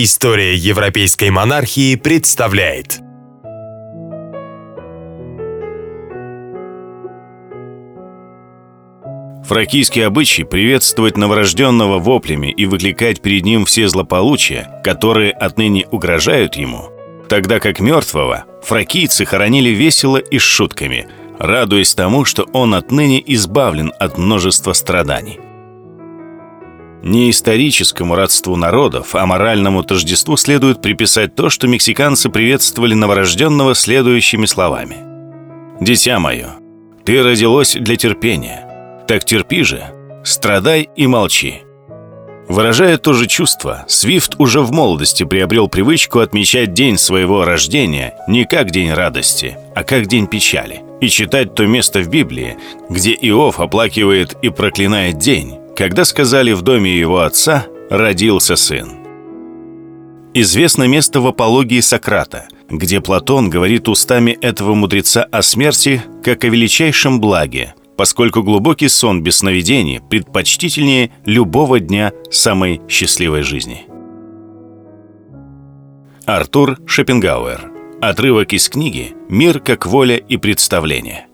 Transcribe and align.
История 0.00 0.54
европейской 0.54 1.28
монархии 1.30 1.96
представляет 1.96 3.00
Фракийский 9.44 10.06
обычай 10.06 10.44
приветствовать 10.44 11.16
новорожденного 11.16 11.98
воплями 11.98 12.52
и 12.52 12.66
выкликать 12.66 13.20
перед 13.22 13.44
ним 13.44 13.64
все 13.64 13.88
злополучия, 13.88 14.80
которые 14.84 15.32
отныне 15.32 15.84
угрожают 15.90 16.54
ему, 16.54 16.90
тогда 17.28 17.58
как 17.58 17.80
мертвого 17.80 18.44
фракийцы 18.62 19.24
хоронили 19.24 19.70
весело 19.70 20.18
и 20.18 20.38
с 20.38 20.42
шутками, 20.42 21.08
радуясь 21.40 21.96
тому, 21.96 22.24
что 22.24 22.44
он 22.52 22.76
отныне 22.76 23.20
избавлен 23.26 23.92
от 23.98 24.16
множества 24.16 24.74
страданий. 24.74 25.40
Не 27.02 27.30
историческому 27.30 28.16
родству 28.16 28.56
народов, 28.56 29.14
а 29.14 29.24
моральному 29.24 29.82
тождеству 29.84 30.36
следует 30.36 30.82
приписать 30.82 31.34
то, 31.34 31.48
что 31.48 31.68
мексиканцы 31.68 32.28
приветствовали 32.28 32.94
новорожденного 32.94 33.74
следующими 33.74 34.46
словами. 34.46 34.96
«Дитя 35.80 36.18
мое, 36.18 36.54
ты 37.04 37.22
родилось 37.22 37.74
для 37.74 37.96
терпения, 37.96 39.04
так 39.06 39.24
терпи 39.24 39.62
же, 39.62 39.84
страдай 40.24 40.88
и 40.96 41.06
молчи». 41.06 41.62
Выражая 42.48 42.96
то 42.96 43.12
же 43.12 43.26
чувство, 43.26 43.84
Свифт 43.88 44.36
уже 44.38 44.62
в 44.62 44.72
молодости 44.72 45.24
приобрел 45.24 45.68
привычку 45.68 46.20
отмечать 46.20 46.72
день 46.72 46.96
своего 46.96 47.44
рождения 47.44 48.14
не 48.26 48.46
как 48.46 48.70
день 48.70 48.90
радости, 48.90 49.58
а 49.74 49.84
как 49.84 50.06
день 50.06 50.26
печали, 50.26 50.80
и 51.02 51.08
читать 51.10 51.54
то 51.54 51.66
место 51.66 52.00
в 52.00 52.08
Библии, 52.08 52.56
где 52.88 53.12
Иов 53.12 53.60
оплакивает 53.60 54.34
и 54.40 54.48
проклинает 54.48 55.18
день, 55.18 55.57
когда 55.78 56.04
сказали 56.04 56.50
в 56.50 56.62
доме 56.62 56.98
его 56.98 57.20
отца 57.20 57.66
«родился 57.88 58.56
сын». 58.56 58.98
Известно 60.34 60.88
место 60.88 61.20
в 61.20 61.26
апологии 61.28 61.78
Сократа, 61.78 62.48
где 62.68 63.00
Платон 63.00 63.48
говорит 63.48 63.88
устами 63.88 64.32
этого 64.32 64.74
мудреца 64.74 65.22
о 65.22 65.40
смерти 65.40 66.02
как 66.24 66.42
о 66.42 66.48
величайшем 66.48 67.20
благе, 67.20 67.76
поскольку 67.96 68.42
глубокий 68.42 68.88
сон 68.88 69.22
без 69.22 69.36
сновидений 69.36 70.00
предпочтительнее 70.00 71.12
любого 71.24 71.78
дня 71.78 72.12
самой 72.28 72.80
счастливой 72.88 73.42
жизни. 73.42 73.86
Артур 76.26 76.78
Шопенгауэр. 76.86 77.70
Отрывок 78.00 78.52
из 78.52 78.68
книги 78.68 79.14
«Мир 79.28 79.60
как 79.60 79.86
воля 79.86 80.16
и 80.16 80.38
представление». 80.38 81.27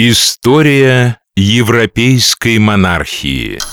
История 0.00 1.18
европейской 1.34 2.60
монархии– 2.60 3.58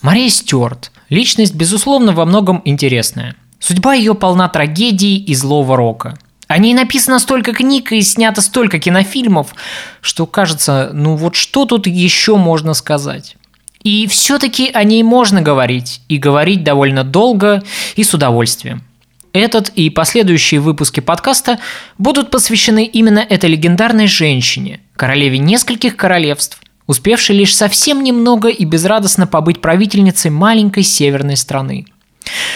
Мария 0.00 0.30
Стюарт– 0.30 0.90
личность, 1.10 1.54
безусловно, 1.54 2.12
во 2.12 2.24
многом 2.24 2.62
интересная. 2.64 3.36
Судьба 3.58 3.92
ее 3.92 4.14
полна 4.14 4.48
трагедий 4.48 5.18
и 5.18 5.34
злого 5.34 5.76
рока. 5.76 6.16
О 6.52 6.58
ней 6.58 6.74
написано 6.74 7.18
столько 7.18 7.54
книг 7.54 7.92
и 7.92 8.02
снято 8.02 8.42
столько 8.42 8.78
кинофильмов, 8.78 9.54
что 10.02 10.26
кажется, 10.26 10.90
ну 10.92 11.16
вот 11.16 11.34
что 11.34 11.64
тут 11.64 11.86
еще 11.86 12.36
можно 12.36 12.74
сказать? 12.74 13.36
И 13.82 14.06
все-таки 14.06 14.70
о 14.70 14.84
ней 14.84 15.02
можно 15.02 15.40
говорить, 15.40 16.02
и 16.10 16.18
говорить 16.18 16.62
довольно 16.62 17.04
долго 17.04 17.62
и 17.96 18.04
с 18.04 18.12
удовольствием. 18.12 18.82
Этот 19.32 19.70
и 19.70 19.88
последующие 19.88 20.60
выпуски 20.60 21.00
подкаста 21.00 21.58
будут 21.96 22.30
посвящены 22.30 22.84
именно 22.84 23.20
этой 23.20 23.48
легендарной 23.48 24.06
женщине, 24.06 24.80
королеве 24.94 25.38
нескольких 25.38 25.96
королевств, 25.96 26.60
успевшей 26.86 27.34
лишь 27.34 27.56
совсем 27.56 28.04
немного 28.04 28.50
и 28.50 28.66
безрадостно 28.66 29.26
побыть 29.26 29.62
правительницей 29.62 30.30
маленькой 30.30 30.82
северной 30.82 31.38
страны. 31.38 31.86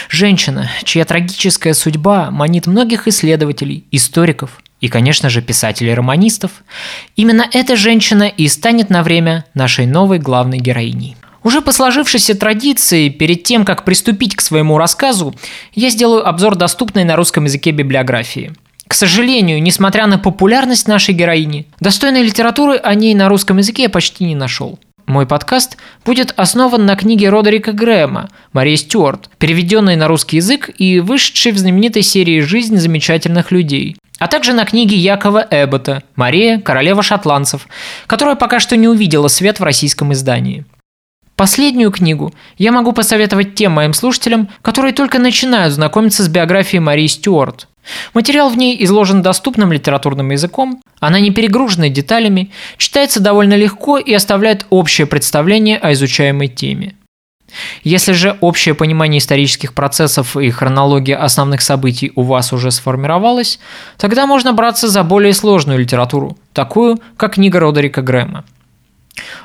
Женщина, 0.08 0.70
чья 0.84 1.04
трагическая 1.04 1.74
судьба 1.74 2.30
манит 2.30 2.66
многих 2.66 3.08
исследователей, 3.08 3.84
историков 3.90 4.60
и, 4.80 4.88
конечно 4.88 5.30
же, 5.30 5.42
писателей-романистов, 5.42 6.50
именно 7.16 7.46
эта 7.52 7.76
женщина 7.76 8.24
и 8.24 8.48
станет 8.48 8.90
на 8.90 9.02
время 9.02 9.44
нашей 9.54 9.86
новой 9.86 10.18
главной 10.18 10.58
героиней. 10.58 11.16
Уже 11.42 11.60
по 11.60 11.72
сложившейся 11.72 12.36
традиции, 12.36 13.08
перед 13.08 13.44
тем, 13.44 13.64
как 13.64 13.84
приступить 13.84 14.34
к 14.34 14.40
своему 14.40 14.78
рассказу, 14.78 15.34
я 15.74 15.90
сделаю 15.90 16.26
обзор 16.28 16.56
доступной 16.56 17.04
на 17.04 17.16
русском 17.16 17.44
языке 17.44 17.70
библиографии– 17.70 18.52
к 18.88 18.94
сожалению, 18.94 19.60
несмотря 19.62 20.06
на 20.06 20.18
популярность 20.18 20.86
нашей 20.86 21.12
героини, 21.12 21.66
достойной 21.80 22.22
литературы 22.22 22.76
о 22.76 22.94
ней 22.94 23.14
на 23.14 23.28
русском 23.28 23.58
языке 23.58 23.82
я 23.82 23.88
почти 23.88 24.24
не 24.24 24.36
нашел. 24.36 24.78
Мой 25.06 25.24
подкаст 25.24 25.76
будет 26.04 26.34
основан 26.36 26.84
на 26.84 26.96
книге 26.96 27.28
Родерика 27.28 27.72
Грэма 27.72 28.28
«Мария 28.52 28.76
Стюарт», 28.76 29.30
переведенной 29.38 29.94
на 29.94 30.08
русский 30.08 30.38
язык 30.38 30.68
и 30.78 30.98
вышедшей 30.98 31.52
в 31.52 31.58
знаменитой 31.58 32.02
серии 32.02 32.40
«Жизнь 32.40 32.76
замечательных 32.76 33.52
людей», 33.52 33.96
а 34.18 34.26
также 34.26 34.52
на 34.52 34.64
книге 34.64 34.96
Якова 34.96 35.46
Эббота 35.48 36.02
«Мария, 36.16 36.58
королева 36.58 37.04
шотландцев», 37.04 37.68
которая 38.08 38.34
пока 38.34 38.58
что 38.58 38.76
не 38.76 38.88
увидела 38.88 39.28
свет 39.28 39.60
в 39.60 39.62
российском 39.62 40.12
издании. 40.12 40.64
Последнюю 41.36 41.90
книгу 41.90 42.32
я 42.56 42.72
могу 42.72 42.92
посоветовать 42.92 43.54
тем 43.54 43.72
моим 43.72 43.92
слушателям, 43.92 44.48
которые 44.62 44.94
только 44.94 45.18
начинают 45.18 45.74
знакомиться 45.74 46.22
с 46.22 46.28
биографией 46.28 46.80
Марии 46.80 47.06
Стюарт. 47.06 47.68
Материал 48.14 48.48
в 48.48 48.56
ней 48.56 48.82
изложен 48.84 49.20
доступным 49.20 49.70
литературным 49.70 50.30
языком, 50.30 50.80
она 50.98 51.20
не 51.20 51.30
перегружена 51.30 51.90
деталями, 51.90 52.50
читается 52.78 53.20
довольно 53.20 53.54
легко 53.54 53.98
и 53.98 54.14
оставляет 54.14 54.66
общее 54.70 55.06
представление 55.06 55.76
о 55.76 55.92
изучаемой 55.92 56.48
теме. 56.48 56.96
Если 57.84 58.12
же 58.12 58.36
общее 58.40 58.74
понимание 58.74 59.18
исторических 59.18 59.74
процессов 59.74 60.36
и 60.36 60.50
хронология 60.50 61.22
основных 61.22 61.60
событий 61.60 62.12
у 62.16 62.22
вас 62.22 62.52
уже 62.52 62.70
сформировалось, 62.70 63.60
тогда 63.98 64.26
можно 64.26 64.52
браться 64.52 64.88
за 64.88 65.04
более 65.04 65.32
сложную 65.32 65.78
литературу, 65.78 66.36
такую, 66.54 66.98
как 67.16 67.34
книга 67.34 67.60
Родерика 67.60 68.02
Грэма. 68.02 68.44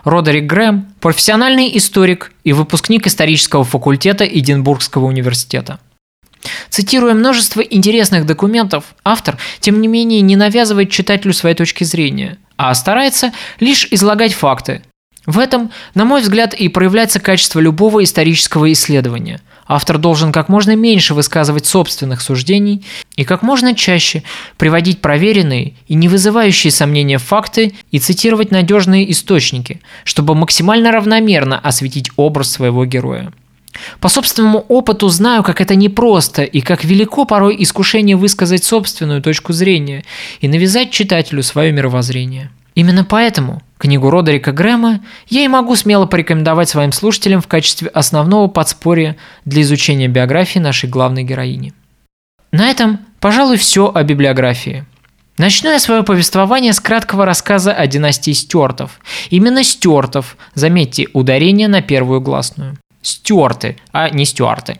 Родерик 0.03 0.45
Грэм– 0.45 0.93
профессиональный 0.99 1.75
историк 1.77 2.31
и 2.43 2.53
выпускник 2.53 3.07
исторического 3.07 3.63
факультета 3.63 4.25
Эдинбургского 4.25 5.05
университета– 5.05 5.79
Цитируя 6.69 7.13
множество 7.13 7.61
интересных 7.61 8.25
документов, 8.25 8.95
автор, 9.03 9.37
тем 9.59 9.81
не 9.81 9.87
менее, 9.87 10.21
не 10.21 10.35
навязывает 10.35 10.89
читателю 10.89 11.33
своей 11.33 11.55
точки 11.55 11.83
зрения, 11.83 12.37
а 12.57 12.73
старается 12.73 13.31
лишь 13.59 13.87
излагать 13.91 14.33
факты. 14.33 14.81
В 15.25 15.37
этом, 15.37 15.71
на 15.93 16.05
мой 16.05 16.21
взгляд, 16.21 16.53
и 16.53 16.67
проявляется 16.67 17.19
качество 17.19 17.59
любого 17.59 18.03
исторического 18.03 18.71
исследования. 18.71 19.39
Автор 19.73 19.97
должен 19.97 20.33
как 20.33 20.49
можно 20.49 20.75
меньше 20.75 21.13
высказывать 21.13 21.65
собственных 21.65 22.19
суждений 22.19 22.83
и 23.15 23.23
как 23.23 23.41
можно 23.41 23.73
чаще 23.73 24.21
приводить 24.57 24.99
проверенные 24.99 25.75
и 25.87 25.93
не 25.93 26.09
вызывающие 26.09 26.71
сомнения 26.71 27.17
факты 27.17 27.71
и 27.89 27.97
цитировать 27.97 28.51
надежные 28.51 29.09
источники, 29.09 29.79
чтобы 30.03 30.35
максимально 30.35 30.91
равномерно 30.91 31.57
осветить 31.57 32.11
образ 32.17 32.51
своего 32.51 32.83
героя. 32.83 33.31
По 34.01 34.09
собственному 34.09 34.59
опыту 34.59 35.07
знаю, 35.07 35.41
как 35.41 35.61
это 35.61 35.75
непросто 35.75 36.43
и 36.43 36.59
как 36.59 36.83
велико 36.83 37.23
порой 37.23 37.55
искушение 37.57 38.17
высказать 38.17 38.65
собственную 38.65 39.21
точку 39.21 39.53
зрения 39.53 40.03
и 40.41 40.49
навязать 40.49 40.91
читателю 40.91 41.43
свое 41.43 41.71
мировоззрение. 41.71 42.51
Именно 42.75 43.03
поэтому 43.03 43.61
книгу 43.77 44.09
Родерика 44.09 44.51
Грэма 44.51 45.01
я 45.27 45.43
и 45.43 45.47
могу 45.47 45.75
смело 45.75 46.05
порекомендовать 46.05 46.69
своим 46.69 46.91
слушателям 46.91 47.41
в 47.41 47.47
качестве 47.47 47.89
основного 47.89 48.47
подспорья 48.47 49.17
для 49.45 49.61
изучения 49.63 50.07
биографии 50.07 50.59
нашей 50.59 50.89
главной 50.89 51.23
героини. 51.23 51.73
На 52.51 52.69
этом, 52.69 52.99
пожалуй, 53.19 53.57
все 53.57 53.91
о 53.93 54.03
библиографии. 54.03 54.85
Начну 55.37 55.71
я 55.71 55.79
свое 55.79 56.03
повествование 56.03 56.73
с 56.73 56.79
краткого 56.79 57.25
рассказа 57.25 57.73
о 57.73 57.87
династии 57.87 58.31
Стюартов. 58.31 58.99
Именно 59.29 59.63
Стюартов, 59.63 60.37
заметьте, 60.53 61.07
ударение 61.13 61.67
на 61.67 61.81
первую 61.81 62.21
гласную. 62.21 62.77
Стюарты, 63.01 63.77
а 63.91 64.09
не 64.09 64.25
Стюарты. 64.25 64.79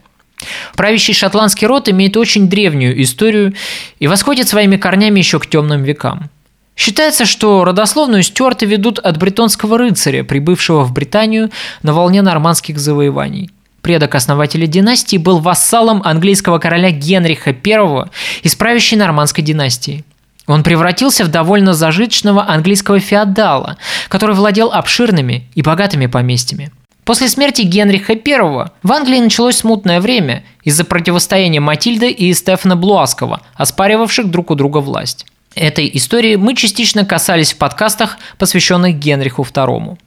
Правящий 0.76 1.14
шотландский 1.14 1.68
род 1.68 1.90
имеет 1.90 2.18
очень 2.18 2.48
древнюю 2.48 3.02
историю 3.02 3.54
и 4.00 4.08
восходит 4.08 4.48
своими 4.48 4.78
корнями 4.78 5.20
еще 5.20 5.40
к 5.40 5.48
темным 5.48 5.84
векам. 5.84 6.30
Считается, 6.76 7.26
что 7.26 7.64
родословную 7.64 8.24
Стюарты 8.24 8.66
ведут 8.66 9.00
от 9.00 9.18
бретонского 9.18 9.78
рыцаря, 9.78 10.24
прибывшего 10.24 10.84
в 10.84 10.94
Британию 10.94 11.52
на 11.84 11.94
волне 11.94 12.22
нормандских 12.22 12.80
завоеваний. 12.80 13.52
Предок 13.82 14.16
основателя 14.16 14.68
династии 14.68 15.18
был 15.18 15.40
вассалом 15.40 16.02
английского 16.04 16.60
короля 16.60 16.92
Генриха 16.92 17.52
I 17.52 18.10
из 18.44 18.56
правящей 18.56 18.98
нормандской 18.98 19.44
династии. 19.44 20.06
Он 20.48 20.64
превратился 20.64 21.24
в 21.24 21.30
довольно 21.30 21.74
зажиточного 21.74 22.48
английского 22.48 23.00
феодала, 23.00 23.78
который 24.10 24.36
владел 24.36 24.72
обширными 24.72 25.48
и 25.56 25.62
богатыми 25.62 26.08
поместьями– 26.08 26.72
После 27.04 27.28
смерти 27.28 27.64
Генриха 27.64 28.14
I 28.14 28.70
в 28.84 28.92
Англии 28.92 29.20
началось 29.20 29.58
смутное 29.58 30.00
время 30.00 30.44
из-за 30.64 30.86
противостояния 30.86 31.60
Матильды 31.60 32.12
и 32.12 32.32
Стефана 32.34 32.76
Блуаскова, 32.76 33.42
оспаривавших 33.56 34.30
друг 34.30 34.52
у 34.52 34.56
друга 34.56 34.78
власть. 34.78 35.26
Этой 35.56 35.92
истории 35.94 36.38
мы 36.38 36.56
частично 36.56 37.06
касались 37.06 37.53
в 37.53 37.57
подкастах, 37.57 38.18
посвященных 38.38 38.95
Генриху 38.95 39.44
II. 39.44 39.98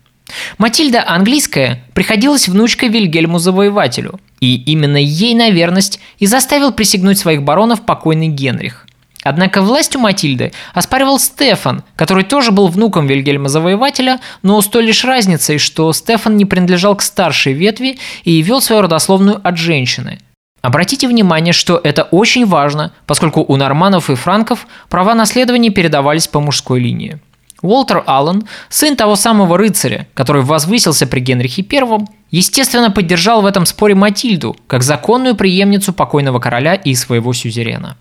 Матильда 0.56 1.04
английская 1.06 1.84
приходилась 1.92 2.48
внучкой 2.48 2.88
Вильгельму 2.88 3.38
Завоевателю, 3.38 4.20
и 4.40 4.56
именно 4.56 4.96
ей 4.96 5.34
на 5.34 5.50
верность 5.50 6.00
и 6.18 6.26
заставил 6.26 6.72
присягнуть 6.72 7.18
своих 7.18 7.42
баронов 7.42 7.82
покойный 7.82 8.28
Генрих. 8.28 8.86
Однако 9.22 9.62
власть 9.62 9.96
у 9.96 9.98
Матильды 9.98 10.52
оспаривал 10.72 11.18
Стефан, 11.18 11.82
который 11.96 12.24
тоже 12.24 12.50
был 12.50 12.68
внуком 12.68 13.06
Вильгельма 13.06 13.48
Завоевателя, 13.48 14.20
но 14.42 14.60
с 14.60 14.66
той 14.66 14.84
лишь 14.84 15.04
разницей, 15.04 15.58
что 15.58 15.92
Стефан 15.92 16.36
не 16.36 16.44
принадлежал 16.44 16.94
к 16.96 17.02
старшей 17.02 17.52
ветви 17.52 17.98
и 18.24 18.40
вел 18.42 18.60
свою 18.60 18.82
родословную 18.82 19.40
от 19.42 19.56
женщины. 19.56 20.20
Обратите 20.64 21.08
внимание, 21.08 21.52
что 21.52 21.78
это 21.84 22.04
очень 22.04 22.46
важно, 22.46 22.94
поскольку 23.04 23.44
у 23.46 23.56
норманов 23.56 24.08
и 24.08 24.14
франков 24.14 24.66
права 24.88 25.14
наследования 25.14 25.68
передавались 25.68 26.26
по 26.26 26.40
мужской 26.40 26.80
линии. 26.80 27.18
Уолтер 27.60 28.02
Аллен, 28.06 28.48
сын 28.70 28.96
того 28.96 29.14
самого 29.14 29.58
рыцаря, 29.58 30.08
который 30.14 30.40
возвысился 30.40 31.06
при 31.06 31.20
Генрихе 31.20 31.66
I, 31.70 32.06
естественно, 32.30 32.90
поддержал 32.90 33.42
в 33.42 33.46
этом 33.46 33.66
споре 33.66 33.94
Матильду, 33.94 34.56
как 34.66 34.82
законную 34.82 35.34
преемницу 35.36 35.92
покойного 35.92 36.38
короля 36.38 36.76
и 36.76 36.94
своего 36.94 37.34
сюзерена. 37.34 37.98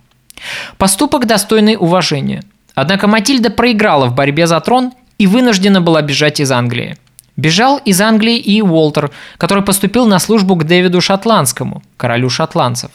Поступок 0.78 1.28
достойный 1.28 1.76
уважения. 1.78 2.44
Однако 2.76 3.08
Матильда 3.08 3.50
проиграла 3.50 4.06
в 4.06 4.16
борьбе 4.16 4.48
за 4.48 4.62
трон 4.62 4.94
и 5.18 5.28
вынуждена 5.28 5.82
была 5.82 6.02
бежать 6.02 6.40
из 6.40 6.50
Англии. 6.50 6.96
Бежал 7.36 7.78
из 7.78 8.00
Англии 8.00 8.38
и 8.38 8.62
Уолтер, 8.62 9.12
который 9.38 9.64
поступил 9.64 10.06
на 10.06 10.20
службу 10.20 10.56
к 10.56 10.66
Дэвиду 10.66 11.02
Шотландскому, 11.02 11.82
королю 11.98 12.30
шотландцев. 12.30 12.92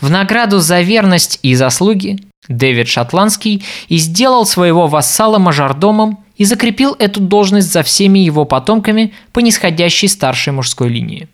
В 0.00 0.10
награду 0.10 0.58
за 0.58 0.80
верность 0.80 1.38
и 1.42 1.54
заслуги 1.54 2.18
Дэвид 2.48 2.88
Шотландский 2.88 3.64
и 3.88 3.98
сделал 3.98 4.44
своего 4.44 4.88
вассала 4.88 5.38
мажордомом 5.38 6.24
и 6.36 6.44
закрепил 6.44 6.96
эту 6.98 7.20
должность 7.20 7.70
за 7.70 7.82
всеми 7.82 8.18
его 8.18 8.44
потомками 8.44 9.12
по 9.32 9.40
нисходящей 9.40 10.08
старшей 10.08 10.52
мужской 10.52 10.88
линии. 10.88 11.28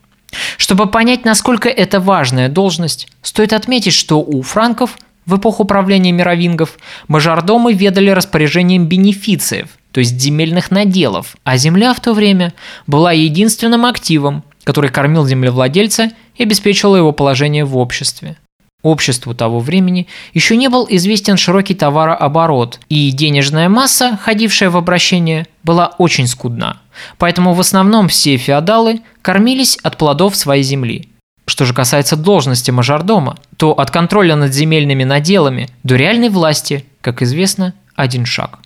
Чтобы 0.59 0.87
понять, 0.87 1.25
насколько 1.25 1.69
это 1.71 2.01
важная 2.01 2.51
должность, 2.51 3.09
стоит 3.23 3.53
отметить, 3.55 3.95
что 3.95 4.21
у 4.21 4.43
франков 4.43 4.99
в 5.25 5.37
эпоху 5.37 5.65
правления 5.65 6.13
мировингов 6.13 6.79
мажордомы 7.09 7.73
ведали 7.73 8.11
распоряжением 8.11 8.87
бенефициев, 8.87 9.69
то 9.97 10.01
есть 10.01 10.21
земельных 10.21 10.71
наделов, 10.71 11.37
а 11.43 11.57
земля 11.57 11.95
в 11.95 12.01
то 12.01 12.13
время 12.13 12.53
была 12.87 13.13
единственным 13.13 13.87
активом, 13.87 14.45
который 14.63 14.91
кормил 14.91 15.27
землевладельца 15.27 16.11
и 16.35 16.43
обеспечивал 16.43 16.97
его 16.97 17.13
положение 17.13 17.65
в 17.65 17.79
обществе. 17.79 18.37
Обществу 18.83 19.35
того 19.35 19.59
времени 19.59 20.07
еще 20.35 20.59
не 20.59 20.69
был 20.69 20.87
известен 20.91 21.39
широкий 21.39 21.75
товарооборот, 21.75 22.79
и 22.91 23.11
денежная 23.11 23.71
масса, 23.71 24.19
ходившая 24.23 24.69
в 24.69 24.77
обращение, 24.77 25.47
была 25.63 25.95
очень 25.97 26.27
скудна. 26.27 26.83
Поэтому 27.17 27.55
в 27.55 27.61
основном 27.61 28.09
все 28.09 28.37
феодалы 28.37 29.01
кормились 29.23 29.79
от 29.83 29.97
плодов 29.97 30.37
своей 30.37 30.63
земли– 30.63 31.09
что 31.49 31.65
же 31.65 31.73
касается 31.73 32.17
должности 32.17 32.73
мажордома, 32.73 33.37
то 33.57 33.71
от 33.71 33.93
контроля 33.93 34.35
над 34.35 34.53
земельными 34.53 35.05
наделами 35.05 35.69
до 35.85 35.95
реальной 35.95 36.29
власти, 36.29 36.85
как 37.01 37.23
известно, 37.23 37.73
один 37.95 38.27
шаг. 38.27 38.59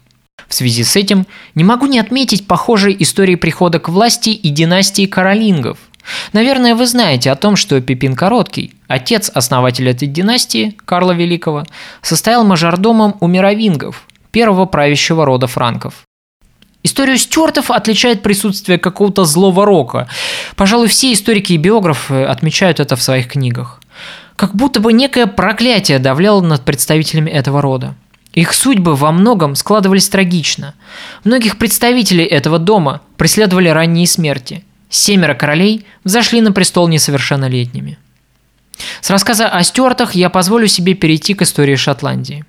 В 0.48 0.54
связи 0.54 0.84
с 0.84 0.96
этим 0.96 1.26
не 1.54 1.64
могу 1.64 1.86
не 1.86 1.98
отметить 1.98 2.46
похожей 2.46 2.96
истории 2.98 3.34
прихода 3.34 3.78
к 3.78 3.88
власти 3.88 4.30
и 4.30 4.48
династии 4.50 5.06
Каролингов. 5.06 5.78
Наверное, 6.32 6.74
вы 6.74 6.86
знаете 6.86 7.30
о 7.30 7.36
том, 7.36 7.56
что 7.56 7.80
Пипин 7.80 8.14
Короткий, 8.14 8.74
отец 8.88 9.30
основателя 9.32 9.92
этой 9.92 10.08
династии, 10.08 10.76
Карла 10.84 11.12
Великого, 11.12 11.64
состоял 12.02 12.44
мажордомом 12.44 13.16
у 13.20 13.26
мировингов, 13.26 14.06
первого 14.30 14.66
правящего 14.66 15.24
рода 15.24 15.46
франков. 15.46 16.04
Историю 16.82 17.18
стюартов 17.18 17.70
отличает 17.70 18.22
присутствие 18.22 18.78
какого-то 18.78 19.24
злого 19.26 19.66
рока. 19.66 20.08
Пожалуй, 20.56 20.88
все 20.88 21.12
историки 21.12 21.52
и 21.52 21.58
биографы 21.58 22.22
отмечают 22.22 22.80
это 22.80 22.96
в 22.96 23.02
своих 23.02 23.28
книгах. 23.28 23.80
Как 24.36 24.54
будто 24.54 24.80
бы 24.80 24.94
некое 24.94 25.26
проклятие 25.26 25.98
давляло 25.98 26.40
над 26.40 26.64
представителями 26.64 27.30
этого 27.30 27.60
рода. 27.60 27.94
Их 28.32 28.52
судьбы 28.52 28.94
во 28.94 29.10
многом 29.10 29.56
складывались 29.56 30.08
трагично. 30.08 30.74
Многих 31.24 31.58
представителей 31.58 32.24
этого 32.24 32.58
дома 32.58 33.02
преследовали 33.16 33.68
ранние 33.68 34.06
смерти. 34.06 34.64
Семеро 34.88 35.34
королей 35.34 35.84
взошли 36.04 36.40
на 36.40 36.52
престол 36.52 36.88
несовершеннолетними. 36.88 37.98
С 39.00 39.10
рассказа 39.10 39.48
о 39.48 39.62
Стюартах 39.62 40.14
я 40.14 40.30
позволю 40.30 40.66
себе 40.68 40.94
перейти 40.94 41.34
к 41.34 41.42
истории 41.42 41.74
Шотландии. 41.74 42.44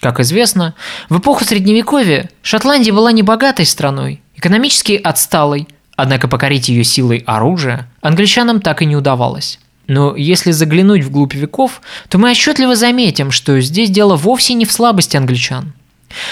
Как 0.00 0.18
известно, 0.20 0.74
в 1.08 1.18
эпоху 1.18 1.44
Средневековья 1.44 2.30
Шотландия 2.42 2.92
была 2.92 3.12
небогатой 3.12 3.66
страной, 3.66 4.22
экономически 4.34 4.92
отсталой, 4.92 5.68
однако 5.94 6.26
покорить 6.26 6.68
ее 6.68 6.84
силой 6.84 7.22
оружия 7.26 7.90
англичанам 8.00 8.60
так 8.60 8.82
и 8.82 8.86
не 8.86 8.96
удавалось. 8.96 9.58
Но 9.90 10.14
если 10.14 10.52
заглянуть 10.52 11.02
вглубь 11.02 11.34
веков, 11.34 11.82
то 12.08 12.16
мы 12.16 12.30
отчетливо 12.30 12.76
заметим, 12.76 13.32
что 13.32 13.60
здесь 13.60 13.90
дело 13.90 14.14
вовсе 14.14 14.54
не 14.54 14.64
в 14.64 14.70
слабости 14.70 15.16
англичан. 15.16 15.72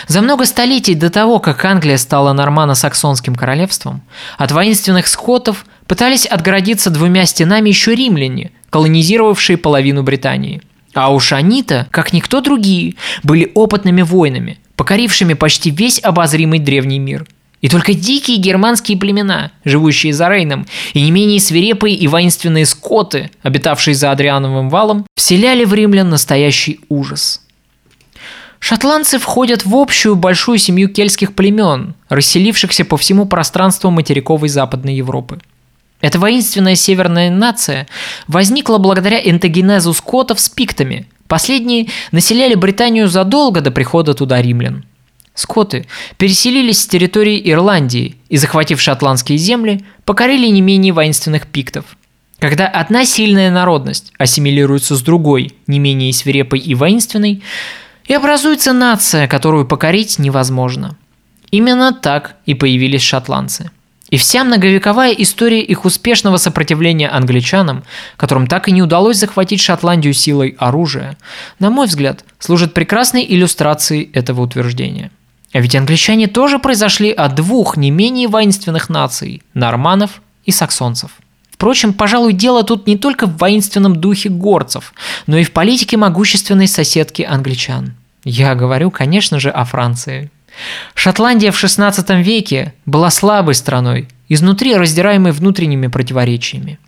За 0.07 0.21
много 0.21 0.45
столетий 0.45 0.95
до 0.95 1.11
того, 1.11 1.41
как 1.41 1.65
Англия 1.65 1.97
стала 1.97 2.33
нормано-саксонским 2.33 3.35
королевством, 3.35 4.03
от 4.37 4.53
воинственных 4.53 5.09
скотов 5.09 5.67
пытались 5.89 6.25
отгородиться 6.25 6.91
двумя 6.91 7.27
стенами 7.27 7.69
еще 7.69 7.97
римляне, 7.97 8.53
колонизировавшие 8.71 9.57
половину 9.57 10.05
Британии– 10.05 10.63
а 10.95 11.13
уж 11.13 11.33
они-то, 11.33 11.87
как 11.91 12.13
никто 12.13 12.41
другие, 12.41 12.95
были 13.23 13.53
опытными 13.55 14.03
воинами, 14.03 14.59
покорившими 14.75 15.35
почти 15.35 15.71
весь 15.71 16.03
обозримый 16.03 16.59
древний 16.59 16.99
мир. 16.99 17.27
И 17.61 17.69
только 17.69 17.95
дикие 17.95 18.37
германские 18.37 18.97
племена, 18.99 19.51
живущие 19.65 20.13
за 20.13 20.29
Рейном, 20.29 20.67
и 20.93 21.03
не 21.03 21.11
менее 21.11 21.41
свирепые 21.41 21.95
и 21.95 22.07
воинственные 22.07 22.67
скоты, 22.67 23.31
обитавшие 23.43 23.95
за 23.95 24.13
Адриановым 24.13 24.71
валом, 24.71 25.07
вселяли 25.17 25.65
в 25.65 25.75
римлян 25.75 26.09
настоящий 26.09 26.81
ужас. 26.89 27.43
Шотландцы 28.61 29.19
входят 29.19 29.65
в 29.65 29.75
общую 29.75 30.17
большую 30.17 30.59
семью 30.59 30.89
кельтских 30.89 31.35
племен, 31.35 31.95
расселившихся 32.09 32.85
по 32.85 32.97
всему 32.97 33.27
пространству 33.27 33.91
материковой 33.91 34.49
Западной 34.49 34.95
Европы– 34.97 35.41
эта 36.01 36.19
воинственная 36.19 36.77
северная 36.77 37.31
нация 37.31 37.89
возникла 38.29 38.79
благодаря 38.79 39.19
энтогенезу 39.19 39.93
скотов 39.93 40.39
с 40.39 40.49
пиктами. 40.49 41.09
Последние 41.27 41.89
населяли 42.13 42.55
Британию 42.55 43.09
задолго 43.09 43.61
до 43.61 43.71
прихода 43.71 44.15
туда 44.15 44.41
римлян. 44.41 44.85
Скоты 45.39 45.87
переселились 46.17 46.83
с 46.83 46.87
территории 46.89 47.41
Ирландии 47.49 48.17
и, 48.29 48.37
захватив 48.37 48.81
шотландские 48.81 49.39
земли, 49.39 49.85
покорили 50.05 50.49
не 50.49 50.61
менее 50.61 50.93
воинственных 50.93 51.47
пиктов. 51.47 51.85
Когда 52.41 52.67
одна 52.67 53.05
сильная 53.05 53.49
народность 53.53 54.13
ассимилируется 54.19 54.97
с 54.97 55.01
другой, 55.01 55.55
не 55.69 55.79
менее 55.79 56.13
свирепой 56.13 56.59
и 56.59 56.75
воинственной, 56.75 57.45
и 58.07 58.15
образуется 58.15 58.73
нация, 58.73 59.29
которую 59.29 59.65
покорить 59.65 60.19
невозможно. 60.19 60.97
Именно 61.53 61.93
так 61.93 62.35
и 62.45 62.55
появились 62.55 63.03
шотландцы– 63.03 63.71
и 64.11 64.17
вся 64.17 64.43
многовековая 64.43 65.13
история 65.13 65.61
их 65.61 65.85
успешного 65.85 66.39
сопротивления 66.39 67.09
англичанам, 67.09 67.85
которым 68.17 68.47
так 68.47 68.69
и 68.69 68.73
не 68.73 68.83
удалось 68.83 69.19
захватить 69.19 69.61
Шотландию 69.61 70.15
силой 70.15 70.57
оружия, 70.59 71.19
на 71.59 71.71
мой 71.71 71.87
взгляд, 71.87 72.25
служит 72.39 72.73
прекрасной 72.73 73.27
иллюстрацией 73.29 74.11
этого 74.13 74.41
утверждения. 74.41 75.11
А 75.53 75.61
ведь 75.61 75.75
англичане 75.75 76.27
тоже 76.27 76.59
произошли 76.59 77.11
от 77.11 77.35
двух 77.35 77.77
не 77.77 77.91
менее 77.91 78.29
воинственных 78.29 78.89
наций– 78.89 79.43
норманов 79.55 80.21
и 80.45 80.51
саксонцев. 80.51 81.11
Впрочем, 81.51 81.93
пожалуй, 81.93 82.35
дело 82.35 82.63
тут 82.63 82.87
не 82.87 82.97
только 82.97 83.27
в 83.27 83.37
воинственном 83.39 83.97
духе 83.97 84.29
горцев, 84.29 84.93
но 85.27 85.39
и 85.39 85.45
в 85.45 85.53
политике 85.53 85.97
могущественной 85.97 86.69
соседки 86.69 87.23
англичан. 87.23 87.95
Я 88.25 88.55
говорю, 88.55 88.91
конечно 88.91 89.41
же, 89.41 89.51
о 89.51 89.65
Франции. 89.65 90.31
Шотландия 90.95 91.51
в 91.51 91.63
XVI 91.63 92.23
веке 92.23 92.75
была 92.87 93.11
слабой 93.11 93.55
страной, 93.55 94.09
изнутри 94.29 94.77
раздираемой 94.77 95.33
внутренними 95.33 95.87
противоречиями, 95.87 96.79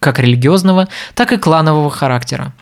как 0.00 0.18
религиозного, 0.18 0.88
так 1.14 1.32
и 1.32 1.36
кланового 1.36 1.90
характера. 1.90 2.52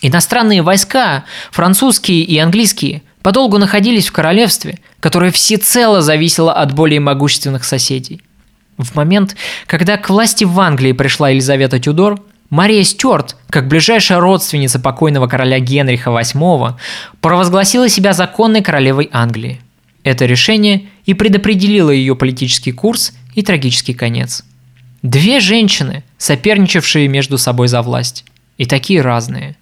Иностранные 0.00 0.62
войска, 0.62 1.24
французские 1.50 2.22
и 2.22 2.38
английские, 2.38 3.02
подолгу 3.22 3.58
находились 3.58 4.08
в 4.08 4.12
королевстве, 4.12 4.78
которое 5.00 5.30
всецело 5.30 6.00
зависело 6.00 6.52
от 6.52 6.72
более 6.72 7.00
могущественных 7.00 7.64
соседей. 7.64 8.22
В 8.76 8.94
момент, 8.94 9.36
когда 9.66 9.96
к 9.96 10.08
власти 10.08 10.44
в 10.44 10.58
Англии 10.60 10.92
пришла 10.92 11.30
Елизавета 11.30 11.78
Тюдор, 11.78 12.20
Мария 12.50 12.84
Стюарт, 12.84 13.36
как 13.50 13.68
ближайшая 13.68 14.20
родственница 14.20 14.78
покойного 14.78 15.26
короля 15.26 15.58
Генриха 15.58 16.10
VIII, 16.10 16.74
провозгласила 17.20 17.88
себя 17.88 18.12
законной 18.12 18.62
королевой 18.62 19.08
Англии– 19.12 19.60
это 20.08 20.24
решение 20.24 20.86
и 21.04 21.12
предопределило 21.12 21.90
ее 21.90 22.16
политический 22.16 22.72
курс 22.72 23.12
и 23.34 23.42
трагический 23.42 23.92
конец. 23.92 24.42
Две 25.02 25.38
женщины, 25.38 26.02
соперничавшие 26.16 27.08
между 27.08 27.36
собой 27.36 27.68
за 27.68 27.82
власть. 27.82 28.24
И 28.56 28.64
такие 28.64 29.02
разные. 29.02 29.56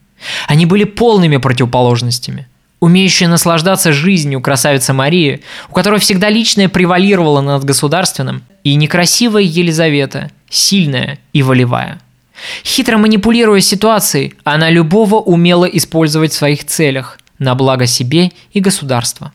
Они 0.47 0.65
были 0.65 0.85
полными 0.85 1.37
противоположностями. 1.39 2.47
Умеющая 2.81 3.29
наслаждаться 3.29 3.93
жизнью 3.93 4.41
красавица 4.41 4.93
Мария, 4.93 5.41
у 5.71 5.73
которой 5.73 5.99
всегда 5.99 6.29
личное 6.29 6.69
превалировало 6.69 7.41
над 7.41 7.65
государственным, 7.65 8.43
и 8.65 8.75
некрасивая 8.75 9.43
Елизавета, 9.43 10.31
сильная 10.51 11.19
и 11.33 11.43
волевая. 11.43 12.01
Хитро 12.65 12.99
манипулируя 12.99 13.61
ситуацией, 13.61 14.35
она 14.45 14.71
любого 14.71 15.17
умела 15.17 15.65
использовать 15.65 16.33
в 16.33 16.37
своих 16.37 16.65
целях 16.67 17.19
на 17.39 17.55
благо 17.55 17.87
себе 17.87 18.33
и 18.53 18.61
государства. 18.61 19.33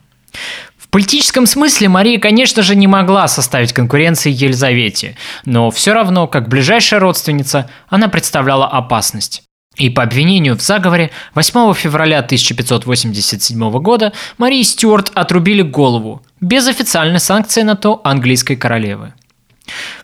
В 0.78 0.88
политическом 0.90 1.48
смысле 1.48 1.90
Мария, 1.90 2.20
конечно 2.20 2.62
же, 2.62 2.76
не 2.76 2.88
могла 2.88 3.28
составить 3.28 3.74
конкуренции 3.74 4.32
Елизавете, 4.32 5.16
но 5.46 5.72
все 5.72 5.94
равно, 5.94 6.28
как 6.28 6.50
ближайшая 6.50 7.00
родственница, 7.00 7.70
она 7.88 8.10
представляла 8.10 8.68
опасность. 8.68 9.44
И 9.82 9.90
по 9.90 10.04
обвинению 10.04 10.56
в 10.56 10.62
заговоре 10.62 11.10
8 11.34 11.74
февраля 11.74 12.20
1587 12.20 13.80
года 13.80 14.14
Марии 14.38 14.62
Стюарт 14.62 15.12
отрубили 15.16 15.64
голову, 15.64 16.22
без 16.40 16.68
официальной 16.68 17.20
санкции 17.20 17.64
на 17.64 17.76
то 17.76 18.00
английской 18.04 18.56
королевы. 18.56 19.16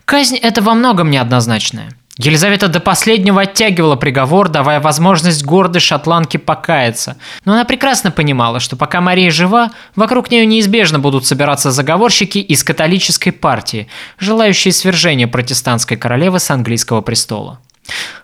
Казнь 0.05 0.37
это 0.37 0.63
во 0.63 0.73
многом 0.73 1.11
неоднозначная. 1.11 1.91
Елизавета 2.17 2.69
до 2.69 2.79
последнего 2.79 3.41
оттягивала 3.41 3.95
приговор, 3.95 4.49
давая 4.49 4.79
возможность 4.79 5.45
гордой 5.45 5.81
шотландке 5.81 6.39
покаяться. 6.39 7.17
Но 7.45 7.53
она 7.53 7.63
прекрасно 7.63 8.09
понимала, 8.09 8.59
что 8.59 8.75
пока 8.77 8.99
Мария 8.99 9.29
жива, 9.29 9.69
вокруг 9.95 10.31
нее 10.31 10.47
неизбежно 10.47 10.97
будут 10.97 11.27
собираться 11.27 11.69
заговорщики 11.69 12.39
из 12.39 12.63
католической 12.63 13.29
партии, 13.29 13.87
желающие 14.17 14.71
свержения 14.71 15.27
протестантской 15.27 15.97
королевы 15.97 16.39
с 16.39 16.49
английского 16.49 17.01
престола. 17.01 17.59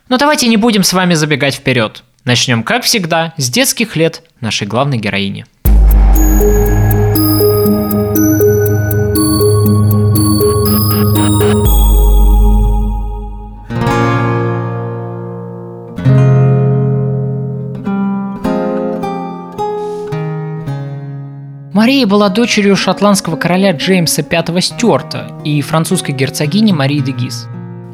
Но 0.10 0.18
давайте 0.18 0.48
не 0.48 0.58
будем 0.58 0.84
с 0.84 0.94
вами 0.94 1.14
забегать 1.14 1.56
вперед. 1.56 2.04
Начнем, 2.26 2.64
как 2.64 2.84
всегда, 2.84 3.34
с 3.38 3.50
детских 3.50 3.96
лет 3.96 4.24
нашей 4.40 4.68
главной 4.68 4.98
героини. 4.98 5.46
Мария 21.74 22.06
была 22.06 22.30
дочерью 22.30 22.76
шотландского 22.76 23.36
короля 23.36 23.72
Джеймса 23.72 24.24
V 24.24 24.62
Стюарта 24.62 25.32
и 25.44 25.62
французской 25.62 26.12
герцогини 26.12 26.72
Марии 26.72 27.00
де 27.00 27.12
Гиз. 27.12 27.48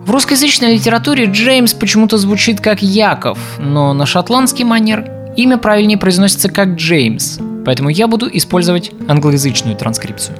В 0.10 0.12
русскоязычной 0.12 0.74
литературе 0.74 1.26
Джеймс 1.26 1.76
почему-то 1.76 2.18
звучит 2.18 2.62
как 2.62 2.82
Яков, 2.82 3.38
но 3.60 3.94
на 3.94 4.08
шотландский 4.08 4.64
манер 4.64 5.08
имя 5.36 5.60
правильнее 5.60 6.00
произносится 6.00 6.50
как 6.50 6.70
Джеймс, 6.70 7.38
поэтому 7.64 7.90
я 7.90 8.08
буду 8.08 8.28
использовать 8.28 8.90
англоязычную 9.08 9.76
транскрипцию. 9.76 10.36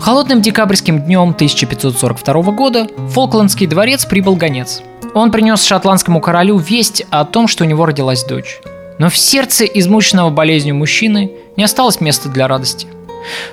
Холодным 0.00 0.42
декабрьским 0.42 1.00
днем 1.00 1.30
1542 1.30 2.42
года 2.50 2.88
в 2.96 3.10
Фолклендский 3.10 3.68
дворец 3.68 4.04
прибыл 4.04 4.34
гонец. 4.34 4.82
Он 5.14 5.30
принес 5.30 5.62
шотландскому 5.62 6.20
королю 6.20 6.58
весть 6.58 7.06
о 7.10 7.24
том, 7.24 7.46
что 7.46 7.62
у 7.62 7.68
него 7.68 7.86
родилась 7.86 8.24
дочь. 8.24 8.58
Но 8.98 9.10
в 9.10 9.16
сердце 9.16 9.64
измученного 9.64 10.30
болезнью 10.30 10.74
мужчины 10.74 11.30
не 11.56 11.62
осталось 11.62 12.00
места 12.00 12.28
для 12.28 12.48
радости. 12.48 12.88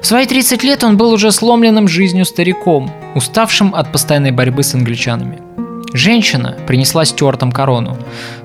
В 0.01 0.05
свои 0.05 0.25
30 0.25 0.63
лет 0.63 0.83
он 0.83 0.97
был 0.97 1.11
уже 1.11 1.31
сломленным 1.31 1.88
жизнью 1.88 2.25
стариком, 2.25 2.91
уставшим 3.15 3.75
от 3.75 3.91
постоянной 3.91 4.31
борьбы 4.31 4.63
с 4.63 4.73
англичанами. 4.73 5.41
Женщина 5.93 6.55
принесла 6.67 7.05
стюартам 7.05 7.51
корону. 7.51 7.97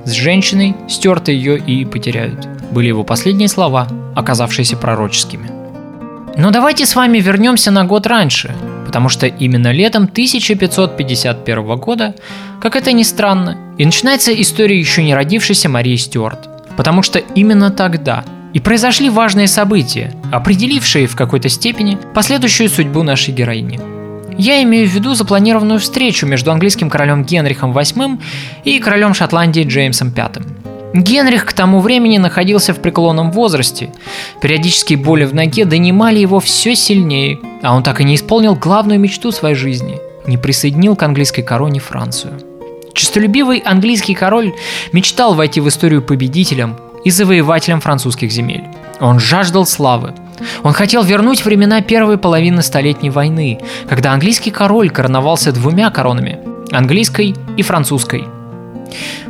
С 0.05 0.13
женщиной 0.13 0.75
стерты 0.89 1.33
ее 1.33 1.59
и 1.59 1.85
потеряют. 1.85 2.47
Были 2.71 2.89
его 2.89 3.05
последние 3.05 3.49
слова, 3.49 3.87
оказавшиеся 4.15 4.77
пророческими. 4.77 5.51
Но 6.37 6.51
давайте 6.51 6.87
с 6.87 6.97
вами 6.97 7.19
вернемся 7.19 7.71
на 7.71 7.85
год 7.85 8.07
раньше, 8.07 8.55
потому 8.87 9.09
что 9.09 9.27
именно 9.27 9.73
летом 9.73 10.05
1551 10.05 11.77
года, 11.77 12.15
как 12.61 12.77
это 12.77 12.93
ни 12.93 13.03
странно, 13.03 13.57
и 13.79 13.85
начинается 13.85 14.33
история 14.33 14.79
еще 14.79 15.03
не 15.03 15.15
родившейся 15.15 15.69
Марии 15.69 15.97
Стюарт. 15.97 16.49
Потому 16.77 17.03
что 17.03 17.21
именно 17.21 17.71
тогда 17.71 18.25
и 18.55 18.61
произошли 18.61 19.11
важные 19.11 19.47
события, 19.47 20.15
определившие 20.33 21.07
в 21.07 21.15
какой-то 21.15 21.51
степени 21.51 21.99
последующую 22.15 22.71
судьбу 22.71 23.03
нашей 23.03 23.35
героини. 23.35 23.79
Я 24.39 24.63
имею 24.63 24.89
в 24.89 24.93
виду 24.93 25.15
запланированную 25.15 25.79
встречу 25.79 26.27
между 26.27 26.51
английским 26.51 26.89
королем 26.89 27.25
Генрихом 27.25 27.77
VIII 27.77 28.19
и 28.65 28.79
королем 28.79 29.13
Шотландии 29.13 29.65
Джеймсом 29.65 30.11
V. 30.11 30.31
Генрих 30.95 31.45
к 31.45 31.53
тому 31.53 31.81
времени 31.81 32.17
находился 32.17 32.73
в 32.73 32.81
преклонном 32.81 33.33
возрасте. 33.33 33.91
Периодические 34.41 34.97
боли 34.97 35.25
в 35.25 35.35
ноге 35.35 35.67
донимали 35.67 36.19
его 36.19 36.41
все 36.41 36.75
сильнее, 36.75 37.39
а 37.63 37.77
он 37.77 37.83
так 37.83 38.01
и 38.01 38.05
не 38.05 38.15
исполнил 38.15 38.55
главную 38.55 38.99
мечту 38.99 39.31
своей 39.31 39.55
жизни– 39.55 39.99
не 40.27 40.37
присоединил 40.37 40.97
к 40.97 41.03
английской 41.03 41.43
короне 41.43 41.81
Францию. 41.81 42.35
Честолюбивый 42.95 43.59
английский 43.59 44.15
король 44.15 44.55
мечтал 44.93 45.35
войти 45.35 45.61
в 45.61 45.69
историю 45.69 46.03
победителем 46.03 46.77
и 47.05 47.11
завоевателем 47.11 47.81
французских 47.81 48.33
земель. 48.33 48.65
Он 49.01 49.21
жаждал 49.21 49.67
славы. 49.67 50.15
Он 50.63 50.73
хотел 50.73 51.03
вернуть 51.03 51.45
времена 51.45 51.81
первой 51.81 52.19
половины 52.19 52.63
Столетней 52.63 53.11
войны, 53.11 53.61
когда 53.89 54.13
английский 54.13 54.51
король 54.51 54.91
короновался 54.91 55.53
двумя 55.53 55.91
коронами– 55.91 56.39
английской 56.73 57.35
и 57.57 57.63
французской. 57.63 58.25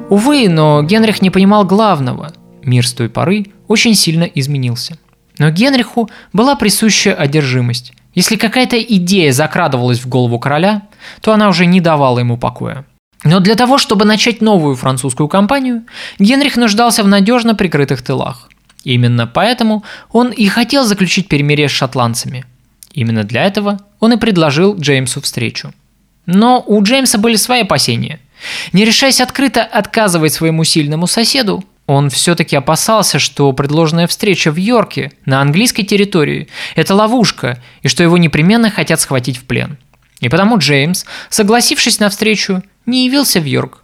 Увы, 0.09 0.49
но 0.49 0.83
Генрих 0.83 1.23
не 1.23 1.31
понимал 1.31 1.65
главного. 1.65 2.33
Мир 2.63 2.87
с 2.87 2.93
той 2.93 3.09
поры 3.09 3.47
очень 3.69 3.95
сильно 3.95 4.25
изменился. 4.25 4.99
Но 5.39 5.51
Генриху 5.51 6.09
была 6.33 6.55
присуща 6.57 7.15
одержимость. 7.15 7.93
Если 8.15 8.37
какая-то 8.37 8.81
идея 8.81 9.33
закрадывалась 9.33 9.99
в 9.99 10.09
голову 10.09 10.39
короля, 10.39 10.83
то 11.21 11.33
она 11.33 11.49
уже 11.49 11.67
не 11.67 11.81
давала 11.81 12.21
ему 12.21 12.37
покоя. 12.37 12.85
Но 13.25 13.41
для 13.41 13.55
того, 13.55 13.79
чтобы 13.79 14.05
начать 14.05 14.43
новую 14.43 14.77
французскую 14.77 15.29
кампанию, 15.29 15.85
Генрих 16.19 16.57
нуждался 16.57 17.03
в 17.03 17.09
надежно 17.09 17.55
прикрытых 17.55 18.03
тылах. 18.03 18.51
Именно 18.85 19.27
поэтому 19.27 19.83
он 20.13 20.31
и 20.31 20.47
хотел 20.47 20.85
заключить 20.85 21.29
перемирие 21.29 21.69
с 21.69 21.73
шотландцами. 21.73 22.45
Именно 22.93 23.25
для 23.25 23.45
этого 23.45 23.81
он 23.99 24.13
и 24.13 24.19
предложил 24.19 24.77
Джеймсу 24.77 25.23
встречу. 25.23 25.73
Но 26.27 26.63
у 26.67 26.83
Джеймса 26.83 27.19
были 27.19 27.37
свои 27.37 27.63
опасения. 27.63 28.21
Не 28.73 28.85
решаясь 28.85 29.23
открыто 29.23 29.63
отказывать 29.63 30.35
своему 30.35 30.65
сильному 30.65 31.07
соседу, 31.07 31.65
он 31.87 32.11
все-таки 32.11 32.57
опасался, 32.57 33.19
что 33.19 33.53
предложенная 33.53 34.07
встреча 34.07 34.51
в 34.51 34.57
Йорке 34.57 35.13
на 35.25 35.41
английской 35.41 35.83
территории– 35.83 36.49
это 36.77 36.95
ловушка, 36.95 37.63
и 37.83 37.89
что 37.89 38.03
его 38.03 38.17
непременно 38.17 38.71
хотят 38.71 39.01
схватить 39.01 39.39
в 39.39 39.45
плен. 39.45 39.77
И 40.21 40.29
потому 40.29 40.59
Джеймс, 40.59 41.05
согласившись 41.29 42.01
на 42.01 42.09
встречу, 42.09 42.63
не 42.87 43.07
явился 43.07 43.41
в 43.41 43.45
Йорк. 43.45 43.83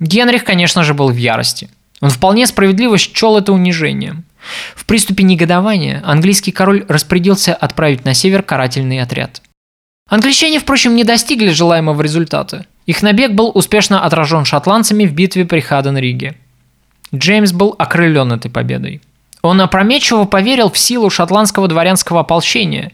Генрих, 0.00 0.44
конечно 0.44 0.82
же, 0.82 0.94
был 0.94 1.08
в 1.10 1.16
ярости. 1.16 1.68
Он 2.00 2.10
вполне 2.10 2.46
справедливо 2.46 2.98
счел 2.98 3.38
это 3.38 3.52
унижением. 3.52 4.24
В 4.74 4.86
приступе 4.86 5.22
негодования 5.22 6.02
английский 6.04 6.50
король 6.50 6.84
распорядился 6.88 7.54
отправить 7.54 8.04
на 8.04 8.12
север 8.12 8.42
карательный 8.42 9.00
отряд. 9.00 9.40
Англичане, 10.08 10.58
впрочем, 10.58 10.96
не 10.96 11.04
достигли 11.04 11.50
желаемого 11.50 12.02
результата. 12.02 12.66
Их 12.86 13.02
набег 13.02 13.32
был 13.32 13.52
успешно 13.54 14.04
отражен 14.04 14.44
шотландцами 14.44 15.06
в 15.06 15.14
битве 15.14 15.44
при 15.44 15.60
Хаден-Риге. 15.60 16.34
Джеймс 17.14 17.52
был 17.52 17.74
окрылен 17.78 18.32
этой 18.32 18.50
победой. 18.50 19.00
Он 19.42 19.60
опрометчиво 19.60 20.24
поверил 20.24 20.70
в 20.70 20.78
силу 20.78 21.10
шотландского 21.10 21.68
дворянского 21.68 22.20
ополчения 22.20 22.92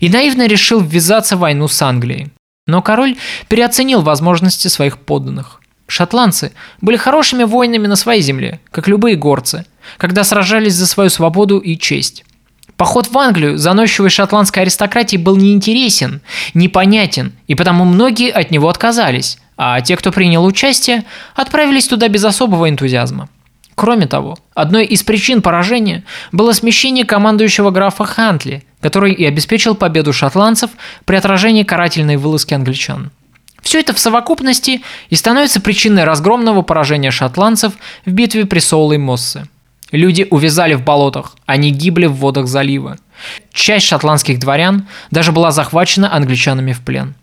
и 0.00 0.08
наивно 0.08 0.46
решил 0.46 0.80
ввязаться 0.80 1.36
в 1.36 1.40
войну 1.40 1.68
с 1.68 1.80
Англией. 1.82 2.30
Но 2.66 2.82
король 2.82 3.16
переоценил 3.48 4.02
возможности 4.02 4.66
своих 4.66 4.98
подданных. 4.98 5.60
Шотландцы 5.86 6.52
были 6.80 6.96
хорошими 6.96 7.44
воинами 7.44 7.86
на 7.86 7.94
своей 7.94 8.22
земле, 8.22 8.60
как 8.72 8.88
любые 8.88 9.14
горцы, 9.14 9.64
когда 9.98 10.24
сражались 10.24 10.74
за 10.74 10.88
свою 10.88 11.08
свободу 11.10 11.58
и 11.58 11.78
честь. 11.78 12.24
Поход 12.76 13.06
в 13.06 13.16
Англию 13.16 13.56
заносчивой 13.56 14.10
шотландской 14.10 14.64
аристократии 14.64 15.16
был 15.16 15.36
неинтересен, 15.36 16.20
непонятен, 16.54 17.32
и 17.46 17.54
потому 17.54 17.84
многие 17.84 18.32
от 18.32 18.50
него 18.50 18.68
отказались, 18.68 19.38
а 19.56 19.80
те, 19.80 19.96
кто 19.96 20.10
принял 20.10 20.44
участие, 20.44 21.04
отправились 21.36 21.86
туда 21.86 22.08
без 22.08 22.24
особого 22.24 22.68
энтузиазма. 22.68 23.28
Кроме 23.76 24.06
того, 24.06 24.36
одной 24.54 24.86
из 24.86 25.04
причин 25.04 25.40
поражения 25.40 26.02
было 26.32 26.52
смещение 26.52 27.04
командующего 27.04 27.70
графа 27.70 28.04
Хантли, 28.04 28.64
который 28.86 29.12
и 29.12 29.24
обеспечил 29.24 29.74
победу 29.74 30.12
шотландцев 30.12 30.70
при 31.06 31.16
отражении 31.16 31.64
карательной 31.64 32.16
вылазки 32.16 32.54
англичан. 32.54 33.10
Все 33.60 33.80
это 33.80 33.92
в 33.92 33.98
совокупности 33.98 34.80
и 35.10 35.16
становится 35.16 35.60
причиной 35.60 36.04
разгромного 36.04 36.62
поражения 36.62 37.10
шотландцев 37.10 37.72
в 38.04 38.12
битве 38.12 38.46
при 38.46 38.60
Соулой-Моссе. 38.60 39.46
Люди 39.90 40.28
увязали 40.30 40.74
в 40.74 40.84
болотах, 40.84 41.34
они 41.46 41.72
гибли 41.72 42.06
в 42.06 42.12
водах 42.12 42.46
залива. 42.46 42.96
Часть 43.52 43.86
шотландских 43.86 44.38
дворян 44.38 44.86
даже 45.10 45.32
была 45.32 45.50
захвачена 45.50 46.14
англичанами 46.14 46.72
в 46.72 46.80
плен. 46.80 47.16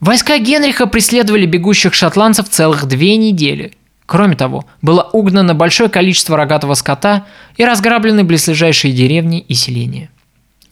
Войска 0.00 0.38
Генриха 0.38 0.86
преследовали 0.86 1.46
бегущих 1.46 1.94
шотландцев 1.94 2.48
целых 2.48 2.86
две 2.86 3.16
недели. 3.16 3.77
Кроме 4.08 4.36
того, 4.36 4.64
было 4.80 5.02
угнано 5.12 5.54
большое 5.54 5.90
количество 5.90 6.34
рогатого 6.34 6.72
скота 6.72 7.26
и 7.58 7.64
разграблены 7.66 8.24
близлежащие 8.24 8.94
деревни 8.94 9.40
и 9.40 9.52
селения. 9.52 10.08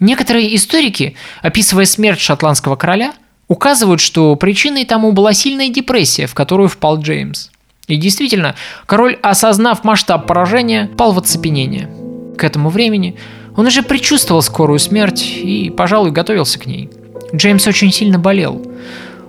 Некоторые 0.01 0.57
историки, 0.57 1.17
описывая 1.43 1.85
смерть 1.85 2.19
шотландского 2.19 2.77
короля, 2.77 3.13
указывают, 3.47 4.01
что 4.01 4.35
причиной 4.37 4.87
тому 4.87 5.13
была 5.13 5.35
сильная 5.35 5.69
депрессия, 5.69 6.27
в 6.27 6.33
которую 6.33 6.71
впал 6.71 6.99
Джеймс. 6.99 7.51
И 7.89 7.97
действительно, 7.97 8.55
король, 8.87 9.19
осознав 9.21 9.85
масштаб 9.85 10.27
поражения, 10.27 10.89
пал 10.97 11.13
в 11.13 11.19
оцепенение. 11.19 11.91
К 12.39 12.45
этому 12.45 12.71
времени 12.71 13.19
он 13.55 13.67
уже 13.67 13.83
предчувствовал 13.83 14.41
скорую 14.41 14.79
смерть 14.79 15.23
и, 15.23 15.69
пожалуй, 15.69 16.11
готовился 16.11 16.59
к 16.59 16.65
ней. 16.65 16.89
Джеймс 17.35 17.67
очень 17.67 17.93
сильно 17.93 18.19
болел. 18.19 18.63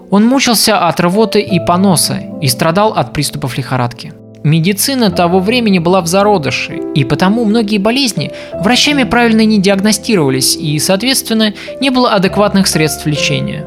Он 0.09 0.25
мучился 0.25 0.87
от 0.87 0.99
рвоты 0.99 1.41
и 1.41 1.59
поноса 1.59 2.21
и 2.41 2.47
страдал 2.47 2.93
от 2.93 3.13
приступов 3.13 3.57
лихорадки. 3.57 4.13
Медицина 4.43 5.11
того 5.11 5.39
времени 5.39 5.79
была 5.79 6.01
в 6.01 6.07
зародыше, 6.07 6.79
и 6.95 7.03
потому 7.03 7.43
многие 7.43 7.79
болезни 7.79 8.31
врачами 8.61 9.03
правильно 9.03 9.43
не 9.43 9.59
диагностировались, 9.59 10.55
и, 10.55 10.79
соответственно, 10.79 11.53
не 11.81 11.89
было 11.89 12.13
адекватных 12.13 12.67
средств 12.67 13.05
лечения. 13.05 13.65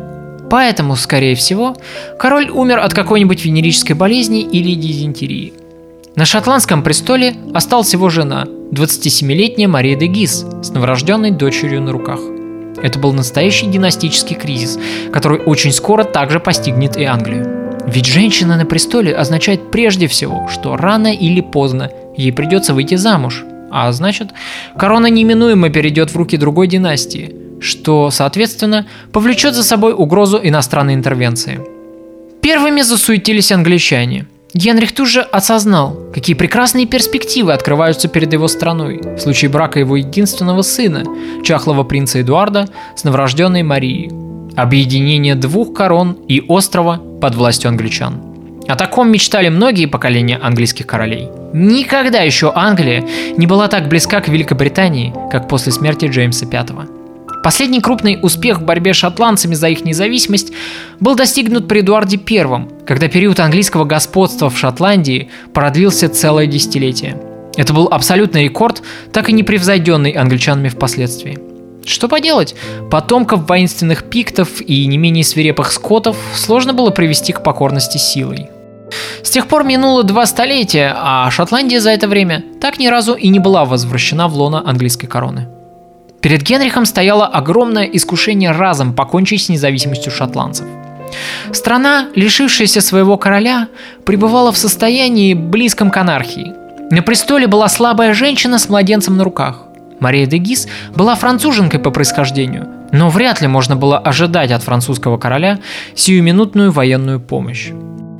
Поэтому, 0.49 0.97
скорее 0.97 1.35
всего, 1.35 1.76
король 2.18 2.49
умер 2.49 2.78
от 2.78 2.94
какой-нибудь 2.94 3.44
венерической 3.44 3.94
болезни 3.94 4.40
или 4.40 4.75
дизентерии. 4.75 5.52
На 6.16 6.25
шотландском 6.25 6.82
престоле 6.82 7.35
осталась 7.54 7.92
его 7.92 8.09
жена, 8.09 8.47
27-летняя 8.73 9.68
Мария 9.68 9.97
де 9.97 10.06
Гис, 10.06 10.47
с 10.62 10.70
новорожденной 10.70 11.30
дочерью 11.30 11.82
на 11.82 11.92
руках. 11.92 12.20
Это 12.82 12.99
был 12.99 13.12
настоящий 13.12 13.66
династический 13.66 14.37
кризис, 14.37 14.78
который 15.12 15.38
очень 15.38 15.72
скоро 15.72 16.04
также 16.04 16.40
постигнет 16.40 16.96
и 16.96 17.04
Англию. 17.04 17.60
Ведь 17.87 18.06
женщина 18.06 18.56
на 18.56 18.66
престоле 18.66 19.14
означает 19.14 19.70
прежде 19.70 20.06
всего, 20.06 20.49
что 20.49 20.76
рано 20.76 21.12
или 21.12 21.40
поздно 21.40 21.90
ей 22.16 22.32
придется 22.32 22.75
выйти 22.75 22.94
замуж, 22.94 23.44
а 23.70 23.90
значит, 23.92 24.28
корона 24.76 25.06
неминуемо 25.06 25.70
перейдет 25.70 26.10
в 26.10 26.16
руки 26.16 26.37
другой 26.37 26.66
династии, 26.66 27.34
что, 27.60 28.10
соответственно, 28.10 28.87
повлечет 29.12 29.54
за 29.54 29.62
собой 29.62 29.92
угрозу 29.92 30.40
иностранной 30.42 30.94
интервенции. 30.94 31.60
Первыми 32.42 32.82
засуетились 32.82 33.52
англичане– 33.52 34.26
Генрих 34.54 34.92
тут 34.92 35.09
же 35.09 35.21
осознал, 35.21 35.97
какие 36.12 36.35
прекрасные 36.35 36.87
перспективы 36.87 37.52
открываются 37.52 38.09
перед 38.09 38.33
его 38.33 38.49
страной 38.49 39.00
в 39.16 39.19
случае 39.19 39.50
брака 39.50 39.78
его 39.78 39.97
единственного 39.97 40.62
сына, 40.62 41.04
чахлого 41.45 41.85
принца 41.85 42.21
Эдуарда, 42.21 42.69
с 42.97 43.04
новорожденной 43.04 43.62
Марией. 43.62 44.11
Объединение 44.57 45.37
двух 45.37 45.73
корон 45.73 46.16
и 46.26 46.42
острова 46.49 47.00
под 47.21 47.35
властью 47.37 47.69
англичан. 47.69 48.21
О 48.66 48.76
таком 48.76 49.11
мечтали 49.11 49.49
многие 49.49 49.87
поколения 49.87 50.38
английских 50.42 50.87
королей. 50.87 51.28
Никогда 51.52 52.21
еще 52.21 52.52
Англия 52.54 53.04
не 53.37 53.47
была 53.47 53.69
так 53.69 53.88
близка 53.88 54.21
к 54.21 54.28
Великобритании, 54.28 55.14
как 55.30 55.49
после 55.49 55.73
смерти 55.73 56.07
Джеймса 56.07 56.47
V. 56.47 57.00
Последний 57.42 57.80
крупный 57.80 58.18
успех 58.20 58.61
в 58.61 58.64
борьбе 58.64 58.92
с 58.92 58.99
шотландцами 58.99 59.54
за 59.54 59.68
их 59.68 59.85
независимость 59.85 60.52
был 61.00 61.14
достигнут 61.14 61.68
при 61.68 61.80
Эдуарде 61.80 62.18
I, 62.18 62.68
когда 62.85 63.09
период 63.09 63.40
английского 63.40 63.85
господства 63.85 64.50
в 64.50 64.59
Шотландии 64.59 65.30
продлился 65.54 66.11
целое 66.11 66.47
десятилетие. 66.47 67.16
Это 67.56 67.73
был 67.73 67.88
абсолютный 67.90 68.44
рекорд, 68.44 68.82
так 69.12 69.30
и 69.30 69.32
не 69.32 69.42
превзойденный 69.42 70.12
англичанами 70.12 70.68
впоследствии. 70.68 71.38
Что 71.87 72.09
поделать, 72.09 72.54
потомков 72.90 73.49
воинственных 73.49 74.04
пиктов 74.04 74.61
и 74.61 74.87
не 74.87 74.99
менее 74.99 75.25
свирепых 75.25 75.73
скотов 75.73 76.18
сложно 76.35 76.75
было 76.75 76.90
привести 76.90 77.32
к 77.32 77.42
покорности 77.42 77.97
силой. 77.97 78.50
С 79.23 79.30
тех 79.30 79.47
пор 79.47 79.64
минуло 79.64 80.02
два 80.02 80.26
столетия, 80.26 80.94
а 80.94 81.30
Шотландия 81.30 81.80
за 81.80 81.91
это 81.91 82.06
время 82.06 82.45
так 82.60 82.78
ни 82.78 82.86
разу 82.86 83.14
и 83.14 83.28
не 83.28 83.38
была 83.38 83.64
возвращена 83.64 84.28
в 84.28 84.34
лоно 84.34 84.62
английской 84.69 85.06
короны. 85.06 85.49
Перед 86.21 86.43
Генрихом 86.43 86.85
стояло 86.85 87.26
огромное 87.26 87.85
искушение 87.85 88.50
разом 88.50 88.93
покончить 88.93 89.43
с 89.43 89.49
независимостью 89.49 90.13
шотландцев. 90.13 90.67
Страна, 91.52 92.09
лишившаяся 92.15 92.80
своего 92.80 93.17
короля, 93.17 93.69
пребывала 94.04 94.52
в 94.52 94.59
состоянии 94.59 95.35
близком 95.35 95.91
к 95.91 95.97
анархии. 95.97 96.52
На 96.91 97.02
престоле 97.02 97.47
была 97.47 97.69
слабая 97.69 98.13
женщина 98.15 98.59
с 98.59 98.69
младенцем 98.69 99.17
на 99.17 99.25
руках. 99.25 99.65
Мария 99.99 100.26
де 100.26 100.39
Гис 100.39 100.69
была 100.95 101.15
француженкой 101.15 101.80
по 101.80 101.91
происхождению, 101.91 102.69
но 102.93 103.11
вряд 103.11 103.41
ли 103.41 103.49
можно 103.49 103.76
было 103.76 103.99
ожидать 103.99 104.50
от 104.50 104.63
французского 104.63 105.19
короля 105.19 105.59
сиюминутную 105.95 106.71
военную 106.71 107.21
помощь. 107.21 107.71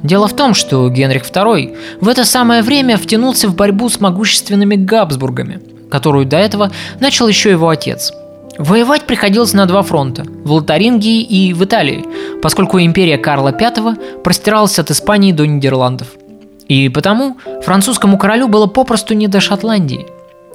Дело 0.03 0.29
в 0.29 0.35
том, 0.35 0.55
что 0.55 0.89
Генрих 0.89 1.25
II 1.25 1.77
в 2.01 2.09
это 2.09 2.25
самое 2.25 2.63
время 2.63 2.97
втянулся 2.97 3.49
в 3.49 3.55
борьбу 3.55 3.89
с 3.89 4.01
могущественными 4.01 4.77
Габсбургами– 4.77 5.61
которую 5.90 6.26
до 6.26 6.37
этого 6.37 6.70
начал 7.00 7.29
еще 7.29 7.50
его 7.50 7.68
отец. 7.68 8.12
Воевать 8.59 9.07
приходилось 9.07 9.55
на 9.55 9.66
два 9.66 9.83
фронта– 9.83 10.24
в 10.44 10.53
Лотарингии 10.53 11.22
и 11.22 11.55
в 11.55 11.64
Италии, 11.64 12.05
поскольку 12.42 12.79
империя 12.79 13.16
Карла 13.16 13.57
V 13.59 13.96
простиралась 14.22 14.79
от 14.79 14.90
Испании 14.90 15.33
до 15.33 15.46
Нидерландов. 15.46 16.09
И 16.68 16.88
потому 16.88 17.37
французскому 17.62 18.18
королю 18.18 18.48
было 18.48 18.66
попросту 18.66 19.14
не 19.14 19.29
до 19.29 19.40
Шотландии. 19.40 20.07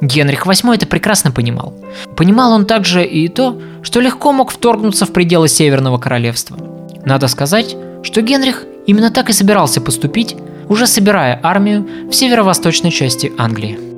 Генрих 0.02 0.46
VIII 0.46 0.76
это 0.76 0.86
прекрасно 0.86 1.32
понимал. 1.32 1.74
Понимал 2.16 2.52
он 2.52 2.66
также 2.66 3.04
и 3.06 3.28
то, 3.28 3.60
что 3.82 4.02
легко 4.02 4.32
мог 4.32 4.52
вторгнуться 4.52 5.06
в 5.06 5.14
пределы 5.14 5.48
Северного 5.48 5.98
Королевства. 5.98 6.58
Надо 7.06 7.28
сказать, 7.28 7.76
что 8.04 8.22
Генрих 8.22 8.66
именно 8.86 9.10
так 9.10 9.30
и 9.30 9.34
собирался 9.34 9.82
поступить, 9.82 10.36
уже 10.70 10.86
собирая 10.86 11.40
армию 11.42 11.88
в 12.10 12.14
северо-восточной 12.14 12.92
части 12.92 13.32
Англии. 13.38 13.95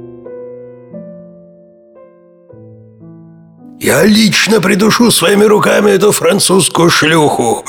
Я 3.87 4.03
лично 4.03 4.59
придушу 4.59 5.11
своими 5.11 5.45
руками 5.45 5.91
эту 5.91 6.11
французскую 6.11 6.89
шлюху, 6.89 7.63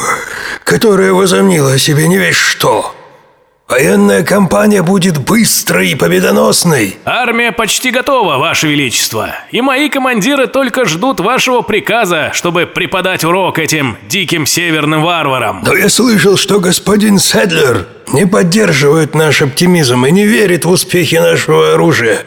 которая 0.65 1.13
возомнила 1.13 1.75
о 1.75 1.79
себе 1.79 2.09
не 2.09 2.19
весь 2.19 2.35
что. 2.35 2.93
Военная 3.69 4.25
кампания 4.25 4.83
будет 4.83 5.19
быстрой 5.19 5.91
и 5.91 5.95
победоносной. 5.95 6.97
Армия 7.05 7.53
почти 7.53 7.93
готова, 7.93 8.39
Ваше 8.39 8.67
Величество. 8.67 9.31
И 9.53 9.61
мои 9.61 9.89
командиры 9.89 10.49
только 10.49 10.87
ждут 10.87 11.21
вашего 11.21 11.61
приказа, 11.63 12.33
чтобы 12.35 12.67
преподать 12.67 13.23
урок 13.23 13.61
этим 13.61 13.97
диким 14.09 14.45
северным 14.45 15.05
варварам. 15.05 15.63
Но 15.65 15.77
я 15.77 15.89
слышал, 15.89 16.37
что 16.37 16.59
господин 16.59 17.21
Седлер 17.21 17.87
не 18.09 18.27
поддерживает 18.27 19.15
наш 19.15 19.41
оптимизм 19.41 20.05
и 20.05 20.11
не 20.11 20.27
верит 20.27 20.65
в 20.65 20.71
успехи 20.71 21.15
нашего 21.15 21.75
оружия. 21.75 22.25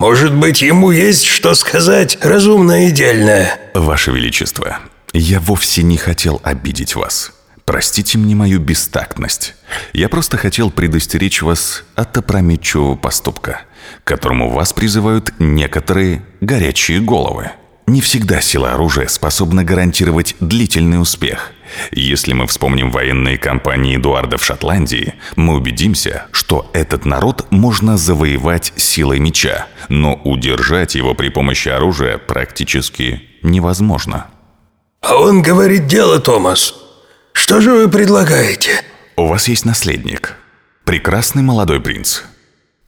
Может 0.00 0.34
быть, 0.34 0.62
ему 0.62 0.92
есть 0.92 1.26
что 1.26 1.52
сказать 1.54 2.16
разумное 2.22 2.88
и 2.88 2.90
дельное. 2.90 3.60
Ваше 3.74 4.12
Величество, 4.12 4.78
я 5.12 5.40
вовсе 5.40 5.82
не 5.82 5.98
хотел 5.98 6.40
обидеть 6.42 6.96
вас. 6.96 7.32
Простите 7.66 8.16
мне 8.16 8.34
мою 8.34 8.60
бестактность. 8.60 9.54
Я 9.92 10.08
просто 10.08 10.38
хотел 10.38 10.70
предостеречь 10.70 11.42
вас 11.42 11.84
от 11.96 12.16
опрометчивого 12.16 12.96
поступка, 12.96 13.60
к 14.02 14.06
которому 14.08 14.48
вас 14.48 14.72
призывают 14.72 15.34
некоторые 15.38 16.24
горячие 16.40 17.00
головы. 17.00 17.50
Не 17.90 18.00
всегда 18.00 18.40
сила 18.40 18.74
оружия 18.74 19.08
способна 19.08 19.64
гарантировать 19.64 20.36
длительный 20.38 21.02
успех. 21.02 21.50
Если 21.90 22.32
мы 22.32 22.46
вспомним 22.46 22.92
военные 22.92 23.36
кампании 23.36 23.96
Эдуарда 23.96 24.38
в 24.38 24.44
Шотландии, 24.44 25.14
мы 25.34 25.56
убедимся, 25.56 26.26
что 26.30 26.70
этот 26.72 27.04
народ 27.04 27.48
можно 27.50 27.96
завоевать 27.96 28.72
силой 28.76 29.18
меча, 29.18 29.66
но 29.88 30.14
удержать 30.22 30.94
его 30.94 31.14
при 31.14 31.30
помощи 31.30 31.68
оружия 31.68 32.18
практически 32.18 33.22
невозможно. 33.42 34.28
А 35.02 35.16
он 35.16 35.42
говорит 35.42 35.88
дело, 35.88 36.20
Томас. 36.20 36.76
Что 37.32 37.60
же 37.60 37.72
вы 37.72 37.88
предлагаете? 37.88 38.84
У 39.16 39.26
вас 39.26 39.48
есть 39.48 39.64
наследник. 39.64 40.36
Прекрасный 40.84 41.42
молодой 41.42 41.80
принц. 41.80 42.20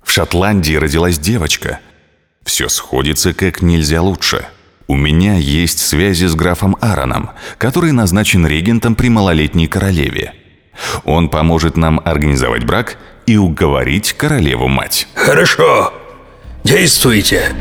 В 0.05 0.13
Шотландии 0.13 0.75
родилась 0.75 1.19
девочка. 1.19 1.81
Все 2.45 2.69
сходится 2.69 3.35
как 3.35 3.63
нельзя 3.63 4.01
лучше– 4.01 4.47
у 4.87 4.97
меня 4.97 5.37
есть 5.37 5.79
связи 5.79 6.27
с 6.27 6.35
графом 6.35 6.77
Аароном, 6.81 7.31
который 7.59 7.93
назначен 7.93 8.47
регентом 8.47 8.95
при 8.95 9.09
малолетней 9.09 9.67
королеве. 9.67 10.35
Он 11.05 11.29
поможет 11.29 11.77
нам 11.77 12.01
организовать 12.05 12.65
брак 12.65 12.97
и 13.27 13.37
уговорить 13.37 14.15
королеву-мать. 14.15 15.09
Хорошо. 15.15 15.93
Действуйте. 16.65 17.53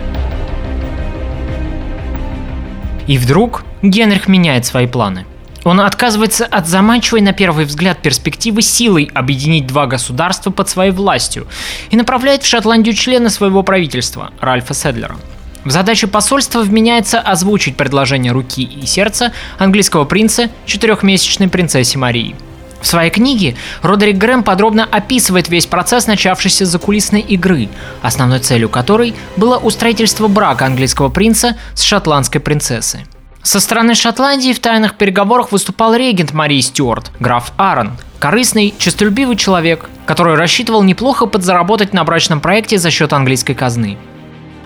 И 3.07 3.17
вдруг 3.17 3.63
Генрих 3.81 4.27
меняет 4.27 4.65
свои 4.65 4.87
планы. 4.87 5.25
Он 5.63 5.79
отказывается 5.81 6.45
от 6.45 6.67
заманчивой 6.67 7.21
на 7.21 7.33
первый 7.33 7.65
взгляд 7.65 8.01
перспективы 8.01 8.63
силой 8.63 9.11
объединить 9.13 9.67
два 9.67 9.85
государства 9.85 10.49
под 10.49 10.69
своей 10.69 10.91
властью 10.91 11.47
и 11.91 11.95
направляет 11.95 12.41
в 12.41 12.47
Шотландию 12.47 12.95
члена 12.95 13.29
своего 13.29 13.61
правительства, 13.61 14.31
Ральфа 14.39 14.73
Седлера– 14.73 15.17
В 15.63 15.69
задачу 15.69 16.07
посольства 16.07 16.61
вменяется 16.61 17.19
озвучить 17.19 17.77
предложение 17.77 18.31
руки 18.31 18.63
и 18.63 18.85
сердца 18.85 19.31
английского 19.59 20.05
принца 20.05 20.49
четырехмесячной 20.65 21.49
принцессе 21.49 21.99
Марии. 21.99 22.35
В 22.81 22.87
своей 22.87 23.11
книге 23.11 23.55
Родерик 23.83 24.17
Грэм 24.17 24.43
подробно 24.43 24.85
описывает 24.85 25.49
весь 25.49 25.67
процесс 25.67 26.07
начавшейся 26.07 26.65
закулисной 26.65 27.21
игры, 27.21 27.69
основной 28.01 28.39
целью 28.39 28.69
которой 28.69 29.13
было 29.37 29.57
устроительство 29.57 30.27
брака 30.27 30.65
английского 30.65 31.09
принца 31.09 31.57
с 31.75 31.83
шотландской 31.83 32.41
принцессой. 32.41 33.05
Со 33.43 33.59
стороны 33.59 33.95
Шотландии 33.95 34.53
в 34.53 34.59
тайных 34.59 34.95
переговорах 34.95 35.51
выступал 35.51 35.95
регент 35.95 36.33
Марии 36.33 36.61
Стюарт, 36.61 37.11
граф 37.19 37.51
Аарон, 37.57 37.97
корыстный, 38.19 38.73
честолюбивый 38.77 39.35
человек, 39.35 39.89
который 40.05 40.35
рассчитывал 40.35 40.83
неплохо 40.83 41.25
подзаработать 41.25 41.93
на 41.93 42.03
брачном 42.03 42.39
проекте 42.39 42.77
за 42.77 42.91
счет 42.91 43.13
английской 43.13 43.53
казны. 43.53 43.97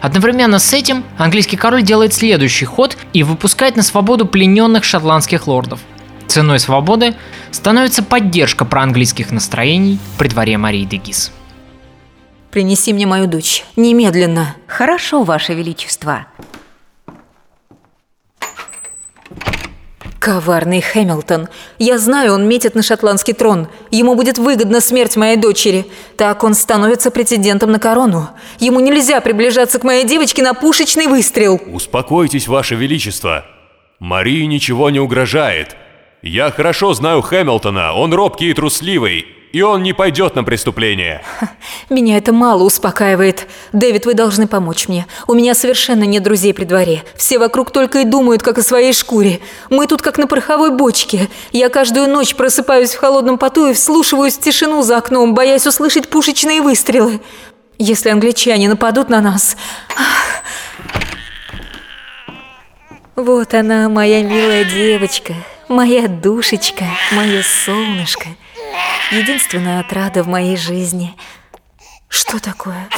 Одновременно 0.01 0.59
с 0.59 0.73
этим 0.73 1.03
английский 1.17 1.57
король 1.57 1.83
делает 1.83 2.13
следующий 2.13 2.65
ход 2.65 2.97
и 3.13 3.23
выпускает 3.23 3.75
на 3.75 3.83
свободу 3.83 4.25
плененных 4.25 4.83
шотландских 4.83 5.47
лордов. 5.47 5.79
Ценой 6.27 6.59
свободы 6.59 7.15
становится 7.51 8.03
поддержка 8.03 8.65
проанглийских 8.65 9.31
настроений 9.31 9.99
при 10.17 10.27
дворе 10.27 10.57
Марии 10.57 10.83
де 10.83 10.97
Гис. 10.97 11.31
Принеси 12.51 12.93
мне 12.93 13.05
мою 13.05 13.27
дочь. 13.27 13.65
Немедленно. 13.75 14.55
Хорошо, 14.67 15.23
Ваше 15.23 15.53
Величество. 15.53 16.27
Коварный 20.25 20.81
Хэмилтон. 20.81 21.49
Я 21.77 21.99
знаю, 21.99 22.33
он 22.33 22.49
метит 22.49 22.73
на 22.73 22.81
шотландский 22.81 23.33
трон. 23.33 23.67
Ему 23.91 24.15
будет 24.15 24.39
выгодна 24.39 24.81
смерть 24.81 25.15
моей 25.17 25.37
дочери. 25.37 25.85
Так 26.17 26.43
он 26.43 26.55
становится 26.55 27.11
претендентом 27.11 27.71
на 27.71 27.77
корону. 27.77 28.29
Ему 28.57 28.79
нельзя 28.79 29.21
приближаться 29.21 29.77
к 29.77 29.83
моей 29.83 30.03
девочке 30.03 30.41
на 30.41 30.55
пушечный 30.55 31.05
выстрел. 31.05 31.61
Успокойтесь, 31.67 32.47
Ваше 32.47 32.73
Величество. 32.73 33.45
Марии 33.99 34.45
ничего 34.45 34.89
не 34.89 34.99
угрожает. 34.99 35.75
Я 36.23 36.49
хорошо 36.49 36.95
знаю 36.95 37.21
Хэмилтона, 37.21 37.93
он 37.93 38.11
робкий 38.11 38.49
и 38.49 38.53
трусливый, 38.55 39.27
и 39.55 39.61
он 39.61 39.83
не 39.83 39.93
пойдет 39.93 40.35
на 40.35 40.43
преступление. 40.43 41.21
Меня 41.89 42.17
это 42.17 42.33
мало 42.33 42.63
успокаивает. 42.63 43.47
Дэвид, 43.71 44.05
вы 44.05 44.13
должны 44.13 44.47
помочь 44.47 44.89
мне. 44.89 45.07
У 45.27 45.33
меня 45.33 45.55
совершенно 45.55 46.03
нет 46.03 46.23
друзей 46.23 46.53
при 46.53 46.65
дворе. 46.65 47.05
Все 47.15 47.39
вокруг 47.39 47.71
только 47.71 47.99
и 47.99 48.03
думают, 48.03 48.43
как 48.43 48.57
о 48.57 48.63
своей 48.63 48.91
шкуре. 48.91 49.39
Мы 49.69 49.87
тут 49.87 50.01
как 50.01 50.17
на 50.17 50.27
пороховой 50.27 50.71
бочке. 50.71 51.29
Я 51.53 51.69
каждую 51.69 52.09
ночь 52.09 52.35
просыпаюсь 52.35 52.93
в 52.95 52.99
холодном 52.99 53.37
поту 53.37 53.67
и 53.67 53.73
вслушиваюсь 53.73 54.37
в 54.37 54.41
тишину 54.41 54.81
за 54.81 54.97
окном, 54.97 55.33
боясь 55.33 55.65
услышать 55.65 56.09
пушечные 56.09 56.61
выстрелы. 56.61 57.21
Если 57.77 58.09
англичане 58.09 58.67
нападут 58.67 59.07
на 59.07 59.21
нас... 59.21 59.55
Вот 63.15 63.53
она, 63.53 63.87
моя 63.87 64.21
милая 64.21 64.65
девочка, 64.65 65.33
моя 65.69 66.09
душечка, 66.09 66.83
мое 67.13 67.41
солнышко– 67.63 68.27
Единственная 69.11 69.81
отрада 69.81 70.23
в 70.23 70.27
моей 70.27 70.57
жизни. 70.57 71.15
Что 72.09 72.39
такое? 72.39 72.89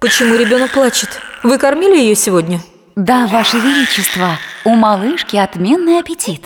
Почему 0.00 0.36
ребенок 0.36 0.72
плачет? 0.72 1.08
Вы 1.42 1.58
кормили 1.58 1.98
ее 1.98 2.14
сегодня? 2.14 2.60
Да, 2.96 3.26
Ваше 3.26 3.58
Величество, 3.58 4.38
у 4.64 4.70
малышки 4.74 5.36
отменный 5.36 5.98
аппетит. 5.98 6.44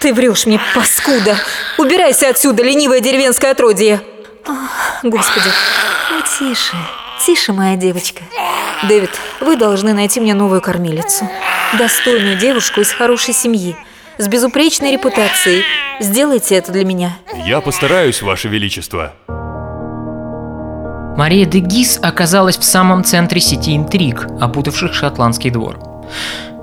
Ты 0.00 0.12
врешь 0.12 0.46
мне, 0.46 0.60
паскуда! 0.74 1.36
Убирайся 1.78 2.28
отсюда, 2.28 2.62
ленивое 2.62 3.00
деревенское 3.00 3.52
отродье! 3.52 4.02
Ох, 4.46 5.00
господи, 5.02 5.48
ну 6.10 6.22
тише, 6.38 6.76
тише, 7.24 7.52
моя 7.52 7.76
девочка. 7.76 8.22
Дэвид, 8.88 9.10
вы 9.40 9.56
должны 9.56 9.94
найти 9.94 10.20
мне 10.20 10.34
новую 10.34 10.60
кормилицу. 10.60 11.28
Достойную 11.78 12.36
девушку 12.36 12.80
из 12.80 12.90
хорошей 12.90 13.32
семьи– 13.32 13.76
с 14.18 14.28
безупречной 14.28 14.92
репутацией. 14.92 15.62
Сделайте 16.00 16.56
это 16.56 16.72
для 16.72 16.84
меня. 16.84 17.16
Я 17.46 17.60
постараюсь, 17.60 18.22
Ваше 18.22 18.48
Величество. 18.48 19.12
Мария 21.16 21.46
де 21.46 21.60
Гис 21.60 21.98
оказалась 22.02 22.58
в 22.58 22.64
самом 22.64 23.04
центре 23.04 23.40
сети 23.40 23.76
интриг, 23.76 24.26
опутавших 24.40 24.94
шотландский 24.94 25.50
двор. 25.50 25.78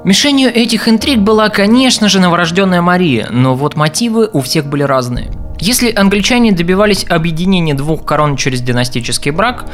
Мишенью 0.04 0.54
этих 0.54 0.88
интриг 0.88 1.20
была, 1.20 1.50
конечно 1.50 2.10
же, 2.10 2.20
новорожденная 2.20 2.82
Мария, 2.82 3.28
но 3.30 3.56
вот 3.56 3.76
мотивы 3.76 4.30
у 4.32 4.42
всех 4.42 4.66
были 4.66 4.84
разные– 4.84 5.32
если 5.62 5.94
англичане 5.94 6.52
добивались 6.52 7.06
объединения 7.08 7.76
двух 7.76 8.04
корон 8.04 8.36
через 8.36 8.62
династический 8.62 9.30
брак, 9.30 9.66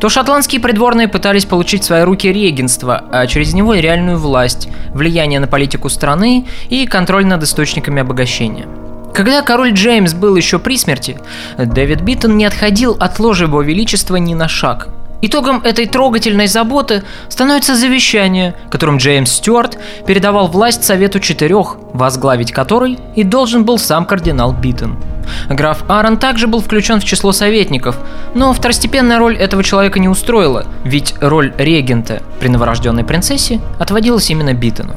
то 0.00 0.08
шотландские 0.08 0.58
придворные 0.58 1.06
пытались 1.06 1.44
получить 1.44 1.82
в 1.82 1.84
свои 1.84 2.02
руки 2.02 2.32
регенство, 2.32 3.04
а 3.12 3.26
через 3.26 3.52
него 3.52 3.74
реальную 3.74 4.18
власть, 4.18 4.68
влияние 4.94 5.40
на 5.40 5.46
политику 5.46 5.90
страны 5.90 6.46
и 6.70 6.86
контроль 6.86 7.26
над 7.26 7.42
источниками 7.42 8.00
обогащения. 8.00 8.66
Когда 9.12 9.42
король 9.42 9.72
Джеймс 9.72 10.14
был 10.14 10.34
еще 10.34 10.58
при 10.58 10.78
смерти, 10.78 11.18
Дэвид 11.58 12.00
Битон 12.00 12.38
не 12.38 12.46
отходил 12.46 12.96
от 12.98 13.18
ложи 13.18 13.44
его 13.44 13.60
величества 13.60 14.16
ни 14.16 14.32
на 14.32 14.48
шаг– 14.48 14.88
Итогом 15.26 15.62
этой 15.64 15.86
трогательной 15.86 16.48
заботы 16.48 17.02
становится 17.30 17.74
завещание, 17.74 18.54
которым 18.68 18.98
Джеймс 18.98 19.32
Стюарт 19.32 19.78
передавал 20.06 20.48
власть 20.48 20.84
Совету 20.84 21.18
Четырех, 21.18 21.78
возглавить 21.94 22.52
который 22.52 22.98
и 23.16 23.24
должен 23.24 23.64
был 23.64 23.78
сам 23.78 24.04
кардинал 24.04 24.52
Битон. 24.52 24.98
Граф 25.48 25.82
Арран 25.88 26.18
также 26.18 26.46
был 26.46 26.60
включен 26.60 27.00
в 27.00 27.04
число 27.04 27.32
советников, 27.32 27.96
но 28.34 28.52
второстепенная 28.52 29.18
роль 29.18 29.34
этого 29.38 29.64
человека 29.64 29.98
не 29.98 30.10
устроила, 30.10 30.66
ведь 30.84 31.14
роль 31.22 31.54
регента 31.56 32.20
при 32.38 32.48
новорожденной 32.48 33.04
принцессе 33.04 33.62
отводилась 33.78 34.28
именно 34.28 34.52
Битону. 34.52 34.92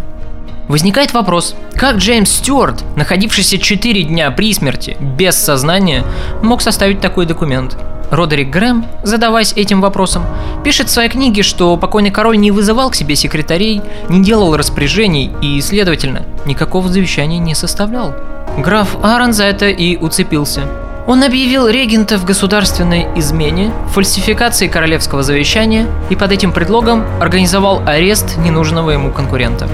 Возникает 0.68 1.14
вопрос, 1.14 1.56
как 1.74 2.00
Джеймс 2.00 2.30
Стюарт, 2.30 2.84
находившийся 2.98 3.60
4 3.60 4.04
дня 4.04 4.30
при 4.32 4.54
смерти, 4.54 4.98
без 5.00 5.38
сознания, 5.38 6.04
мог 6.44 6.62
составить 6.62 7.00
такой 7.00 7.26
документ? 7.26 7.78
Родерик 8.10 8.50
Грэм, 8.50 8.86
задаваясь 9.04 9.54
этим 9.54 9.82
вопросом, 9.82 10.24
пишет 10.64 10.88
в 10.88 10.92
своей 10.92 11.10
книге, 11.10 11.44
что 11.44 11.76
покойный 11.78 12.12
король 12.12 12.38
не 12.38 12.52
вызывал 12.52 12.90
к 12.90 12.96
себе 12.96 13.16
секретарей, 13.16 13.82
не 14.10 14.24
делал 14.24 14.56
распоряжений 14.56 15.32
и, 15.42 15.60
следовательно, 15.62 16.24
никакого 16.46 16.90
завещания 16.90 17.40
не 17.40 17.54
составлял. 17.56 18.16
Граф 18.58 18.96
Аарон 19.04 19.34
за 19.34 19.44
это 19.44 19.68
и 19.68 19.98
уцепился. 19.98 20.64
Он 21.06 21.24
объявил 21.24 21.70
регента 21.70 22.18
в 22.18 22.26
государственной 22.26 23.08
измене, 23.16 23.72
фальсификации 23.94 24.68
королевского 24.68 25.24
завещания 25.24 25.88
и 26.10 26.16
под 26.18 26.34
этим 26.34 26.52
предлогом 26.52 27.06
организовал 27.22 27.82
арест 27.86 28.38
ненужного 28.38 28.92
ему 28.92 29.12
конкурента. 29.12 29.70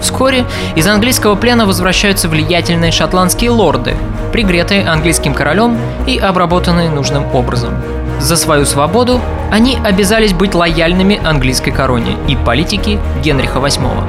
Вскоре 0.00 0.44
из 0.74 0.86
английского 0.86 1.34
плена 1.34 1.66
возвращаются 1.66 2.28
влиятельные 2.28 2.92
шотландские 2.92 3.50
лорды, 3.50 3.96
пригретые 4.32 4.86
английским 4.86 5.34
королем 5.34 5.78
и 6.06 6.18
обработанные 6.18 6.90
нужным 6.90 7.34
образом. 7.34 7.74
За 8.20 8.36
свою 8.36 8.64
свободу 8.64 9.20
они 9.50 9.78
обязались 9.82 10.32
быть 10.32 10.54
лояльными 10.54 11.20
английской 11.24 11.70
короне 11.70 12.16
и 12.28 12.36
политике 12.36 12.98
Генриха 13.22 13.58
VIII. 13.58 14.04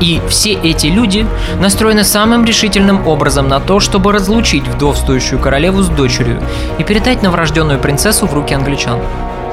И 0.00 0.20
все 0.28 0.52
эти 0.52 0.88
люди 0.88 1.26
настроены 1.58 2.04
самым 2.04 2.44
решительным 2.44 3.06
образом 3.06 3.48
на 3.48 3.60
то, 3.60 3.80
чтобы 3.80 4.12
разлучить 4.12 4.68
вдовствующую 4.68 5.40
королеву 5.40 5.82
с 5.82 5.88
дочерью 5.88 6.42
и 6.78 6.84
передать 6.84 7.22
новорожденную 7.22 7.78
принцессу 7.78 8.26
в 8.26 8.34
руки 8.34 8.54
англичан. 8.54 9.00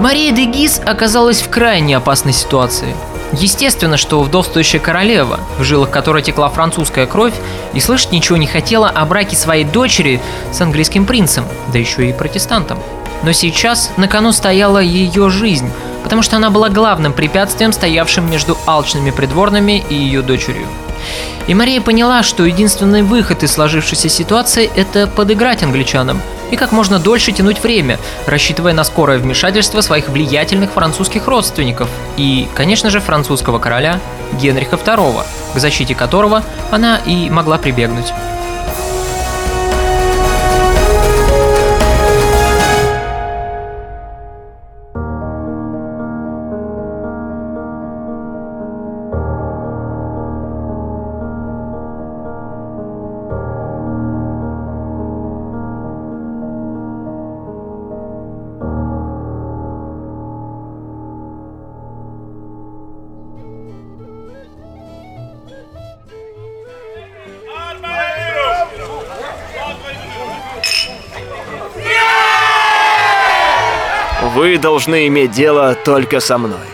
Мария 0.03 0.33
де 0.33 0.43
Гис 0.43 0.81
оказалась 0.85 1.41
в 1.41 1.49
крайне 1.49 1.95
опасной 1.95 2.33
ситуации– 2.33 2.93
Естественно, 3.31 3.97
что 3.97 4.21
вдовствующая 4.21 4.79
королева, 4.79 5.39
в 5.57 5.63
жилах 5.63 5.89
которой 5.89 6.21
текла 6.21 6.49
французская 6.49 7.07
кровь, 7.07 7.33
и 7.73 7.79
слышать 7.79 8.11
ничего 8.11 8.37
не 8.37 8.45
хотела 8.45 8.89
о 8.89 9.05
браке 9.05 9.35
своей 9.35 9.63
дочери 9.63 10.21
с 10.51 10.61
английским 10.61 11.07
принцем, 11.07 11.45
да 11.71 11.79
еще 11.79 12.07
и 12.07 12.13
протестантом. 12.13 12.77
Но 13.23 13.31
сейчас 13.31 13.89
на 13.97 14.07
кону 14.07 14.33
стояла 14.33 14.77
ее 14.77 15.31
жизнь, 15.31 15.71
потому 16.03 16.21
что 16.21 16.35
она 16.35 16.51
была 16.51 16.69
главным 16.69 17.11
препятствием, 17.11 17.71
стоявшим 17.71 18.29
между 18.29 18.55
алчными 18.67 19.09
придворными 19.09 19.83
и 19.89 19.95
ее 19.95 20.21
дочерью. 20.21 20.67
И 21.47 21.53
Мария 21.53 21.81
поняла, 21.81 22.23
что 22.23 22.45
единственный 22.45 23.01
выход 23.01 23.43
из 23.43 23.51
сложившейся 23.51 24.09
ситуации– 24.09 24.69
это 24.75 25.07
подыграть 25.07 25.63
англичанам 25.63 26.21
и 26.51 26.55
как 26.55 26.71
можно 26.71 26.99
дольше 26.99 27.31
тянуть 27.31 27.63
время, 27.63 27.99
рассчитывая 28.27 28.73
на 28.73 28.83
скорое 28.83 29.17
вмешательство 29.17 29.81
своих 29.81 30.09
влиятельных 30.09 30.71
французских 30.71 31.27
родственников 31.27 31.89
и, 32.15 32.47
конечно 32.53 32.91
же, 32.91 32.99
французского 32.99 33.57
короля 33.57 33.99
Генриха 34.39 34.75
II, 34.75 35.23
к 35.55 35.59
защите 35.59 35.95
которого 35.95 36.43
она 36.69 36.97
и 36.97 37.29
могла 37.31 37.57
прибегнуть. 37.57 38.13
Должны 74.73 75.05
иметь 75.05 75.29
дело 75.29 75.75
только 75.75 76.19
со 76.19 76.39
мной. 76.39 76.65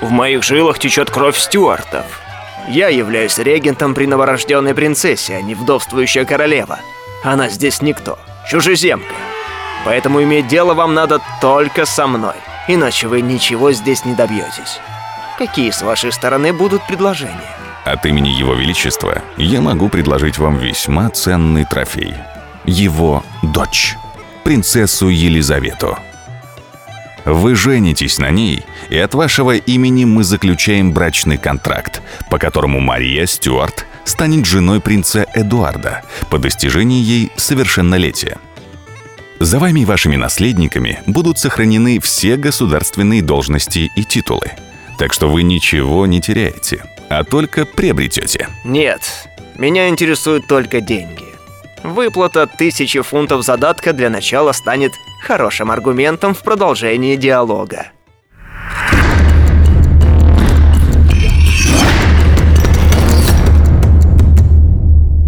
В 0.00 0.10
моих 0.10 0.42
жилах 0.42 0.78
течет 0.78 1.10
кровь 1.10 1.36
Стюартов. 1.36 2.06
Я 2.70 2.88
являюсь 2.88 3.36
регентом 3.36 3.94
при 3.94 4.06
новорожденной 4.06 4.74
принцессе, 4.74 5.36
а 5.36 5.42
не 5.42 5.54
вдовствующая 5.54 6.24
королева. 6.24 6.78
Она 7.22 7.50
здесь 7.50 7.82
никто, 7.82 8.18
чужеземка. 8.48 9.14
Поэтому 9.84 10.22
иметь 10.22 10.48
дело 10.48 10.72
вам 10.72 10.94
надо 10.94 11.20
только 11.42 11.84
со 11.84 12.06
мной, 12.06 12.36
иначе 12.66 13.08
вы 13.08 13.20
ничего 13.20 13.72
здесь 13.72 14.06
не 14.06 14.14
добьетесь. 14.14 14.80
Какие 15.36 15.70
с 15.70 15.82
вашей 15.82 16.12
стороны 16.12 16.54
будут 16.54 16.86
предложения? 16.86 17.52
От 17.84 18.06
имени 18.06 18.28
Его 18.30 18.54
Величества 18.54 19.20
я 19.36 19.60
могу 19.60 19.90
предложить 19.90 20.38
вам 20.38 20.56
весьма 20.56 21.10
ценный 21.10 21.66
трофей. 21.66 22.14
Его 22.64 23.22
дочь, 23.42 23.96
принцессу 24.44 25.08
Елизавету. 25.08 25.98
Вы 27.24 27.54
женитесь 27.54 28.18
на 28.18 28.30
ней, 28.30 28.64
и 28.90 28.98
от 28.98 29.14
вашего 29.14 29.56
имени 29.56 30.04
мы 30.04 30.24
заключаем 30.24 30.92
брачный 30.92 31.38
контракт, 31.38 32.02
по 32.30 32.38
которому 32.38 32.80
Мария 32.80 33.26
Стюарт 33.26 33.86
станет 34.04 34.44
женой 34.44 34.80
принца 34.80 35.26
Эдуарда 35.34 36.02
по 36.30 36.38
достижении 36.38 37.02
ей 37.02 37.32
совершеннолетия. 37.36 38.36
За 39.40 39.58
вами 39.58 39.80
и 39.80 39.84
вашими 39.84 40.16
наследниками 40.16 41.00
будут 41.06 41.38
сохранены 41.38 41.98
все 42.00 42.36
государственные 42.36 43.22
должности 43.22 43.90
и 43.96 44.04
титулы. 44.04 44.52
Так 44.98 45.12
что 45.12 45.28
вы 45.28 45.42
ничего 45.42 46.06
не 46.06 46.20
теряете, 46.20 46.84
а 47.08 47.24
только 47.24 47.64
приобретете. 47.66 48.48
Нет, 48.64 49.28
меня 49.56 49.88
интересуют 49.88 50.46
только 50.46 50.80
деньги. 50.80 51.33
Выплата 51.84 52.46
тысячи 52.46 53.02
фунтов 53.02 53.44
задатка 53.44 53.92
для 53.92 54.08
начала 54.08 54.52
станет 54.52 54.92
хорошим 55.20 55.70
аргументом 55.70 56.32
в 56.32 56.42
продолжении 56.42 57.14
диалога. 57.14 57.88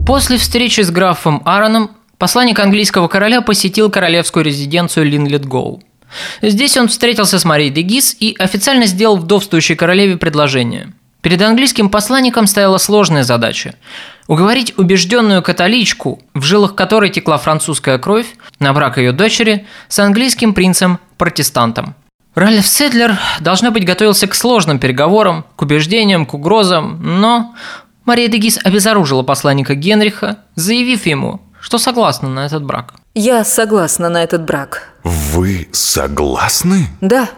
После 0.07 0.39
встречи 0.39 0.81
с 0.81 0.91
графом 0.91 1.43
Аароном 1.45 1.91
посланник 2.17 2.59
английского 2.59 3.09
короля 3.09 3.43
посетил 3.43 3.91
королевскую 3.91 4.43
резиденцию 4.43 5.05
Линлетгоу. 5.05 5.83
Здесь 6.41 6.79
он 6.79 6.89
встретился 6.89 7.39
с 7.39 7.45
Марией 7.45 7.69
де 7.69 7.83
Гис 7.83 8.17
и 8.19 8.35
официально 8.39 8.87
сделал 8.87 9.19
вдовствующей 9.19 9.77
королеве 9.77 10.17
предложение. 10.17 10.95
Перед 11.21 11.43
английским 11.43 11.91
посланником 11.91 12.47
стояла 12.47 12.79
сложная 12.79 13.25
задача– 13.25 13.75
уговорить 14.29 14.75
убежденную 14.77 15.43
католичку, 15.43 16.21
в 16.35 16.43
жилах 16.43 16.75
которой 16.75 17.11
текла 17.11 17.39
французская 17.39 17.99
кровь, 17.99 18.27
на 18.59 18.73
брак 18.73 18.99
ее 18.99 19.13
дочери 19.13 19.67
с 19.89 19.99
английским 19.99 20.55
принцем-протестантом. 20.55 21.95
Ральф 22.35 22.67
Седлер, 22.67 23.19
должно 23.41 23.71
быть, 23.71 23.87
готовился 23.87 24.27
к 24.27 24.35
сложным 24.35 24.79
переговорам, 24.79 25.47
к 25.57 25.63
убеждениям, 25.63 26.27
к 26.27 26.35
угрозам, 26.35 27.01
но 27.03 27.55
Мария 28.05 28.29
Дегис 28.29 28.59
обезоружила 28.63 29.23
посланника 29.23 29.75
Генриха, 29.75 30.39
заявив 30.55 31.07
ему, 31.07 31.41
что 31.61 31.79
согласна 31.79 32.29
на 32.29 32.47
этот 32.47 32.63
брак. 32.65 32.95
Я 33.15 33.45
согласна 33.45 34.11
на 34.11 34.23
этот 34.23 34.45
брак. 34.45 34.93
Вы 35.03 35.69
согласны? 35.73 36.89
Да. 37.01 37.31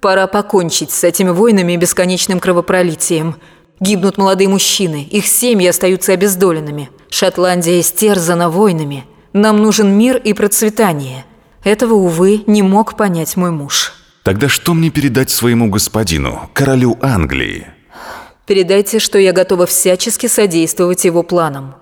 Пора 0.00 0.26
покончить 0.26 0.90
с 0.90 1.04
этими 1.04 1.28
войнами 1.28 1.74
и 1.74 1.76
бесконечным 1.76 2.40
кровопролитием. 2.40 3.36
Гибнут 3.80 4.18
молодые 4.18 4.48
мужчины, 4.48 5.08
их 5.10 5.26
семьи 5.26 5.66
остаются 5.66 6.12
обездоленными. 6.12 6.90
Шотландия 7.08 7.80
истерзана 7.80 8.50
войнами. 8.50 9.06
Нам 9.32 9.62
нужен 9.62 9.96
мир 9.96 10.18
и 10.18 10.34
процветание. 10.34 11.24
Этого, 11.64 11.94
увы, 11.94 12.44
не 12.46 12.62
мог 12.62 12.96
понять 12.96 13.36
мой 13.36 13.50
муж. 13.50 13.94
Тогда 14.22 14.48
что 14.48 14.74
мне 14.74 14.90
передать 14.90 15.30
своему 15.30 15.70
господину, 15.70 16.50
королю 16.52 16.98
Англии? 17.00 17.68
Передайте, 18.46 18.98
что 18.98 19.18
я 19.18 19.32
готова 19.32 19.64
всячески 19.64 20.26
содействовать 20.26 21.04
его 21.06 21.22
планам. 21.22 21.76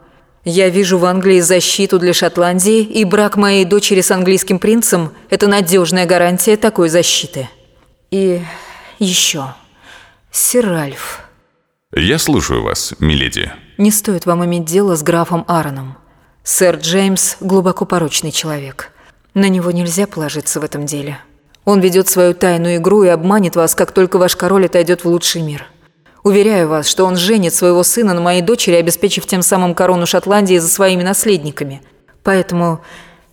Я 0.45 0.69
вижу 0.69 0.99
в 0.99 1.05
Англии 1.05 1.41
защиту 1.41 1.99
для 1.99 2.13
Шотландии, 2.13 2.81
и 2.81 3.05
брак 3.05 3.37
моей 3.37 3.65
дочери 3.65 4.03
с 4.03 4.11
английским 4.13 4.59
принцем– 4.59 5.13
это 5.31 5.49
надежная 5.49 6.07
гарантия 6.07 6.57
такой 6.57 6.91
защиты. 6.91 7.49
И 8.11 8.41
еще. 8.99 9.55
Сир 10.31 10.69
Ральф. 10.69 11.28
Я 11.95 12.19
слушаю 12.19 12.63
вас, 12.63 12.95
миледи. 12.99 13.51
Не 13.79 13.91
стоит 13.91 14.27
вам 14.27 14.45
иметь 14.45 14.65
дело 14.65 14.97
с 14.97 15.03
графом 15.03 15.45
Аароном. 15.49 15.97
Сэр 16.45 16.77
Джеймс– 16.77 17.37
глубоко 17.41 17.85
порочный 17.85 18.33
человек. 18.33 18.93
На 19.35 19.49
него 19.49 19.71
нельзя 19.71 20.07
положиться 20.07 20.61
в 20.61 20.65
этом 20.65 20.87
деле. 20.87 21.19
Он 21.65 21.81
ведет 21.81 22.09
свою 22.09 22.35
тайную 22.35 22.77
игру 22.77 23.05
и 23.05 23.09
обманет 23.09 23.57
вас, 23.57 23.75
как 23.75 23.93
только 23.93 24.19
ваш 24.19 24.37
король 24.37 24.67
отойдет 24.67 25.05
в 25.05 25.09
лучший 25.09 25.43
мир– 25.43 25.67
Уверяю 26.29 26.69
вас, 26.69 26.89
что 26.89 27.05
он 27.05 27.17
женит 27.17 27.55
своего 27.55 27.83
сына 27.83 28.13
на 28.13 28.21
моей 28.21 28.43
дочери, 28.43 28.75
обеспечив 28.75 29.27
тем 29.27 29.43
самым 29.43 29.75
корону 29.75 30.07
Шотландии 30.07 30.59
за 30.59 30.69
своими 30.69 31.03
наследниками. 31.03 31.81
Поэтому 32.23 32.83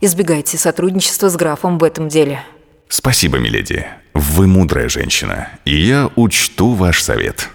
избегайте 0.02 0.58
сотрудничества 0.58 1.30
с 1.30 1.36
графом 1.36 1.78
в 1.78 1.84
этом 1.84 2.08
деле. 2.08 2.41
Спасибо, 2.88 3.38
миледи. 3.38 3.86
Вы 4.13 4.48
мудрая 4.48 4.88
женщина, 4.88 5.50
и 5.65 5.76
я 5.76 6.10
учту 6.15 6.74
ваш 6.74 7.04
совет. 7.04 7.50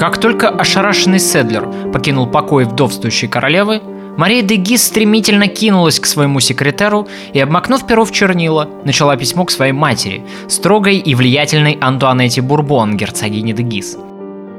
Как 0.00 0.16
только 0.18 0.48
ошарашенный 0.48 1.18
Седлер 1.18 1.68
покинул 1.92 2.26
покой 2.26 2.64
вдовствующей 2.64 3.28
королевы, 3.28 3.82
Мария 4.16 4.40
де 4.40 4.54
Гис 4.54 4.84
стремительно 4.84 5.46
кинулась 5.46 6.00
к 6.00 6.06
своему 6.06 6.40
секретару 6.40 7.06
и, 7.34 7.38
обмакнув 7.38 7.86
перо 7.86 8.06
в 8.06 8.10
чернила, 8.10 8.66
начала 8.86 9.14
письмо 9.18 9.44
к 9.44 9.50
своей 9.50 9.72
матери, 9.72 10.24
строгой 10.48 10.96
и 10.96 11.14
влиятельной 11.14 11.76
Антуанетте 11.82 12.40
Бурбон, 12.40 12.96
герцогине 12.96 13.52
де 13.52 13.62
Гис. 13.62 13.98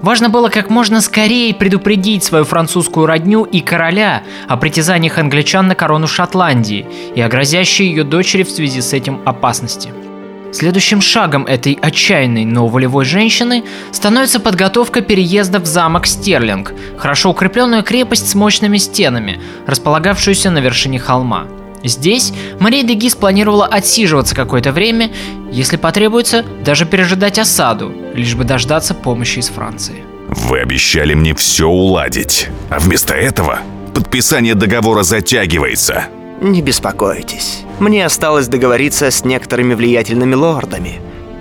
Важно 0.03 0.29
было 0.29 0.49
как 0.49 0.69
можно 0.69 1.01
скорее 1.01 1.55
предупредить 1.55 2.23
свою 2.23 2.43
французскую 2.43 3.07
родню 3.07 3.43
и 3.43 3.61
короля 3.61 4.21
о 4.47 4.57
притязаниях 4.57 5.17
англичан 5.17 5.67
на 5.67 5.73
корону 5.73 6.05
Шотландии 6.05 6.85
и 7.15 7.21
о 7.21 7.29
грозящей 7.29 7.87
ее 7.87 8.03
дочери 8.03 8.43
в 8.43 8.51
связи 8.51 8.79
с 8.79 8.93
этим 8.93 9.19
опасности– 9.25 9.89
Следующим 10.51 11.01
шагом 11.01 11.45
этой 11.45 11.77
отчаянной, 11.81 12.45
но 12.45 12.67
волевой 12.67 13.05
женщины 13.05 13.63
становится 13.91 14.39
подготовка 14.39 15.01
переезда 15.01 15.59
в 15.59 15.65
замок 15.65 16.05
Стерлинг, 16.05 16.73
хорошо 16.97 17.29
укрепленную 17.29 17.83
крепость 17.83 18.29
с 18.29 18.35
мощными 18.35 18.77
стенами, 18.77 19.41
располагавшуюся 19.65 20.51
на 20.51 20.59
вершине 20.59 20.99
холма. 20.99 21.47
Здесь 21.83 22.33
Мария 22.59 22.83
де 22.83 22.93
Гис 22.93 23.15
планировала 23.15 23.65
отсиживаться 23.65 24.35
какое-то 24.35 24.71
время, 24.71 25.11
если 25.51 25.77
потребуется, 25.77 26.45
даже 26.63 26.85
пережидать 26.85 27.39
осаду, 27.39 27.91
лишь 28.13 28.35
бы 28.35 28.43
дождаться 28.43 28.93
помощи 28.93 29.39
из 29.39 29.47
Франции. 29.47 30.03
Вы 30.27 30.59
обещали 30.59 31.13
мне 31.13 31.33
все 31.33 31.67
уладить, 31.67 32.49
а 32.69 32.79
вместо 32.79 33.13
этого 33.13 33.59
подписание 33.93 34.55
договора 34.55 35.03
затягивается. 35.03 36.05
Не 36.41 36.63
беспокойтесь. 36.63 37.61
Мне 37.79 38.03
осталось 38.03 38.47
договориться 38.47 39.11
с 39.11 39.23
некоторыми 39.23 39.75
влиятельными 39.75 40.33
лордами. 40.33 40.99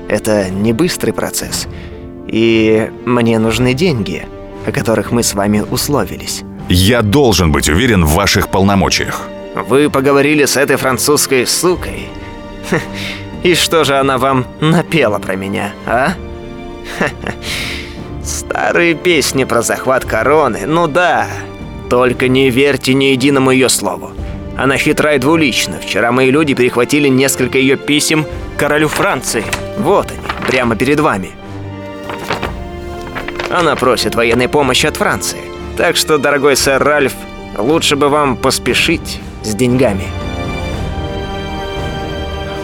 Это 0.08 0.50
не 0.50 0.74
быстрый 0.74 1.12
процесс. 1.12 1.66
И 2.28 2.90
мне 3.06 3.38
нужны 3.38 3.72
деньги, 3.72 4.26
о 4.66 4.72
которых 4.72 5.10
мы 5.10 5.22
с 5.22 5.32
вами 5.32 5.64
условились. 5.70 6.42
Я 6.68 7.00
должен 7.00 7.50
быть 7.50 7.70
уверен 7.70 8.04
в 8.04 8.12
ваших 8.12 8.50
полномочиях. 8.50 9.26
Вы 9.54 9.88
поговорили 9.88 10.44
с 10.44 10.58
этой 10.58 10.76
французской 10.76 11.46
сукой. 11.46 12.08
И 13.42 13.54
что 13.54 13.84
же 13.84 13.98
она 13.98 14.18
вам 14.18 14.46
напела 14.60 15.18
про 15.18 15.34
меня, 15.34 15.72
а? 15.86 16.12
Старые 18.22 18.94
песни 18.94 19.44
про 19.44 19.62
захват 19.62 20.04
короны, 20.04 20.66
ну 20.66 20.86
да. 20.86 21.26
Только 21.88 22.28
не 22.28 22.50
верьте 22.50 22.92
ни 22.92 23.06
единому 23.06 23.50
ее 23.50 23.70
слову. 23.70 24.10
Она 24.60 24.76
хитра 24.76 25.14
и 25.14 25.18
двулична. 25.18 25.78
Вчера 25.80 26.12
мои 26.12 26.30
люди 26.30 26.52
перехватили 26.52 27.08
несколько 27.08 27.56
ее 27.56 27.78
писем 27.78 28.26
королю 28.58 28.88
Франции. 28.88 29.42
Вот 29.78 30.10
они, 30.10 30.20
прямо 30.46 30.76
перед 30.76 31.00
вами. 31.00 31.30
Она 33.48 33.74
просит 33.74 34.14
военной 34.14 34.48
помощи 34.48 34.84
от 34.84 34.98
Франции. 34.98 35.40
Так 35.78 35.96
что, 35.96 36.18
дорогой 36.18 36.56
сэр 36.56 36.84
Ральф, 36.84 37.14
лучше 37.56 37.96
бы 37.96 38.10
вам 38.10 38.36
поспешить 38.36 39.18
с 39.42 39.54
деньгами. 39.54 40.04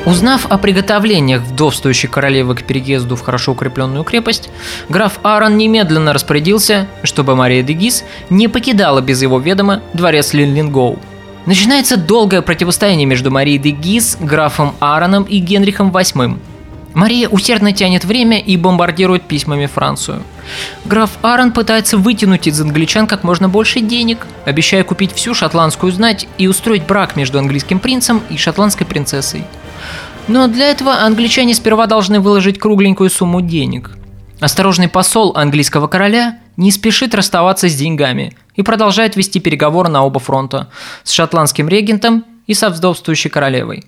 Узнав 0.05 0.45
о 0.51 0.59
приготовлениях 0.59 1.41
вдовствующей 1.41 2.11
королевы 2.11 2.57
к 2.57 2.65
переезду 2.65 3.17
в 3.17 3.23
хорошо 3.23 3.53
укрепленную 3.53 4.05
крепость, 4.05 4.51
граф 4.91 5.19
Аарон 5.23 5.57
немедленно 5.57 6.13
распорядился, 6.13 6.89
чтобы 7.05 7.37
Мария 7.37 7.63
де 7.63 7.73
Гис 7.73 8.05
не 8.29 8.49
покидала 8.49 9.01
без 9.01 9.23
его 9.23 9.39
ведома 9.39 9.81
дворец 9.95 10.35
Линлингоу. 10.35 10.99
Начинается 11.47 11.97
долгое 11.97 12.43
противостояние 12.43 13.07
между 13.07 13.31
Марией 13.31 13.59
де 13.59 13.71
Гиз, 13.71 14.19
графом 14.21 14.75
Аароном 14.81 15.23
и 15.23 15.39
Генрихом 15.39 15.91
VIII. 15.91 16.39
Мария 16.93 17.29
усердно 17.29 17.73
тянет 17.73 18.05
время 18.05 18.41
и 18.41 18.57
бомбардирует 18.57 19.23
письмами 19.23 19.67
Францию. 19.67 20.23
Граф 20.87 21.11
Аарон 21.23 21.53
пытается 21.53 21.99
вытянуть 21.99 22.47
из 22.49 22.61
англичан 22.61 23.07
как 23.07 23.23
можно 23.23 23.49
больше 23.49 23.81
денег, 23.81 24.27
обещая 24.45 24.83
купить 24.83 25.13
всю 25.13 25.35
шотландскую 25.35 25.93
знать 25.93 26.27
и 26.39 26.49
устроить 26.49 26.87
брак 26.87 27.15
между 27.15 27.39
английским 27.39 27.79
принцем 27.79 28.23
и 28.31 28.37
шотландской 28.37 28.87
принцессой. 28.87 29.45
Но 30.27 30.49
для 30.49 30.71
этого 30.71 31.03
англичане 31.03 31.55
сперва 31.55 31.87
должны 31.87 32.19
выложить 32.19 32.59
кругленькую 32.59 33.11
сумму 33.11 33.41
денег. 33.41 33.91
Осторожный 34.41 34.89
посол 34.89 35.33
английского 35.37 35.87
короля 35.87 36.39
не 36.57 36.71
спешит 36.71 37.15
расставаться 37.15 37.69
с 37.69 37.75
деньгами 37.75 38.37
и 38.55 38.63
продолжает 38.63 39.17
вести 39.17 39.41
переговоры 39.41 39.89
на 39.89 40.05
оба 40.05 40.21
фронта 40.21 40.71
с 41.05 41.13
шотландским 41.13 41.69
регентом 41.69 42.25
и 42.47 42.55
со 42.55 42.71
вдовствующей 42.71 43.31
королевой. 43.31 43.85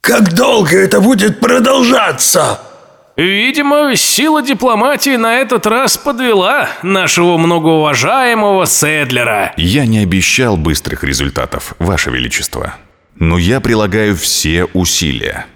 Как 0.00 0.34
долго 0.34 0.76
это 0.76 1.00
будет 1.00 1.40
продолжаться? 1.40 2.60
Видимо, 3.16 3.94
сила 3.94 4.42
дипломатии 4.42 5.16
на 5.16 5.36
этот 5.36 5.66
раз 5.66 5.96
подвела 5.96 6.68
нашего 6.82 7.38
многоуважаемого 7.38 8.66
Седлера. 8.66 9.54
Я 9.56 9.86
не 9.86 10.00
обещал 10.00 10.56
быстрых 10.56 11.04
результатов, 11.04 11.74
Ваше 11.78 12.10
Величество. 12.10 12.74
Но 13.16 13.38
я 13.38 13.60
прилагаю 13.60 14.16
все 14.16 14.64
усилия. 14.64 15.46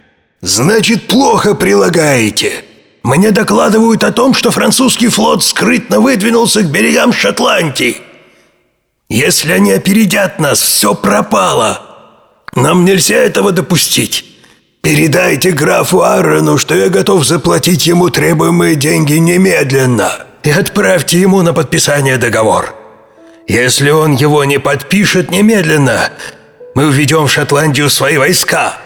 Значит, 0.40 1.08
плохо 1.08 1.56
прилагаете. 1.56 2.64
Мне 3.08 3.30
докладывают 3.30 4.04
о 4.04 4.12
том, 4.12 4.34
что 4.34 4.50
французский 4.50 5.08
флот 5.08 5.42
скрытно 5.42 5.98
выдвинулся 5.98 6.60
к 6.60 6.70
берегам 6.70 7.14
Шотландии. 7.14 8.02
Если 9.08 9.50
они 9.50 9.72
опередят 9.72 10.38
нас, 10.38 10.60
все 10.60 10.94
пропало. 10.94 11.80
Нам 12.54 12.84
нельзя 12.84 13.16
этого 13.16 13.50
допустить. 13.50 14.26
Передайте 14.82 15.52
графу 15.52 16.02
Аарону, 16.02 16.58
что 16.58 16.74
я 16.74 16.90
готов 16.90 17.24
заплатить 17.24 17.86
ему 17.86 18.10
требуемые 18.10 18.74
деньги 18.74 19.14
немедленно. 19.14 20.12
И 20.42 20.50
отправьте 20.50 21.18
ему 21.18 21.40
на 21.40 21.54
подписание 21.54 22.18
договор. 22.18 22.74
Если 23.46 23.88
он 23.88 24.16
его 24.16 24.44
не 24.44 24.58
подпишет 24.60 25.30
немедленно, 25.30 26.10
мы 26.74 26.92
введем 26.92 27.26
в 27.26 27.32
Шотландию 27.32 27.88
свои 27.88 28.18
войска. 28.18 28.76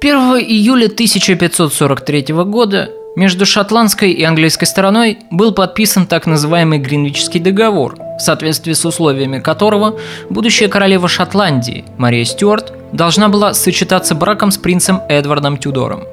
1 0.00 0.18
июля 0.36 0.86
1543 0.86 2.26
года 2.44 2.90
между 3.16 3.46
шотландской 3.46 4.10
и 4.10 4.24
английской 4.24 4.64
стороной 4.64 5.18
был 5.30 5.52
подписан 5.52 6.06
так 6.06 6.26
называемый 6.26 6.78
Гринвичский 6.78 7.40
договор, 7.40 7.96
в 7.96 8.20
соответствии 8.20 8.72
с 8.72 8.84
условиями 8.84 9.38
которого 9.38 9.98
будущая 10.30 10.68
королева 10.68 11.08
Шотландии 11.08 11.84
Мария 11.96 12.24
Стюарт 12.24 12.72
должна 12.92 13.28
была 13.28 13.54
сочетаться 13.54 14.14
браком 14.14 14.50
с 14.50 14.58
принцем 14.58 15.00
Эдвардом 15.08 15.58
Тюдором. 15.58 16.04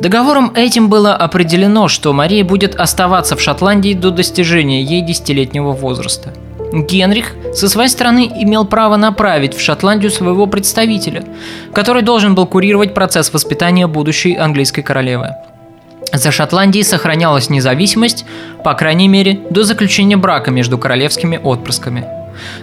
Договором 0.00 0.52
этим 0.54 0.88
было 0.88 1.14
определено, 1.14 1.88
что 1.88 2.12
Мария 2.12 2.44
будет 2.44 2.76
оставаться 2.76 3.36
в 3.36 3.40
Шотландии 3.40 3.92
до 3.92 4.10
достижения 4.10 4.82
ей 4.82 5.02
десятилетнего 5.02 5.72
возраста. 5.72 6.32
Генрих 6.72 7.34
со 7.52 7.68
своей 7.68 7.88
стороны 7.88 8.30
имел 8.40 8.64
право 8.64 8.96
направить 8.96 9.54
в 9.54 9.60
Шотландию 9.60 10.10
своего 10.10 10.46
представителя, 10.46 11.24
который 11.74 12.02
должен 12.02 12.36
был 12.36 12.46
курировать 12.46 12.94
процесс 12.94 13.32
воспитания 13.32 13.88
будущей 13.88 14.36
английской 14.36 14.82
королевы. 14.82 15.34
За 16.12 16.30
Шотландией 16.30 16.84
сохранялась 16.84 17.50
независимость, 17.50 18.24
по 18.64 18.74
крайней 18.74 19.08
мере, 19.08 19.40
до 19.50 19.62
заключения 19.62 20.16
брака 20.16 20.50
между 20.50 20.78
королевскими 20.78 21.38
отпрысками. 21.42 22.06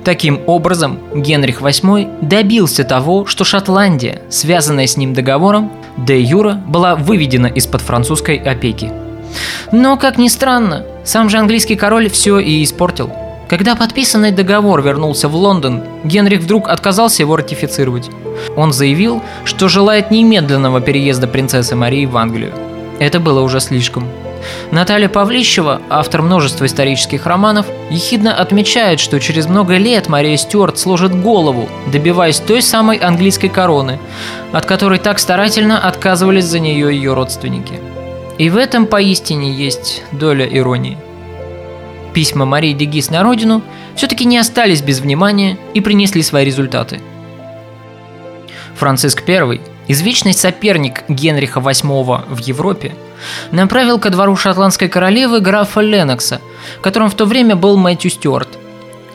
Таким 0.04 0.41
образом, 0.47 1.00
Генрих 1.13 1.62
VIII 1.62 2.26
добился 2.28 2.84
того, 2.84 3.26
что 3.26 3.43
Шотландия, 3.43 4.21
связанная 4.30 4.88
с 4.88 4.97
ним 4.97 5.13
договором, 5.13 5.71
де 5.97 6.19
юра 6.19 6.54
была 6.54 6.95
выведена 6.95 7.47
из-под 7.47 7.82
французской 7.82 8.38
опеки. 8.38 8.91
Но, 9.71 9.97
как 9.97 10.17
ни 10.17 10.28
странно, 10.28 10.86
сам 11.04 11.30
же 11.30 11.38
английский 11.38 11.76
король 11.76 12.10
все 12.10 12.39
и 12.39 12.63
испортил. 12.63 13.12
Когда 13.50 13.76
подписанный 13.76 14.32
договор 14.32 14.82
вернулся 14.82 15.30
в 15.30 15.36
Лондон, 15.36 15.84
Генрих 16.04 16.41
вдруг 16.41 16.67
отказался 16.67 17.23
его 17.23 17.38
ратифицировать. 17.38 18.10
Он 18.58 18.73
заявил, 18.73 19.21
что 19.45 19.69
желает 19.69 20.12
немедленного 20.12 20.82
переезда 20.82 21.28
принцессы 21.28 21.76
Марии 21.76 22.06
в 22.06 22.17
Англию. 22.17 22.54
Это 23.00 23.20
было 23.20 23.42
уже 23.42 23.60
слишком. 23.60 24.08
Наталья 24.72 25.10
Павлищева, 25.10 25.82
автор 25.90 26.22
множества 26.22 26.66
исторических 26.66 27.26
романов, 27.26 27.66
ехидно 27.90 28.34
отмечает, 28.34 29.00
что 29.00 29.20
через 29.20 29.48
много 29.48 29.78
лет 29.78 30.10
Мария 30.10 30.38
Стюарт 30.38 30.78
сложит 30.78 31.16
голову, 31.20 31.70
добиваясь 31.92 32.40
той 32.40 32.62
самой 32.62 32.98
английской 32.98 33.50
короны, 33.50 34.00
от 34.52 34.66
которой 34.66 35.00
так 35.00 35.20
старательно 35.20 35.80
отказывались 35.80 36.46
за 36.46 36.60
нее 36.60 36.96
ее 36.96 37.14
родственники. 37.14 37.80
И 38.38 38.50
в 38.50 38.58
этом 38.58 38.86
поистине 38.86 39.52
есть 39.52 40.04
доля 40.12 40.46
иронии. 40.46 40.98
Письма 42.14 42.46
Марии 42.46 42.74
Дегис 42.74 43.10
на 43.10 43.24
родину 43.24 43.62
все-таки 43.96 44.26
не 44.26 44.38
остались 44.38 44.82
без 44.82 45.00
внимания 45.00 45.58
и 45.74 45.82
принесли 45.82 46.22
свои 46.22 46.46
результаты. 46.46 47.02
Франциск 48.76 49.28
I 49.28 49.60
Извечный 49.88 50.34
соперник 50.34 51.04
Генриха 51.08 51.60
VIII 51.60 52.26
в 52.28 52.39
Европе 52.39 52.95
направил 53.52 54.00
ко 54.00 54.10
двору 54.10 54.36
шотландской 54.36 54.89
королевы 54.89 55.39
графа 55.39 55.80
Ленокса, 55.80 56.41
которым 56.82 57.10
в 57.10 57.15
то 57.15 57.26
время 57.26 57.56
был 57.56 57.78
Мэтью 57.78 58.12
Стюарт. 58.12 58.50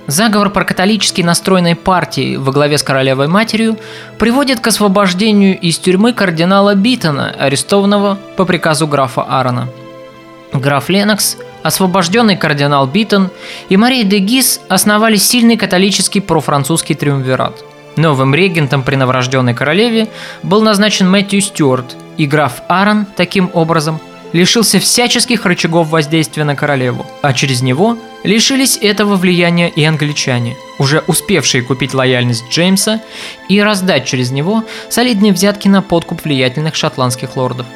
Заговор 0.06 0.50
прокатолически 0.50 1.22
настроенной 1.22 1.76
партии 1.76 2.36
во 2.36 2.50
главе 2.52 2.78
с 2.78 2.82
королевой 2.82 3.28
матерью 3.28 3.78
приводит 4.18 4.60
к 4.60 4.66
освобождению 4.66 5.58
из 5.60 5.78
тюрьмы 5.78 6.12
кардинала 6.12 6.74
Биттона, 6.74 7.30
арестованного 7.38 8.18
по 8.36 8.44
приказу 8.44 8.88
графа 8.88 9.22
Аарона. 9.22 9.68
Граф 10.52 10.88
Леннокс, 10.88 11.36
освобожденный 11.62 12.36
кардинал 12.36 12.86
Битон 12.86 13.30
и 13.68 13.76
Мария 13.76 14.04
де 14.04 14.18
Гис 14.18 14.60
основали 14.68 15.16
сильный 15.16 15.56
католический 15.56 16.20
профранцузский 16.20 16.94
триумвират– 16.94 17.62
Новым 17.96 18.34
регентом 18.34 18.82
при 18.82 18.96
новорожденной 18.96 19.54
королеве 19.54 20.08
был 20.42 20.62
назначен 20.62 21.10
Мэтью 21.10 21.40
Стюарт, 21.40 21.96
и 22.16 22.26
граф 22.26 22.62
Арран, 22.68 23.06
таким 23.16 23.50
образом, 23.52 24.00
лишился 24.32 24.78
всяческих 24.78 25.44
рычагов 25.44 25.88
воздействия 25.88 26.44
на 26.44 26.56
королеву, 26.56 27.06
а 27.20 27.32
через 27.34 27.60
него 27.60 27.98
лишились 28.24 28.78
этого 28.80 29.16
влияния 29.16 29.68
и 29.68 29.84
англичане, 29.84 30.56
уже 30.78 31.04
успевшие 31.06 31.62
купить 31.62 31.92
лояльность 31.92 32.44
Джеймса 32.50 33.00
и 33.48 33.60
раздать 33.60 34.06
через 34.06 34.30
него 34.30 34.64
солидные 34.88 35.32
взятки 35.32 35.68
на 35.68 35.82
подкуп 35.82 36.24
влиятельных 36.24 36.74
шотландских 36.74 37.36
лордов. 37.36 37.66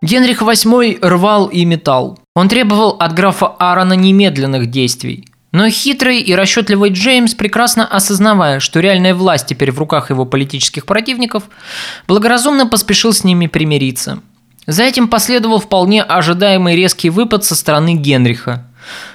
Генрих 0.00 0.42
VIII 0.42 0.98
рвал 1.02 1.46
и 1.46 1.64
метал. 1.64 2.20
Он 2.36 2.48
требовал 2.48 2.90
от 3.00 3.14
графа 3.14 3.48
Аарона 3.58 3.94
немедленных 3.94 4.70
действий. 4.70 5.26
Но 5.50 5.68
хитрый 5.70 6.20
и 6.20 6.34
расчетливый 6.34 6.90
Джеймс, 6.90 7.34
прекрасно 7.34 7.84
осознавая, 7.84 8.60
что 8.60 8.78
реальная 8.78 9.14
власть 9.14 9.46
теперь 9.46 9.72
в 9.72 9.78
руках 9.78 10.10
его 10.10 10.24
политических 10.24 10.86
противников, 10.86 11.44
благоразумно 12.06 12.66
поспешил 12.66 13.12
с 13.12 13.24
ними 13.24 13.48
примириться. 13.48 14.20
За 14.68 14.84
этим 14.84 15.08
последовал 15.08 15.58
вполне 15.58 16.04
ожидаемый 16.04 16.76
резкий 16.76 17.10
выпад 17.10 17.44
со 17.44 17.56
стороны 17.56 17.94
Генриха. 17.94 18.68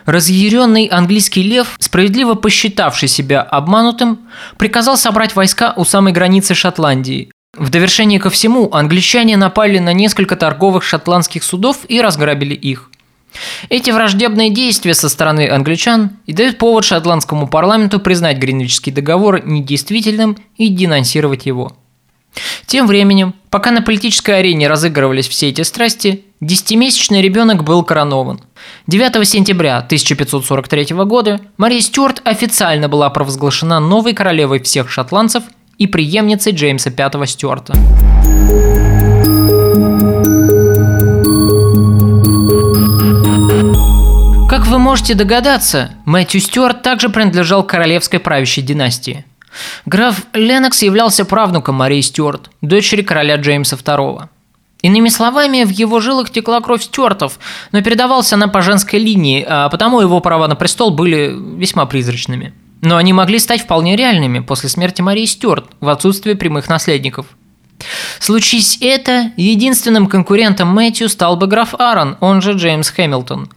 Разъяренный 0.06 0.88
английский 0.88 1.44
лев, 1.44 1.78
справедливо 1.80 2.34
посчитавший 2.34 3.08
себя 3.08 3.42
обманутым, 3.42 4.20
приказал 4.58 4.98
собрать 4.98 5.36
войска 5.36 5.74
у 5.78 5.86
самой 5.86 6.12
границы 6.12 6.56
Шотландии, 6.56 7.32
в 7.56 7.70
довершение 7.70 8.20
ко 8.20 8.30
всему, 8.30 8.70
англичане 8.72 9.38
напали 9.38 9.78
на 9.78 9.94
несколько 9.94 10.36
торговых 10.36 10.84
шотландских 10.84 11.44
судов 11.44 11.80
и 11.88 12.02
разграбили 12.02 12.56
их. 12.56 12.90
Эти 13.70 13.92
враждебные 13.92 14.52
действия 14.52 14.94
со 14.94 15.10
стороны 15.10 15.50
англичан 15.50 16.12
и 16.26 16.34
дают 16.34 16.58
повод 16.58 16.84
шотландскому 16.84 17.48
парламенту 17.48 18.00
признать 18.00 18.38
Гринвичский 18.38 18.92
договор 18.92 19.46
недействительным 19.46 20.38
и 20.58 20.68
денонсировать 20.68 21.46
его. 21.46 21.74
Тем 22.66 22.88
временем, 22.88 23.36
пока 23.52 23.70
на 23.70 23.84
политической 23.84 24.40
арене 24.40 24.68
разыгрывались 24.68 25.28
все 25.28 25.50
эти 25.50 25.62
страсти, 25.62 26.26
десятимесячный 26.42 27.22
ребенок 27.22 27.64
был 27.64 27.84
коронован. 27.84 28.42
9 28.88 29.28
сентября 29.28 29.78
1543 29.78 30.96
года 31.06 31.40
Мария 31.58 31.82
Стюарт 31.82 32.22
официально 32.26 32.90
была 32.90 33.12
провозглашена 33.12 33.80
новой 33.80 34.14
королевой 34.14 34.60
всех 34.60 34.90
шотландцев– 34.90 35.44
и 35.78 35.88
преемницей 35.88 36.54
Джеймса 36.54 36.92
V 36.92 37.28
Стюарта. 37.28 37.74
Как 44.50 44.68
вы 44.68 44.80
можете 44.80 45.16
догадаться, 45.16 45.92
Мэтью 46.06 46.40
Стюарт 46.40 46.84
также 46.84 47.10
принадлежал 47.10 47.64
королевской 47.64 48.20
правящей 48.20 48.64
династии. 48.64 49.26
Граф 49.86 50.24
Ленокс 50.34 50.82
являлся 50.82 51.26
правнуком 51.26 51.76
Марии 51.76 52.02
Стюарт, 52.02 52.50
дочери 52.62 53.02
короля 53.02 53.36
Джеймса 53.36 53.76
II. 53.76 54.28
Иными 54.82 55.10
словами, 55.10 55.64
в 55.64 55.70
его 55.70 56.00
жилах 56.02 56.30
текла 56.30 56.60
кровь 56.60 56.84
Стюартов, 56.84 57.40
но 57.72 57.82
передавался 57.82 58.36
она 58.36 58.48
по 58.48 58.62
женской 58.62 59.00
линии, 59.00 59.46
а 59.48 59.70
потому 59.70 60.02
его 60.02 60.20
права 60.20 60.48
на 60.48 60.56
престол 60.56 60.92
были 60.92 61.34
весьма 61.58 61.86
призрачными– 61.86 62.54
но 62.84 62.98
они 62.98 63.14
могли 63.14 63.40
стать 63.40 63.62
вполне 63.62 63.96
реальными 63.96 64.40
после 64.40 64.68
смерти 64.70 65.02
Марии 65.02 65.26
Стюарт 65.26 65.66
в 65.80 65.88
отсутствие 65.88 66.36
прямых 66.36 66.68
наследников. 66.68 67.26
Случись 68.20 68.78
это, 68.82 69.32
единственным 69.38 70.08
конкурентом 70.08 70.68
Мэтью 70.68 71.10
стал 71.10 71.38
бы 71.38 71.48
граф 71.48 71.74
Аарон, 71.76 72.18
он 72.20 72.42
же 72.42 72.54
Джеймс 72.54 72.90
Хэмилтон. 72.90 73.50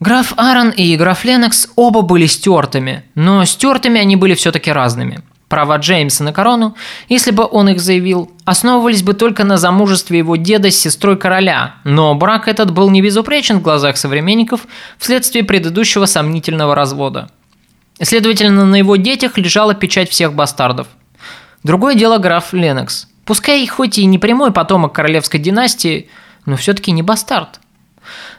Граф 0.00 0.32
Аарон 0.36 0.70
и 0.70 0.96
граф 0.96 1.24
Ленокс 1.24 1.68
оба 1.76 2.00
были 2.00 2.26
стюартами, 2.26 3.04
но 3.14 3.44
стюартами 3.44 4.00
они 4.00 4.16
были 4.16 4.34
все-таки 4.34 4.72
разными. 4.72 5.20
Права 5.48 5.76
Джеймса 5.76 6.24
на 6.24 6.32
корону, 6.32 6.74
если 7.10 7.30
бы 7.30 7.46
он 7.48 7.68
их 7.68 7.80
заявил, 7.80 8.32
основывались 8.46 9.02
бы 9.02 9.12
только 9.12 9.44
на 9.44 9.58
замужестве 9.58 10.18
его 10.18 10.36
деда 10.36 10.70
с 10.70 10.80
сестрой 10.80 11.18
короля, 11.18 11.74
но 11.84 12.14
брак 12.14 12.48
этот 12.48 12.70
был 12.70 12.88
не 12.88 13.02
безупречен 13.02 13.58
в 13.58 13.62
глазах 13.62 13.98
современников 13.98 14.62
вследствие 14.96 15.44
предыдущего 15.44 16.06
сомнительного 16.06 16.74
развода. 16.74 17.28
Следовательно, 18.00 18.64
на 18.64 18.76
его 18.76 18.96
детях 18.96 19.38
лежала 19.38 19.74
печать 19.74 20.10
всех 20.10 20.34
бастардов. 20.34 20.88
Другое 21.62 21.94
дело 21.94 22.18
граф 22.18 22.52
Ленокс. 22.52 23.08
Пускай 23.24 23.66
хоть 23.66 23.98
и 23.98 24.04
не 24.04 24.18
прямой 24.18 24.52
потомок 24.52 24.92
королевской 24.92 25.38
династии, 25.38 26.08
но 26.44 26.56
все-таки 26.56 26.90
не 26.90 27.02
бастард. 27.02 27.60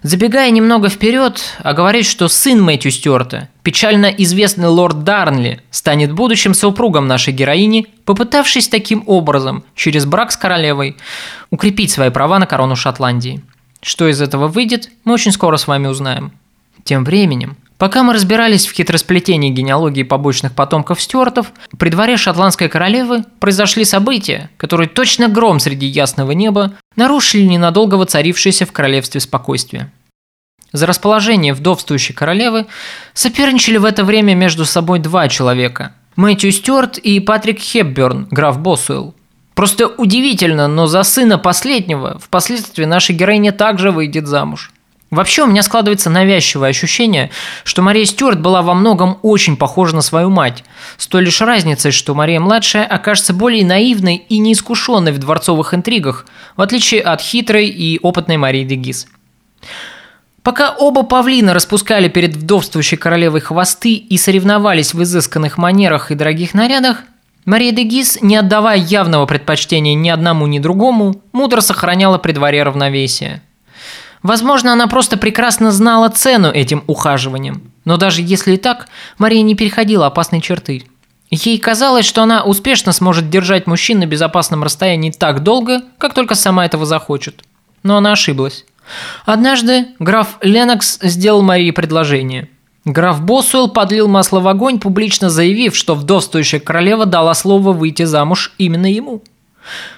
Забегая 0.01 0.51
немного 0.51 0.89
вперед, 0.89 1.41
а 1.60 1.74
говорит, 1.74 2.06
что 2.06 2.28
сын 2.28 2.62
Мэтью 2.62 2.91
Стюарта, 2.91 3.47
печально 3.64 4.08
известный 4.08 4.68
лорд 4.68 5.06
Дарнли, 5.06 5.62
станет 5.72 6.12
будущим 6.12 6.54
супругом 6.54 7.08
нашей 7.08 7.32
героини, 7.32 7.88
попытавшись 8.04 8.68
таким 8.68 9.04
образом, 9.08 9.64
через 9.76 10.06
брак 10.06 10.34
с 10.34 10.38
королевой, 10.38 10.97
укрепить 11.49 11.91
свои 11.91 12.10
права 12.10 12.39
на 12.39 12.45
корону 12.45 12.76
Шотландии. 12.76 13.41
Что 13.82 14.10
из 14.10 14.22
этого 14.22 14.47
выйдет, 14.47 14.89
мы 15.06 15.14
очень 15.14 15.32
скоро 15.32 15.56
с 15.56 15.68
вами 15.68 15.88
узнаем. 15.88 16.34
Тем 16.84 17.06
временем, 17.06 17.56
Пока 17.84 18.02
мы 18.02 18.14
разбирались 18.14 18.66
в 18.66 18.72
хитросплетении 18.72 19.50
генеалогии 19.50 20.04
побочных 20.04 20.54
потомков 20.54 21.02
Стюартов, 21.02 21.52
при 21.78 21.90
дворе 21.90 22.16
шотландской 22.16 22.70
королевы 22.70 23.26
произошли 23.42 23.84
события, 23.84 24.50
которые 24.56 24.88
точно 24.88 25.28
гром 25.28 25.60
среди 25.60 25.86
ясного 25.86 26.32
неба 26.32 26.72
нарушили 26.96 27.44
ненадолго 27.44 27.96
воцарившееся 27.96 28.66
в 28.66 28.72
королевстве 28.72 29.20
спокойствие. 29.20 29.92
За 30.72 30.86
расположение 30.86 31.54
вдовствующей 31.54 32.16
королевы 32.16 32.68
соперничали 33.14 33.76
в 33.76 33.84
это 33.84 34.06
время 34.06 34.34
между 34.34 34.64
собой 34.64 35.00
два 35.00 35.28
человека– 35.28 35.92
Мэтью 36.16 36.54
Стюарт 36.54 36.98
и 36.98 37.20
Патрик 37.20 37.60
Хепберн, 37.60 38.30
граф 38.32 38.60
Боссуэлл. 38.60 39.14
Просто 39.56 39.88
удивительно, 39.90 40.70
но 40.70 40.88
за 40.88 41.04
сына 41.04 41.38
последнего 41.38 42.18
впоследствии 42.18 42.86
наша 42.86 43.12
героиня 43.12 43.52
также 43.52 43.92
выйдет 43.92 44.28
замуж. 44.28 44.72
Вообще 45.14 45.43
у 45.43 45.45
меня 45.45 45.61
складывается 45.61 46.09
навязчивое 46.09 46.70
ощущение, 46.70 47.30
что 47.66 47.84
Мария 47.84 48.03
Стюарт 48.03 48.41
была 48.41 48.64
во 48.64 48.74
многом 48.74 49.20
очень 49.22 49.57
похожа 49.57 49.95
на 49.95 50.01
свою 50.01 50.32
мать, 50.32 50.64
с 50.97 51.05
той 51.05 51.22
лишь 51.22 51.39
разницей, 51.39 51.91
что 51.91 52.16
Мария-младшая 52.16 52.84
окажется 52.84 53.32
более 53.32 53.64
наивной 53.64 54.16
и 54.16 54.39
неискушенной 54.39 55.11
в 55.11 55.20
дворцовых 55.20 55.76
интригах, 55.76 56.26
в 56.57 56.61
отличие 56.64 57.01
от 57.01 57.22
хитрой 57.22 57.68
и 57.68 57.99
опытной 58.01 58.38
Марии 58.38 58.64
де 58.64 58.74
Гиз. 58.74 59.05
Пока 60.41 60.72
оба 60.72 61.03
павлина 61.03 61.53
распускали 61.53 62.07
перед 62.07 62.36
вдовствующей 62.36 62.97
королевой 62.97 63.41
хвосты 63.41 63.93
и 63.93 64.18
соревновались 64.18 64.95
в 64.95 65.03
изысканных 65.03 65.59
манерах 65.59 66.09
и 66.09 66.16
дорогих 66.16 66.55
нарядах, 66.55 67.03
Мария 67.45 67.72
де 67.72 67.84
Гиз, 67.84 68.18
не 68.24 68.36
отдавая 68.36 68.80
явного 68.80 69.28
предпочтения 69.28 69.93
ни 69.93 70.09
одному, 70.09 70.47
ни 70.47 70.57
другому, 70.57 71.22
мудро 71.34 71.61
сохраняла 71.61 72.18
при 72.18 72.32
дворе 72.32 72.64
равновесие– 72.64 73.43
Возможно, 74.24 74.71
она 74.71 74.88
просто 74.88 75.17
прекрасно 75.17 75.71
знала 75.71 76.07
цену 76.09 76.49
этим 76.49 76.84
ухаживаниям. 76.88 77.61
Но 77.84 77.97
даже 77.97 78.21
если 78.21 78.53
и 78.53 78.57
так, 78.57 78.88
Мария 79.17 79.41
не 79.41 79.53
переходила 79.53 80.07
опасной 80.07 80.39
черты. 80.39 80.86
Ей 81.30 81.57
казалось, 81.59 82.05
что 82.05 82.24
она 82.24 82.43
успешно 82.43 82.93
сможет 82.93 83.30
держать 83.30 83.67
мужчин 83.67 83.99
на 83.99 84.05
безопасном 84.05 84.63
расстоянии 84.63 85.11
так 85.11 85.43
долго, 85.43 85.82
как 85.97 86.13
только 86.13 86.36
сама 86.36 86.65
этого 86.65 86.86
захочет. 86.86 87.43
Но 87.84 87.97
она 87.97 88.13
ошиблась. 88.13 88.65
Однажды 89.26 89.88
граф 89.99 90.38
Ленокс 90.41 90.99
сделал 91.01 91.41
Марии 91.41 91.71
предложение. 91.71 92.49
Граф 92.86 93.21
Босуэлл 93.21 93.69
подлил 93.69 94.07
масло 94.07 94.39
в 94.39 94.47
огонь, 94.47 94.80
публично 94.80 95.30
заявив, 95.30 95.76
что 95.76 95.95
вдовствующая 95.95 96.59
королева 96.59 97.05
дала 97.05 97.34
слово 97.34 97.74
выйти 97.74 98.03
замуж 98.03 98.53
именно 98.57 98.91
ему– 98.91 99.21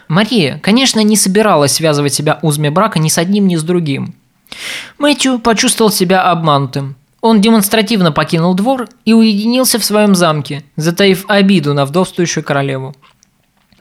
Мария, 0.08 0.60
конечно, 0.60 1.00
не 1.02 1.16
собиралась 1.16 1.74
связывать 1.74 2.14
себя 2.14 2.40
узами 2.42 2.70
брака 2.70 3.00
ни 3.00 3.10
с 3.10 3.18
одним, 3.18 3.48
ни 3.48 3.56
с 3.56 3.64
другим. 3.64 4.16
Мэтью 4.98 5.40
почувствовал 5.40 5.92
себя 5.92 6.24
обманутым. 6.24 6.96
Он 7.22 7.42
демонстративно 7.42 8.12
покинул 8.12 8.54
двор 8.54 8.88
и 9.04 9.14
уединился 9.14 9.80
в 9.80 9.86
своем 9.86 10.14
замке, 10.14 10.64
затаив 10.76 11.26
обиду 11.28 11.74
на 11.74 11.86
вдовствующую 11.86 12.44
королеву. 12.44 12.96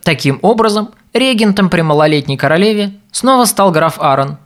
Таким 0.02 0.38
образом, 0.42 0.90
регентом 1.12 1.68
при 1.68 1.82
малолетней 1.82 2.36
королеве 2.36 2.94
снова 3.12 3.44
стал 3.44 3.70
граф 3.70 4.00
Аарон. 4.00 4.38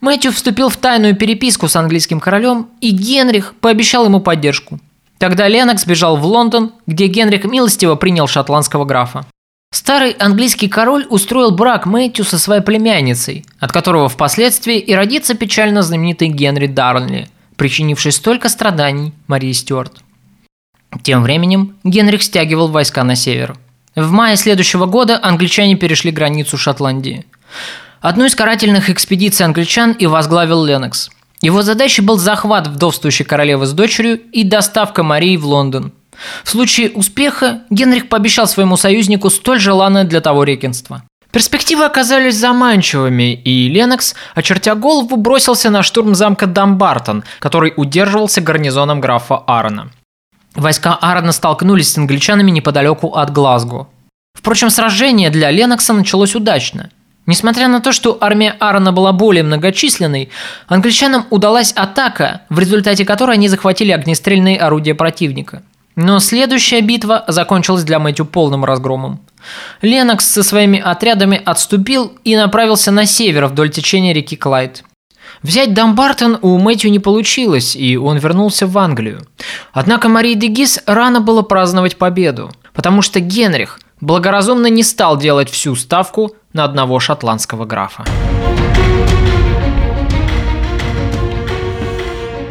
Мэтью 0.00 0.32
вступил 0.32 0.68
в 0.68 0.76
тайную 0.76 1.14
переписку 1.16 1.68
с 1.68 1.76
английским 1.76 2.18
королем, 2.18 2.68
и 2.80 2.90
Генрих 2.90 3.54
пообещал 3.60 4.06
ему 4.06 4.20
поддержку. 4.20 4.80
Тогда 5.18 5.46
Ленокс 5.46 5.84
бежал 5.84 6.16
в 6.16 6.24
Лондон, 6.24 6.72
где 6.86 7.06
Генрих 7.06 7.44
милостиво 7.44 7.94
принял 7.94 8.26
шотландского 8.26 8.86
графа. 8.86 9.26
Старый 9.72 10.10
английский 10.12 10.68
король 10.68 11.06
устроил 11.08 11.52
брак 11.52 11.86
Мэтью 11.86 12.24
со 12.24 12.38
своей 12.38 12.60
племянницей, 12.60 13.44
от 13.60 13.70
которого 13.70 14.08
впоследствии 14.08 14.78
и 14.78 14.94
родится 14.94 15.34
печально 15.34 15.82
знаменитый 15.82 16.28
Генри 16.28 16.66
Дарнли, 16.66 17.28
причинивший 17.56 18.10
столько 18.10 18.48
страданий 18.48 19.12
Марии 19.28 19.52
Стюарт. 19.52 20.02
Тем 21.04 21.22
временем 21.22 21.76
Генрих 21.84 22.24
стягивал 22.24 22.66
войска 22.66 23.04
на 23.04 23.14
север. 23.14 23.56
В 23.94 24.10
мае 24.10 24.36
следующего 24.36 24.86
года 24.86 25.20
англичане 25.22 25.76
перешли 25.76 26.10
границу 26.10 26.58
Шотландии. 26.58 27.24
Одну 28.00 28.24
из 28.24 28.34
карательных 28.34 28.90
экспедиций 28.90 29.46
англичан 29.46 29.92
и 29.92 30.06
возглавил 30.06 30.64
Ленокс. 30.64 31.10
Его 31.42 31.62
задачей 31.62 32.02
был 32.02 32.18
захват 32.18 32.66
вдовствующей 32.66 33.24
королевы 33.24 33.66
с 33.66 33.72
дочерью 33.72 34.20
и 34.32 34.42
доставка 34.42 35.04
Марии 35.04 35.36
в 35.36 35.46
Лондон– 35.46 35.92
в 36.44 36.50
случае 36.50 36.90
успеха 36.90 37.60
Генрих 37.70 38.08
пообещал 38.08 38.46
своему 38.46 38.76
союзнику 38.76 39.30
столь 39.30 39.60
желанное 39.60 40.04
для 40.04 40.20
того 40.20 40.44
регенство. 40.44 41.02
Перспективы 41.32 41.84
оказались 41.84 42.36
заманчивыми, 42.36 43.34
и 43.34 43.68
Ленокс, 43.68 44.14
очертя 44.34 44.74
голову, 44.74 45.16
бросился 45.16 45.70
на 45.70 45.84
штурм 45.84 46.14
замка 46.16 46.46
Дамбартон, 46.46 47.22
который 47.38 47.72
удерживался 47.76 48.40
гарнизоном 48.40 49.00
графа 49.00 49.36
Аарона. 49.46 49.92
Войска 50.56 50.98
Аарона 51.00 51.30
столкнулись 51.30 51.92
с 51.92 51.98
англичанами 51.98 52.50
неподалеку 52.50 53.14
от 53.14 53.30
Глазго. 53.30 53.86
Впрочем, 54.34 54.70
сражение 54.70 55.30
для 55.30 55.52
Ленокса 55.52 55.92
началось 55.92 56.34
удачно. 56.34 56.90
Несмотря 57.26 57.68
на 57.68 57.80
то, 57.80 57.92
что 57.92 58.18
армия 58.20 58.56
Аарона 58.58 58.90
была 58.90 59.12
более 59.12 59.44
многочисленной, 59.44 60.30
англичанам 60.66 61.26
удалась 61.30 61.70
атака, 61.72 62.42
в 62.48 62.58
результате 62.58 63.04
которой 63.04 63.36
они 63.36 63.46
захватили 63.46 63.92
огнестрельные 63.92 64.58
орудия 64.58 64.94
противника– 64.94 65.62
но 65.96 66.18
следующая 66.20 66.80
битва 66.80 67.24
закончилась 67.28 67.84
для 67.84 67.98
Мэтью 67.98 68.26
полным 68.26 68.64
разгромом. 68.64 69.20
Ленокс 69.82 70.26
со 70.26 70.42
своими 70.42 70.78
отрядами 70.78 71.40
отступил 71.44 72.12
и 72.24 72.36
направился 72.36 72.90
на 72.90 73.06
север 73.06 73.46
вдоль 73.46 73.70
течения 73.70 74.12
реки 74.12 74.36
Клайд. 74.36 74.84
Взять 75.42 75.72
Дамбартон 75.72 76.38
у 76.42 76.58
Мэтью 76.58 76.90
не 76.90 76.98
получилось, 76.98 77.74
и 77.74 77.96
он 77.96 78.18
вернулся 78.18 78.66
в 78.66 78.76
Англию. 78.76 79.22
Однако 79.72 80.08
Марии 80.08 80.34
де 80.34 80.48
Гис 80.48 80.82
рано 80.86 81.20
было 81.20 81.42
праздновать 81.42 81.96
победу, 81.96 82.50
потому 82.74 83.00
что 83.00 83.20
Генрих 83.20 83.80
благоразумно 84.00 84.66
не 84.66 84.82
стал 84.82 85.16
делать 85.16 85.48
всю 85.48 85.74
ставку 85.76 86.34
на 86.52 86.64
одного 86.64 87.00
шотландского 87.00 87.64
графа. 87.64 88.04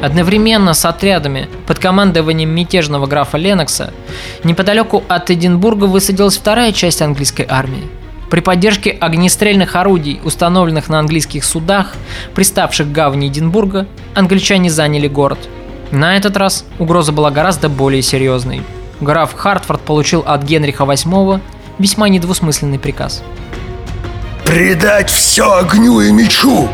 Одновременно 0.02 0.74
с 0.74 0.86
отрядами 0.86 1.50
под 1.68 1.80
командованием 1.80 2.50
мятежного 2.50 3.06
графа 3.06 3.38
Ленокса 3.38 3.93
неподалеку 4.43 5.04
от 5.10 5.30
Эдинбурга 5.30 5.86
высадилась 5.86 6.38
вторая 6.38 6.72
часть 6.72 7.02
английской 7.02 7.45
армии. 7.50 7.84
При 8.30 8.39
поддержке 8.41 8.91
огнестрельных 8.91 9.76
орудий, 9.76 10.22
установленных 10.24 10.88
на 10.88 11.00
английских 11.00 11.43
судах, 11.43 11.95
приставших 12.34 12.88
к 12.88 12.91
гавани 12.91 13.28
Эдинбурга, 13.28 13.88
англичане 14.14 14.70
заняли 14.70 15.08
город. 15.08 15.39
На 15.91 16.16
этот 16.16 16.38
раз 16.38 16.66
угроза 16.78 17.12
была 17.12 17.32
гораздо 17.32 17.68
более 17.68 18.04
серьезной. 18.04 18.62
Граф 19.02 19.34
Хартфорд 19.34 19.82
получил 19.82 20.24
от 20.26 20.43
Генриха 20.43 20.84
VIII 20.84 21.41
весьма 21.80 22.08
недвусмысленный 22.10 22.80
приказ. 22.80 23.24
«Предать 24.45 25.10
все 25.10 25.52
огню 25.58 26.00
и 26.02 26.12
мечу! 26.12 26.70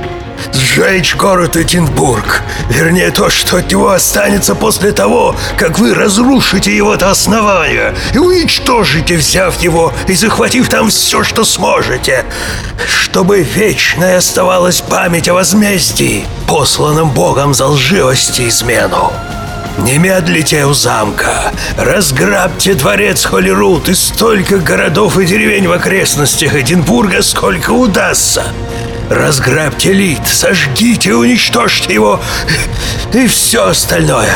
Сжечь 0.54 1.16
город 1.16 1.58
Эдинбург. 1.58 2.42
Вернее, 2.70 3.12
то, 3.12 3.30
что 3.30 3.58
от 3.58 3.72
него 3.72 3.92
останется 3.92 4.56
после 4.56 4.92
того, 4.92 5.36
как 5.58 5.80
вы 5.80 5.94
разрушите 5.94 6.76
его 6.76 6.96
до 6.96 7.12
основания 7.12 7.94
и 8.14 8.18
уничтожите, 8.18 9.18
взяв 9.18 9.62
его 9.62 9.94
и 10.08 10.14
захватив 10.14 10.70
там 10.70 10.90
все, 10.90 11.24
что 11.24 11.44
сможете. 11.44 12.26
Чтобы 12.88 13.42
вечной 13.42 14.18
оставалась 14.18 14.82
память 14.82 15.30
о 15.30 15.34
возмездии, 15.34 16.26
посланном 16.48 17.10
Богом 17.12 17.54
за 17.54 17.68
лживость 17.68 18.40
и 18.40 18.48
измену. 18.50 19.12
Не 19.78 19.98
медлите 19.98 20.66
у 20.66 20.74
замка, 20.74 21.52
разграбьте 21.78 22.76
дворец 22.76 23.26
Холлирут 23.26 23.90
и 23.90 23.94
столько 23.94 24.58
городов 24.58 25.18
и 25.20 25.26
деревень 25.26 25.68
в 25.68 25.74
окрестностях 25.74 26.56
Эдинбурга, 26.56 27.22
сколько 27.22 27.72
удастся. 27.72 28.46
Разграбьте 29.10 29.94
Лид, 29.94 30.26
сожгите, 30.26 31.14
уничтожьте 31.14 31.94
его 31.94 32.20
и 33.14 33.28
все 33.28 33.68
остальное. 33.68 34.34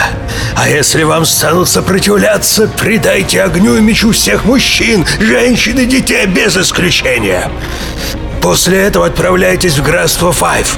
А 0.55 0.69
если 0.69 1.03
вам 1.03 1.25
станут 1.25 1.67
сопротивляться, 1.69 2.67
предайте 2.67 3.41
огню 3.41 3.77
и 3.77 3.81
мечу 3.81 4.11
всех 4.11 4.45
мужчин, 4.45 5.05
женщин 5.19 5.79
и 5.79 5.85
детей 5.85 6.25
без 6.27 6.55
исключения. 6.55 7.51
После 8.41 8.77
этого 8.79 9.07
отправляйтесь 9.07 9.77
в 9.77 9.83
Графство 9.83 10.31
Файв 10.31 10.77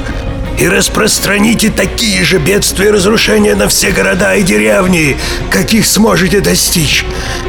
и 0.59 0.67
распространите 0.67 1.69
такие 1.69 2.23
же 2.23 2.37
бедствия 2.37 2.87
и 2.87 2.91
разрушения 2.91 3.55
на 3.55 3.67
все 3.67 3.91
города 3.91 4.35
и 4.35 4.43
деревни, 4.43 5.17
каких 5.49 5.85
сможете 5.85 6.39
достичь. 6.41 7.05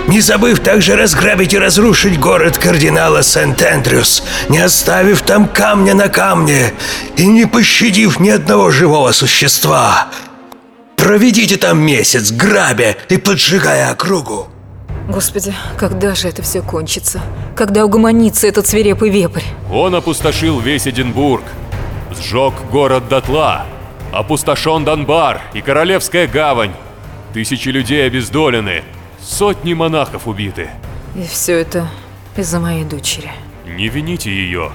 Не 0.08 0.20
забыв 0.20 0.60
также 0.60 0.96
разграбить 0.96 1.52
и 1.52 1.58
разрушить 1.58 2.18
город 2.18 2.58
кардинала 2.58 3.22
Сент-Эндрюс, 3.22 4.22
не 4.48 4.58
оставив 4.58 5.22
там 5.22 5.46
камня 5.46 5.94
на 5.94 6.08
камне 6.08 6.72
и 7.16 7.26
не 7.26 7.46
пощадив 7.46 8.20
ни 8.20 8.30
одного 8.30 8.70
живого 8.70 9.12
существа. 9.12 10.08
Проведите 10.96 11.56
там 11.56 11.80
месяц, 11.80 12.30
грабя 12.30 12.96
и 13.08 13.16
поджигая 13.16 13.90
округу. 13.90 14.48
Господи, 15.08 15.52
когда 15.76 16.14
же 16.14 16.28
это 16.28 16.42
все 16.42 16.62
кончится? 16.62 17.20
Когда 17.56 17.84
угомонится 17.84 18.46
этот 18.46 18.66
свирепый 18.66 19.10
вепрь? 19.10 19.42
Он 19.70 19.94
опустошил 19.94 20.60
весь 20.60 20.86
Эдинбург, 20.86 21.42
сжег 22.16 22.54
город 22.70 23.08
дотла, 23.08 23.66
опустошен 24.12 24.84
Донбар 24.84 25.40
и 25.54 25.60
Королевская 25.60 26.26
гавань. 26.26 26.74
Тысячи 27.32 27.68
людей 27.70 28.06
обездолены, 28.06 28.82
сотни 29.20 29.74
монахов 29.74 30.26
убиты. 30.26 30.70
И 31.16 31.22
все 31.26 31.58
это 31.58 31.88
из-за 32.36 32.60
моей 32.60 32.84
дочери. 32.84 33.30
Не 33.66 33.88
вините 33.88 34.30
ее. 34.30 34.72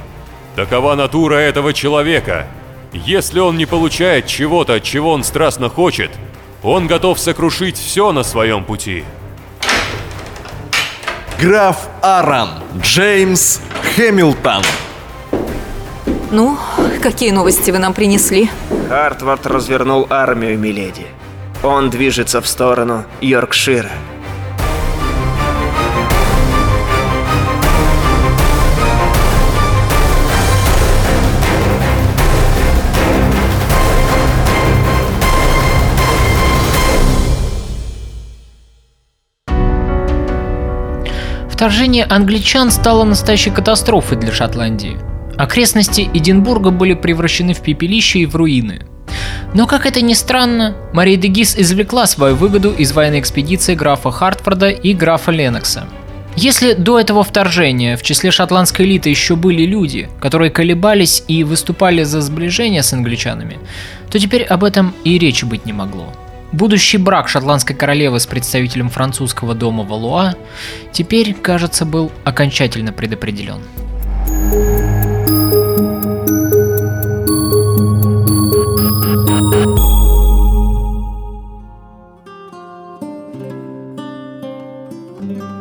Такова 0.55 0.95
натура 0.95 1.35
этого 1.35 1.73
человека. 1.73 2.47
Если 2.93 3.39
он 3.39 3.57
не 3.57 3.65
получает 3.65 4.27
чего-то, 4.27 4.75
от 4.75 4.83
чего 4.83 5.11
он 5.11 5.23
страстно 5.23 5.69
хочет, 5.69 6.11
он 6.63 6.87
готов 6.87 7.19
сокрушить 7.19 7.77
все 7.77 8.11
на 8.11 8.23
своем 8.23 8.63
пути. 8.63 9.03
Граф 11.39 11.87
Аран, 12.01 12.63
Джеймс 12.81 13.61
Хэмилтон. 13.95 14.63
Ну, 16.29 16.57
какие 17.01 17.31
новости 17.31 17.71
вы 17.71 17.77
нам 17.79 17.93
принесли? 17.93 18.49
Хартвард 18.89 19.45
развернул 19.47 20.07
армию, 20.09 20.59
миледи. 20.59 21.07
Он 21.63 21.89
движется 21.89 22.41
в 22.41 22.47
сторону 22.47 23.05
Йоркшира. 23.21 23.91
Вторжение 41.49 42.05
англичан 42.05 42.69
стало 42.69 43.03
настоящей 43.03 43.49
катастрофой 43.49 44.17
для 44.17 44.31
Шотландии. 44.31 44.99
Окрестности 45.37 46.09
Эдинбурга 46.13 46.71
были 46.71 46.93
превращены 46.93 47.53
в 47.53 47.61
пепелище 47.61 48.19
и 48.19 48.25
в 48.25 48.35
руины. 48.35 48.85
Но, 49.53 49.67
как 49.67 49.85
это 49.85 50.01
ни 50.01 50.13
странно, 50.13 50.75
Мария 50.93 51.17
де 51.17 51.27
Гис 51.27 51.55
извлекла 51.57 52.07
свою 52.07 52.35
выгоду 52.35 52.71
из 52.71 52.91
военной 52.91 53.19
экспедиции 53.19 53.75
графа 53.75 54.11
Хартфорда 54.11 54.69
и 54.69 54.93
графа 54.93 55.31
Ленокса. 55.31 55.87
Если 56.35 56.73
до 56.73 56.99
этого 56.99 57.23
вторжения 57.23 57.97
в 57.97 58.03
числе 58.03 58.29
шотландской 58.29 58.85
элиты 58.85 59.09
еще 59.09 59.35
были 59.35 59.63
люди, 59.63 60.09
которые 60.19 60.51
колебались 60.51 61.23
и 61.27 61.43
выступали 61.43 62.03
за 62.03 62.21
сближение 62.21 62.83
с 62.83 62.93
англичанами, 62.93 63.57
то 64.11 64.19
теперь 64.19 64.43
об 64.43 64.63
этом 64.63 64.93
и 65.03 65.17
речи 65.17 65.45
быть 65.45 65.65
не 65.65 65.73
могло. 65.73 66.13
Будущий 66.51 66.97
брак 66.97 67.27
шотландской 67.27 67.75
королевы 67.75 68.19
с 68.19 68.27
представителем 68.27 68.89
французского 68.89 69.55
дома 69.55 69.83
Валуа 69.83 70.35
теперь, 70.91 71.33
кажется, 71.33 71.85
был 71.85 72.11
окончательно 72.23 72.93
предопределен. 72.93 73.61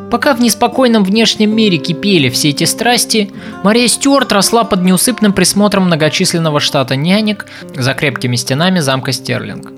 Пока 0.09 0.33
в 0.33 0.39
неспокойном 0.39 1.03
внешнем 1.03 1.53
мире 1.53 1.77
кипели 1.77 2.29
все 2.29 2.49
эти 2.49 2.63
страсти, 2.63 3.31
Мария 3.63 3.87
Стюарт 3.87 4.31
росла 4.31 4.63
под 4.63 4.81
неусыпным 4.83 5.33
присмотром 5.33 5.85
многочисленного 5.85 6.61
штата 6.61 6.95
нянек 6.95 7.45
за 7.75 7.93
крепкими 7.93 8.37
стенами 8.37 8.79
замка 8.79 9.11
Стерлинг. 9.11 9.73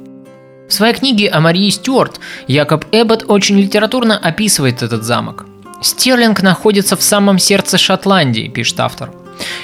В 0.68 0.74
своей 0.74 0.94
книге 0.94 1.30
о 1.30 1.40
Марии 1.40 1.72
Стюарт 1.72 2.20
Якоб 2.48 2.86
Эббот 2.92 3.26
очень 3.28 3.60
литературно 3.60 4.18
описывает 4.18 4.84
этот 4.84 5.04
замок. 5.04 5.48
Стерлинг 5.82 6.44
находится 6.44 6.96
в 6.96 7.02
самом 7.02 7.40
сердце 7.40 7.80
Шотландии, 7.80 8.50
пишет 8.50 8.80
автор. 8.82 9.12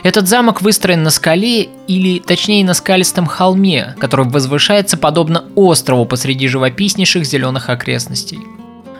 Этот 0.02 0.28
замок 0.28 0.62
выстроен 0.64 1.04
на 1.04 1.12
скале, 1.12 1.70
или 1.88 2.20
точнее 2.20 2.66
на 2.66 2.74
скалистом 2.74 3.28
холме, 3.28 3.96
который 4.00 4.26
возвышается 4.26 4.98
подобно 4.98 5.44
острову 5.56 6.06
посреди 6.06 6.48
живописнейших 6.48 7.24
зеленых 7.26 7.70
окрестностей. 7.70 8.40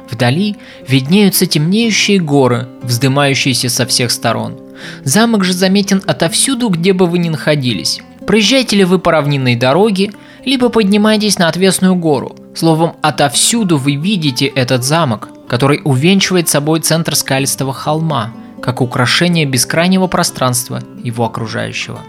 Вдали 0.10 0.56
виднеются 0.88 1.46
темнеющие 1.46 2.20
горы, 2.20 2.68
вздымающиеся 2.84 3.70
со 3.70 3.86
всех 3.86 4.12
сторон. 4.12 4.60
Замок 5.04 5.44
же 5.44 5.54
заметен 5.54 6.02
отовсюду, 6.06 6.70
где 6.70 6.94
бы 6.94 7.08
вы 7.08 7.18
ни 7.18 7.30
находились. 7.30 8.02
Проезжаете 8.28 8.76
ли 8.78 8.84
вы 8.84 9.00
по 9.00 9.12
равнинной 9.12 9.56
дороге, 9.56 10.12
либо 10.44 10.70
поднимаетесь 10.70 11.40
на 11.40 11.48
отвесную 11.48 11.96
гору. 11.96 12.36
Словом, 12.56 12.96
отовсюду 13.02 13.78
вы 13.78 13.96
видите 13.96 14.46
этот 14.46 14.84
замок, 14.84 15.30
который 15.48 15.82
увенчивает 15.84 16.50
собой 16.50 16.82
центр 16.82 17.16
скалистого 17.16 17.74
холма, 17.74 18.32
как 18.62 18.82
украшение 18.82 19.46
бескрайнего 19.46 20.08
пространства 20.08 20.82
его 21.04 21.26
окружающего. 21.26 22.00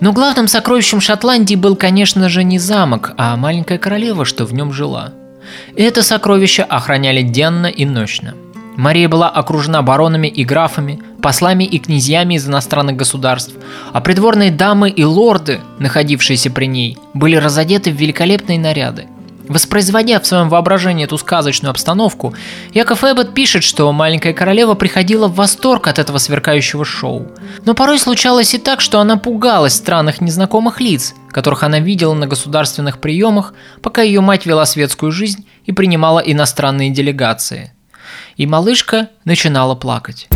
Но 0.00 0.12
главным 0.12 0.46
сокровищем 0.46 1.00
Шотландии 1.00 1.56
был, 1.56 1.74
конечно 1.74 2.28
же, 2.28 2.44
не 2.44 2.58
замок, 2.58 3.12
а 3.16 3.36
маленькая 3.36 3.78
королева, 3.78 4.24
что 4.24 4.44
в 4.44 4.54
нем 4.54 4.72
жила– 4.72 5.12
это 5.76 6.02
сокровище 6.02 6.62
охраняли 6.62 7.22
денно 7.22 7.66
и 7.66 7.84
ночно. 7.84 8.34
Мария 8.76 9.08
была 9.08 9.28
окружена 9.28 9.82
баронами 9.82 10.28
и 10.28 10.44
графами, 10.44 11.00
послами 11.20 11.64
и 11.64 11.78
князьями 11.78 12.34
из 12.34 12.46
иностранных 12.46 12.96
государств, 12.96 13.54
а 13.92 14.00
придворные 14.00 14.52
дамы 14.52 14.88
и 14.88 15.02
лорды, 15.02 15.60
находившиеся 15.80 16.50
при 16.50 16.66
ней, 16.66 16.96
были 17.12 17.36
разодеты 17.36 17.90
в 17.90 17.96
великолепные 17.96 18.58
наряды– 18.58 19.06
Воспроизводя 19.48 20.20
в 20.20 20.26
своем 20.26 20.48
воображении 20.48 21.04
эту 21.04 21.16
сказочную 21.18 21.70
обстановку, 21.70 22.34
Яков 22.72 23.02
Эббот 23.02 23.34
пишет, 23.34 23.64
что 23.64 23.90
маленькая 23.92 24.34
королева 24.34 24.74
приходила 24.74 25.26
в 25.26 25.34
восторг 25.34 25.86
от 25.86 25.98
этого 25.98 26.18
сверкающего 26.18 26.84
шоу. 26.84 27.28
Но 27.64 27.74
порой 27.74 27.98
случалось 27.98 28.54
и 28.54 28.58
так, 28.58 28.80
что 28.80 29.00
она 29.00 29.16
пугалась 29.16 29.74
странных 29.74 30.20
незнакомых 30.20 30.80
лиц, 30.80 31.14
которых 31.30 31.62
она 31.62 31.80
видела 31.80 32.14
на 32.14 32.26
государственных 32.26 32.98
приемах, 32.98 33.54
пока 33.82 34.02
ее 34.02 34.20
мать 34.20 34.44
вела 34.46 34.66
светскую 34.66 35.12
жизнь 35.12 35.46
и 35.64 35.72
принимала 35.72 36.20
иностранные 36.20 36.90
делегации. 36.90 37.72
И 38.36 38.46
малышка 38.46 39.08
начинала 39.24 39.74
плакать. 39.74 40.28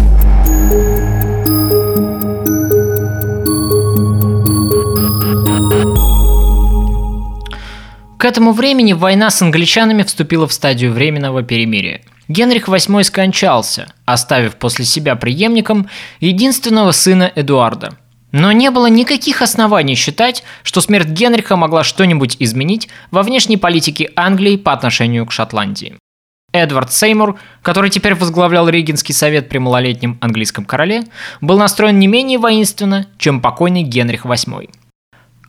К 8.22 8.24
этому 8.24 8.52
времени 8.52 8.92
война 8.92 9.30
с 9.30 9.42
англичанами 9.42 10.04
вступила 10.04 10.46
в 10.46 10.52
стадию 10.52 10.92
временного 10.92 11.42
перемирия. 11.42 12.02
Генрих 12.28 12.68
VIII 12.68 13.02
скончался, 13.02 13.88
оставив 14.04 14.54
после 14.54 14.84
себя 14.84 15.16
преемником 15.16 15.88
единственного 16.20 16.92
сына 16.92 17.32
Эдуарда. 17.34 17.98
Но 18.30 18.52
не 18.52 18.70
было 18.70 18.86
никаких 18.86 19.42
оснований 19.42 19.96
считать, 19.96 20.44
что 20.62 20.80
смерть 20.80 21.08
Генриха 21.08 21.56
могла 21.56 21.82
что-нибудь 21.82 22.36
изменить 22.38 22.88
во 23.10 23.24
внешней 23.24 23.56
политике 23.56 24.12
Англии 24.14 24.54
по 24.54 24.72
отношению 24.72 25.26
к 25.26 25.32
Шотландии. 25.32 25.96
Эдвард 26.52 26.92
Сеймур, 26.92 27.40
который 27.60 27.90
теперь 27.90 28.14
возглавлял 28.14 28.68
Регенский 28.68 29.16
совет 29.16 29.48
при 29.48 29.58
малолетнем 29.58 30.18
английском 30.20 30.64
короле, 30.64 31.02
был 31.40 31.58
настроен 31.58 31.98
не 31.98 32.06
менее 32.06 32.38
воинственно, 32.38 33.08
чем 33.18 33.40
покойный 33.40 33.82
Генрих 33.82 34.26
VIII. 34.26 34.70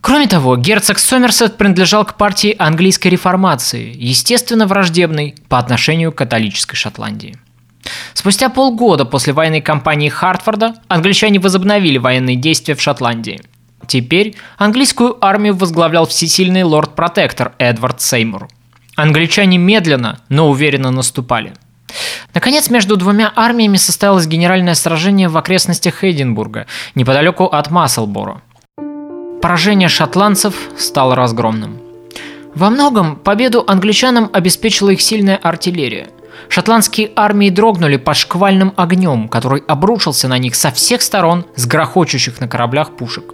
Кроме 0.03 0.27
того, 0.27 0.57
герцог 0.57 0.99
Сомерсет 0.99 1.55
принадлежал 1.55 2.03
к 2.03 2.15
партии 2.15 2.53
английской 2.59 3.07
реформации, 3.07 3.95
естественно 3.95 4.67
враждебной 4.67 5.35
по 5.47 5.57
отношению 5.57 6.11
к 6.11 6.15
католической 6.15 6.75
Шотландии. 6.75 7.37
Спустя 8.13 8.49
полгода 8.49 9.05
после 9.05 9.31
военной 9.31 9.61
кампании 9.61 10.09
Хартфорда 10.09 10.75
англичане 10.89 11.39
возобновили 11.39 11.99
военные 11.99 12.35
действия 12.35 12.75
в 12.75 12.81
Шотландии. 12.81 13.39
Теперь 13.87 14.35
английскую 14.57 15.23
армию 15.23 15.55
возглавлял 15.55 16.05
всесильный 16.05 16.63
лорд-протектор 16.63 17.53
Эдвард 17.57 18.01
Сеймур. 18.01 18.49
Англичане 18.97 19.57
медленно, 19.57 20.19
но 20.27 20.49
уверенно 20.49 20.91
наступали. 20.91 21.53
Наконец, 22.33 22.69
между 22.69 22.97
двумя 22.97 23.31
армиями 23.37 23.77
состоялось 23.77 24.27
генеральное 24.27 24.75
сражение 24.75 25.29
в 25.29 25.37
окрестностях 25.37 26.03
Эдинбурга, 26.03 26.67
неподалеку 26.93 27.45
от 27.45 27.71
Масселборо– 27.71 28.41
Поражение 29.43 29.89
шотландцев 29.89 30.55
стало 30.77 31.17
разгромным. 31.17 31.77
Во 32.55 32.69
многом 32.69 33.17
победу 33.17 33.65
англичанам 33.67 34.29
обеспечила 34.31 34.91
их 34.91 35.01
сильная 35.01 35.35
артиллерия. 35.35 36.07
Шотландские 36.47 37.11
армии 37.13 37.49
дрогнули 37.49 37.97
под 37.97 38.15
шквальным 38.15 38.71
огнем, 38.77 39.27
который 39.27 39.61
обрушился 39.67 40.29
на 40.29 40.37
них 40.37 40.55
со 40.55 40.71
всех 40.71 41.01
сторон 41.01 41.45
с 41.57 41.65
грохочущих 41.65 42.39
на 42.39 42.47
кораблях 42.47 42.95
пушек. 42.95 43.33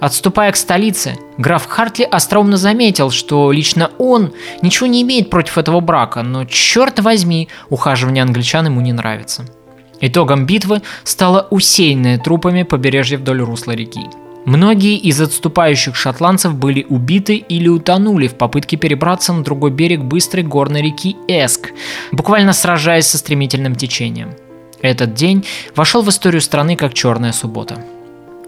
Отступая 0.00 0.50
к 0.50 0.56
столице, 0.56 1.18
граф 1.36 1.66
Хартли 1.66 2.04
остроумно 2.04 2.56
заметил, 2.56 3.10
что 3.10 3.52
лично 3.52 3.90
он 3.98 4.32
ничего 4.62 4.86
не 4.86 5.02
имеет 5.02 5.28
против 5.28 5.58
этого 5.58 5.80
брака, 5.80 6.22
но 6.22 6.46
черт 6.46 7.00
возьми, 7.00 7.50
ухаживание 7.68 8.22
англичан 8.22 8.64
ему 8.64 8.80
не 8.80 8.94
нравится. 8.94 9.44
Итогом 10.00 10.46
битвы 10.46 10.80
стало 11.02 11.48
усеянное 11.50 12.16
трупами 12.16 12.62
побережье 12.62 13.18
вдоль 13.18 13.42
русла 13.42 13.72
реки. 13.72 14.08
Многие 14.44 14.98
из 14.98 15.20
отступающих 15.20 15.96
шотландцев 15.96 16.54
были 16.54 16.84
убиты 16.88 17.36
или 17.36 17.68
утонули 17.68 18.28
в 18.28 18.34
попытке 18.34 18.76
перебраться 18.76 19.32
на 19.32 19.42
другой 19.42 19.70
берег 19.70 20.02
быстрой 20.02 20.44
горной 20.44 20.82
реки 20.82 21.16
Эск, 21.28 21.70
буквально 22.12 22.52
сражаясь 22.52 23.06
со 23.06 23.16
стремительным 23.16 23.74
течением. 23.74 24.34
Этот 24.82 25.14
день 25.14 25.46
вошел 25.74 26.02
в 26.02 26.10
историю 26.10 26.42
страны 26.42 26.76
как 26.76 26.92
«Черная 26.92 27.32
суббота». 27.32 27.82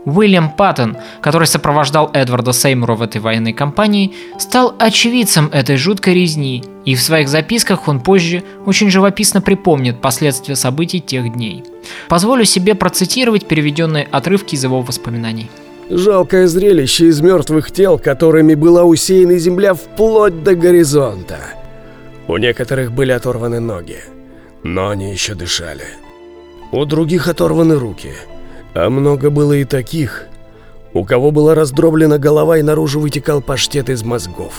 Уильям 0.05 0.51
Паттон, 0.51 0.99
который 1.21 1.49
сопровождал 1.49 2.11
Эдварда 2.13 2.53
Сеймура 2.53 2.95
в 2.95 3.03
этой 3.03 3.21
военной 3.21 3.53
кампании, 3.53 4.15
стал 4.39 4.77
очевидцем 4.79 5.49
этой 5.53 5.77
жуткой 5.77 6.15
резни, 6.15 6.63
и 6.85 6.95
в 6.95 7.01
своих 7.01 7.29
записках 7.29 7.89
он 7.89 7.99
позже 7.99 8.45
очень 8.67 8.89
живописно 8.89 9.41
припомнит 9.41 10.01
последствия 10.01 10.55
событий 10.55 11.01
тех 11.01 11.33
дней. 11.33 11.65
Позволю 12.09 12.45
себе 12.45 12.77
процитировать 12.77 13.49
переведенные 13.49 14.07
отрывки 14.13 14.55
из 14.55 14.63
его 14.63 14.81
воспоминаний. 14.81 15.51
Жалкое 15.89 16.47
зрелище 16.47 17.07
из 17.07 17.20
мертвых 17.20 17.70
тел, 17.70 17.99
которыми 17.99 18.55
была 18.55 18.84
усеяна 18.84 19.39
земля 19.39 19.74
вплоть 19.74 20.43
до 20.43 20.55
горизонта. 20.55 21.39
У 22.26 22.37
некоторых 22.39 22.93
были 22.93 23.12
оторваны 23.12 23.61
ноги, 23.61 23.99
но 24.64 24.89
они 24.89 25.12
еще 25.12 25.34
дышали. 25.34 25.84
У 26.72 26.84
других 26.84 27.28
оторваны 27.28 27.76
руки– 27.76 28.12
а 28.76 28.91
много 28.91 29.30
было 29.30 29.55
и 29.55 29.64
таких, 29.64 30.26
у 30.93 31.05
кого 31.05 31.30
была 31.30 31.55
раздроблена 31.55 32.18
голова 32.18 32.59
и 32.59 32.62
наружу 32.62 33.01
вытекал 33.01 33.41
паштет 33.41 33.89
из 33.89 34.03
мозгов. 34.03 34.53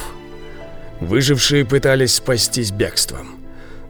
Выжившие 0.99 1.65
пытались 1.65 2.15
спастись 2.15 2.71
бегством, 2.71 3.36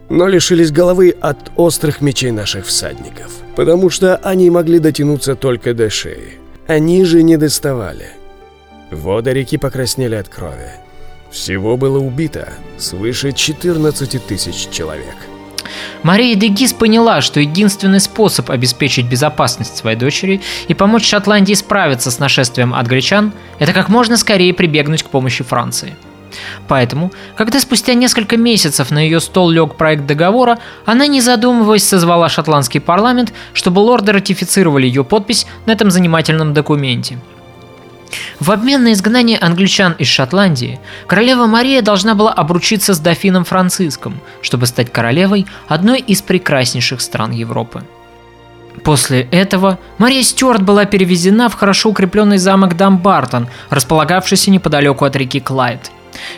но 0.09 0.27
лишились 0.27 0.73
головы 0.73 1.15
от 1.21 1.37
острых 1.55 2.01
мечей 2.01 2.31
наших 2.31 2.65
всадников, 2.65 3.31
потому 3.55 3.89
что 3.89 4.17
они 4.17 4.49
могли 4.49 4.79
дотянуться 4.79 5.35
только 5.35 5.73
до 5.73 5.89
шеи. 5.89 6.33
Они 6.67 7.05
же 7.05 7.23
не 7.23 7.37
доставали. 7.37 8.09
Воды 8.91 9.31
реки 9.31 9.57
покраснели 9.57 10.15
от 10.15 10.27
крови. 10.27 10.71
Всего 11.31 11.77
было 11.77 11.97
убито 11.97 12.49
свыше 12.77 13.31
14 13.31 14.27
тысяч 14.27 14.69
человек. 14.69 15.15
Мария 16.03 16.35
Дегис 16.35 16.73
поняла, 16.73 17.21
что 17.21 17.39
единственный 17.39 18.01
способ 18.01 18.51
обеспечить 18.51 19.07
безопасность 19.07 19.77
своей 19.77 19.97
дочери 19.97 20.41
и 20.67 20.73
помочь 20.73 21.05
Шотландии 21.05 21.53
справиться 21.53 22.11
с 22.11 22.19
нашествием 22.19 22.73
англичан– 22.73 23.31
это 23.59 23.71
как 23.71 23.87
можно 23.87 24.17
скорее 24.17 24.53
прибегнуть 24.53 25.03
к 25.03 25.09
помощи 25.09 25.45
Франции. 25.45 25.95
Поэтому, 26.67 27.11
когда 27.35 27.59
спустя 27.59 27.93
несколько 27.93 28.37
месяцев 28.37 28.91
на 28.91 28.99
ее 28.99 29.19
стол 29.19 29.49
лег 29.49 29.75
проект 29.75 30.05
договора, 30.05 30.59
она, 30.85 31.07
не 31.07 31.21
задумываясь, 31.21 31.87
созвала 31.87 32.29
шотландский 32.29 32.79
парламент, 32.79 33.33
чтобы 33.53 33.79
лорды 33.79 34.11
ратифицировали 34.11 34.87
ее 34.87 35.03
подпись 35.03 35.47
на 35.65 35.71
этом 35.71 35.91
занимательном 35.91 36.53
документе– 36.53 37.19
в 38.39 38.51
обмен 38.51 38.83
на 38.83 38.93
изгнание 38.93 39.37
англичан 39.37 39.93
из 39.93 40.07
Шотландии, 40.07 40.79
королева 41.07 41.45
Мария 41.47 41.81
должна 41.81 42.15
была 42.15 42.31
обручиться 42.31 42.93
с 42.93 42.99
дофином 42.99 43.43
Франциском, 43.43 44.19
чтобы 44.41 44.65
стать 44.67 44.91
королевой 44.91 45.45
одной 45.67 45.99
из 45.99 46.21
прекраснейших 46.21 47.01
стран 47.01 47.31
Европы. 47.31 47.83
После 48.83 49.21
этого 49.31 49.79
Мария 49.97 50.21
Стюарт 50.21 50.61
была 50.61 50.85
перевезена 50.85 51.49
в 51.49 51.55
хорошо 51.55 51.89
укрепленный 51.89 52.37
замок 52.37 52.77
Дамбартон, 52.77 53.47
располагавшийся 53.69 54.51
неподалеку 54.51 55.03
от 55.03 55.15
реки 55.15 55.39
Клайд. 55.39 55.91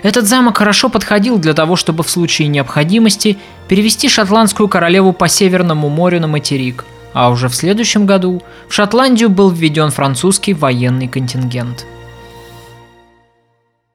Этот 0.04 0.28
замок 0.28 0.58
хорошо 0.58 0.90
подходил 0.90 1.38
для 1.38 1.54
того, 1.54 1.76
чтобы 1.76 2.04
в 2.04 2.10
случае 2.10 2.48
необходимости 2.48 3.38
перевести 3.68 4.10
шотландскую 4.10 4.68
королеву 4.68 5.14
по 5.14 5.28
Северному 5.28 5.90
морю 5.90 6.20
на 6.20 6.28
материк– 6.28 6.86
а 7.14 7.30
уже 7.30 7.50
в 7.50 7.56
следующем 7.56 8.06
году 8.06 8.42
в 8.68 8.74
Шотландию 8.74 9.30
был 9.30 9.50
введен 9.50 9.92
французский 9.92 10.54
военный 10.54 11.08
контингент. 11.08 11.86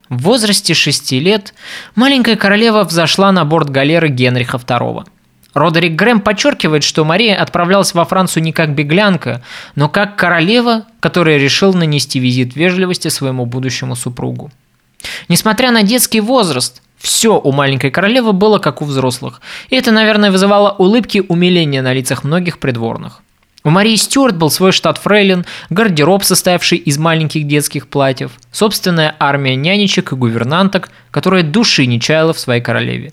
В 0.09 0.23
возрасте 0.23 0.75
6 0.75 1.13
лет 1.13 1.55
маленькая 1.95 2.37
королева 2.37 2.85
взошла 2.85 3.33
на 3.33 3.45
борт 3.45 3.71
галеры 3.71 4.09
Генриха 4.09 4.59
II. 4.59 5.07
Родерик 5.55 5.95
Грэм 5.95 6.21
подчеркивает, 6.21 6.83
что 6.83 7.05
Мария 7.05 7.41
отправлялась 7.41 7.95
во 7.95 8.05
Францию 8.05 8.43
не 8.43 8.53
как 8.53 8.75
беглянка, 8.75 9.41
но 9.77 9.89
как 9.89 10.17
королева, 10.17 10.85
которая 10.99 11.39
решил 11.39 11.73
нанести 11.73 12.19
визит 12.19 12.57
вежливости 12.57 13.09
своему 13.09 13.47
будущему 13.47 13.95
супругу. 13.95 14.51
Несмотря 15.29 15.71
на 15.71 15.83
детский 15.83 16.21
возраст, 16.21 16.83
все 16.99 17.39
у 17.39 17.53
маленькой 17.53 17.91
королевы 17.91 18.33
было 18.33 18.59
как 18.59 18.81
у 18.83 18.85
взрослых, 18.85 19.41
и 19.69 19.77
это, 19.77 19.91
наверное, 19.91 20.31
вызывало 20.31 20.71
улыбки 20.71 21.23
умиления 21.29 21.83
на 21.83 21.93
лицах 21.93 22.25
многих 22.25 22.59
придворных. 22.59 23.21
У 23.67 23.71
Марии 23.71 23.97
Стюарт 23.97 24.37
был 24.37 24.51
свой 24.51 24.73
штат 24.73 24.99
фрейлин, 24.99 25.47
гардероб, 25.71 26.23
состоявший 26.23 26.77
из 26.77 26.99
маленьких 26.99 27.47
детских 27.47 27.89
платьев, 27.89 28.33
собственная 28.53 29.17
армия 29.19 29.57
нянечек 29.57 30.13
и 30.13 30.17
гувернанток, 30.17 30.91
которая 31.11 31.43
души 31.43 31.87
не 31.87 31.99
чаяла 31.99 32.35
в 32.35 32.39
своей 32.39 32.61
королеве. 32.61 33.13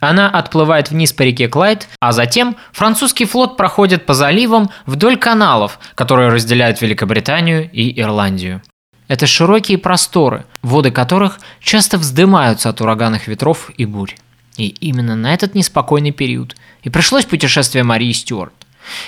Она 0.00 0.28
отплывает 0.28 0.90
вниз 0.90 1.12
по 1.12 1.22
реке 1.22 1.48
Клайд, 1.48 1.88
а 2.00 2.12
затем 2.12 2.56
французский 2.72 3.24
флот 3.24 3.56
проходит 3.56 4.06
по 4.06 4.14
заливам 4.14 4.70
вдоль 4.84 5.16
каналов, 5.16 5.78
которые 5.94 6.28
разделяют 6.28 6.82
Великобританию 6.82 7.70
и 7.72 7.98
Ирландию. 7.98 8.62
Это 9.08 9.26
широкие 9.26 9.78
просторы, 9.78 10.44
воды 10.62 10.90
которых 10.90 11.38
часто 11.60 11.98
вздымаются 11.98 12.68
от 12.68 12.80
ураганных 12.80 13.28
ветров 13.28 13.70
и 13.76 13.84
бурь. 13.84 14.16
И 14.56 14.68
именно 14.68 15.14
на 15.14 15.32
этот 15.34 15.54
неспокойный 15.54 16.10
период 16.10 16.56
и 16.82 16.90
пришлось 16.90 17.24
путешествие 17.24 17.84
Марии 17.84 18.12
Стюарт. 18.12 18.54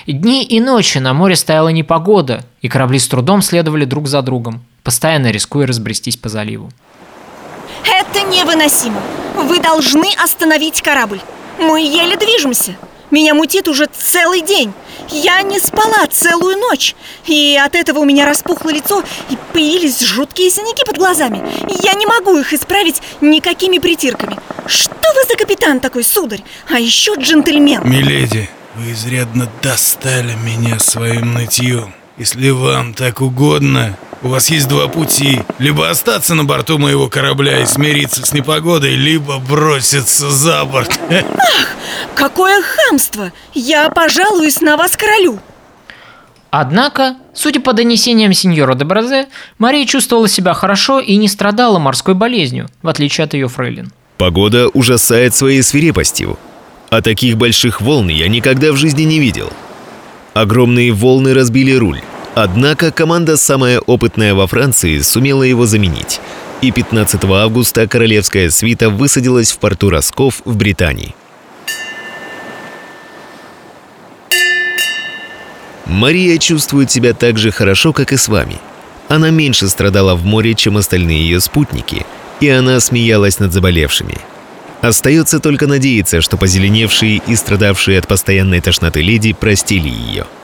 Дни 0.05 0.43
и 0.43 0.59
ночи 0.59 0.97
на 0.97 1.13
море 1.13 1.35
стояла 1.35 1.69
непогода, 1.69 2.45
и 2.61 2.67
корабли 2.67 2.99
с 2.99 3.07
трудом 3.07 3.41
следовали 3.41 3.85
друг 3.85 4.07
за 4.07 4.21
другом, 4.21 4.63
постоянно 4.83 5.31
рискуя 5.31 5.65
разбрестись 5.65 6.17
по 6.17 6.29
заливу. 6.29 6.69
Это 7.83 8.21
невыносимо. 8.21 9.01
Вы 9.35 9.59
должны 9.59 10.07
остановить 10.21 10.81
корабль. 10.81 11.21
Мы 11.57 11.81
еле 11.81 12.15
движемся. 12.17 12.75
Меня 13.11 13.33
мутит 13.33 13.67
уже 13.67 13.87
целый 13.91 14.41
день. 14.41 14.73
Я 15.09 15.41
не 15.41 15.59
спала 15.59 16.05
целую 16.07 16.57
ночь. 16.57 16.95
И 17.25 17.59
от 17.61 17.75
этого 17.75 17.99
у 17.99 18.05
меня 18.05 18.25
распухло 18.25 18.69
лицо 18.69 19.03
и 19.29 19.37
появились 19.53 20.01
жуткие 20.01 20.49
синяки 20.49 20.85
под 20.85 20.97
глазами. 20.97 21.41
Я 21.83 21.93
не 21.93 22.05
могу 22.05 22.37
их 22.37 22.53
исправить 22.53 23.01
никакими 23.21 23.79
притирками. 23.79 24.37
Что 24.65 24.93
вы 24.93 25.23
за 25.27 25.35
капитан 25.35 25.79
такой, 25.79 26.03
сударь? 26.03 26.43
А 26.69 26.79
еще 26.79 27.15
джентльмен. 27.15 27.81
Миледи, 27.83 28.49
вы 28.75 28.91
изрядно 28.91 29.49
достали 29.61 30.33
меня 30.35 30.79
своим 30.79 31.33
нытьем. 31.33 31.93
Если 32.19 32.49
вам 32.49 32.93
так 32.93 33.21
угодно, 33.21 33.97
у 34.21 34.27
вас 34.27 34.49
есть 34.49 34.67
два 34.67 34.89
пути. 34.89 35.39
Либо 35.57 35.89
остаться 35.89 36.35
на 36.35 36.43
борту 36.43 36.77
моего 36.77 37.07
корабля 37.07 37.61
и 37.61 37.65
смириться 37.65 38.25
с 38.25 38.33
непогодой, 38.33 38.95
либо 38.95 39.39
броситься 39.39 40.29
за 40.29 40.65
борт. 40.65 40.99
Ах, 41.09 41.67
какое 42.15 42.61
хамство! 42.61 43.31
Я 43.53 43.89
пожалуюсь 43.89 44.59
на 44.59 44.75
вас 44.75 44.97
королю. 44.97 45.39
Однако, 46.51 47.15
судя 47.33 47.61
по 47.61 47.71
донесениям 47.71 48.33
сеньора 48.33 48.75
де 48.75 48.83
Бразе, 48.83 49.29
Мария 49.57 49.85
чувствовала 49.85 50.27
себя 50.27 50.53
хорошо 50.53 50.99
и 50.99 51.15
не 51.15 51.29
страдала 51.29 51.79
морской 51.79 52.15
болезнью, 52.15 52.67
в 52.81 52.89
отличие 52.89 53.23
от 53.23 53.33
ее 53.33 53.47
фрейлин. 53.47 53.93
Погода 54.17 54.67
ужасает 54.67 55.35
своей 55.35 55.63
свирепостью. 55.63 56.37
А 56.89 57.01
таких 57.01 57.37
больших 57.37 57.79
волн 57.79 58.09
я 58.09 58.27
никогда 58.27 58.73
в 58.73 58.75
жизни 58.75 59.03
не 59.03 59.19
видел. 59.19 59.53
Огромные 60.33 60.91
волны 60.91 61.33
разбили 61.33 61.73
руль. 61.73 62.01
Однако 62.35 62.91
команда, 62.91 63.37
самая 63.37 63.79
опытная 63.79 64.33
во 64.33 64.47
Франции, 64.47 64.99
сумела 64.99 65.43
его 65.43 65.65
заменить. 65.65 66.21
И 66.61 66.71
15 66.71 67.23
августа 67.25 67.87
королевская 67.87 68.49
свита 68.49 68.89
высадилась 68.89 69.51
в 69.51 69.59
порту 69.59 69.89
Росков 69.89 70.41
в 70.45 70.55
Британии. 70.55 71.15
Мария 75.85 76.37
чувствует 76.37 76.91
себя 76.91 77.13
так 77.13 77.37
же 77.37 77.51
хорошо, 77.51 77.93
как 77.93 78.13
и 78.13 78.17
с 78.17 78.27
вами. 78.27 78.57
Она 79.07 79.31
меньше 79.31 79.67
страдала 79.67 80.15
в 80.15 80.23
море, 80.23 80.53
чем 80.53 80.77
остальные 80.77 81.21
ее 81.23 81.39
спутники, 81.39 82.05
и 82.39 82.47
она 82.47 82.79
смеялась 82.79 83.39
над 83.39 83.51
заболевшими. 83.51 84.15
Остается 84.81 85.39
только 85.39 85.67
надеяться, 85.67 86.21
что 86.21 86.37
позеленевшие 86.37 87.21
и 87.25 87.35
страдавшие 87.35 87.99
от 87.99 88.07
постоянной 88.07 88.61
тошноты 88.61 89.01
леди 89.01 89.33
простили 89.33 89.89
ее– 89.89 90.25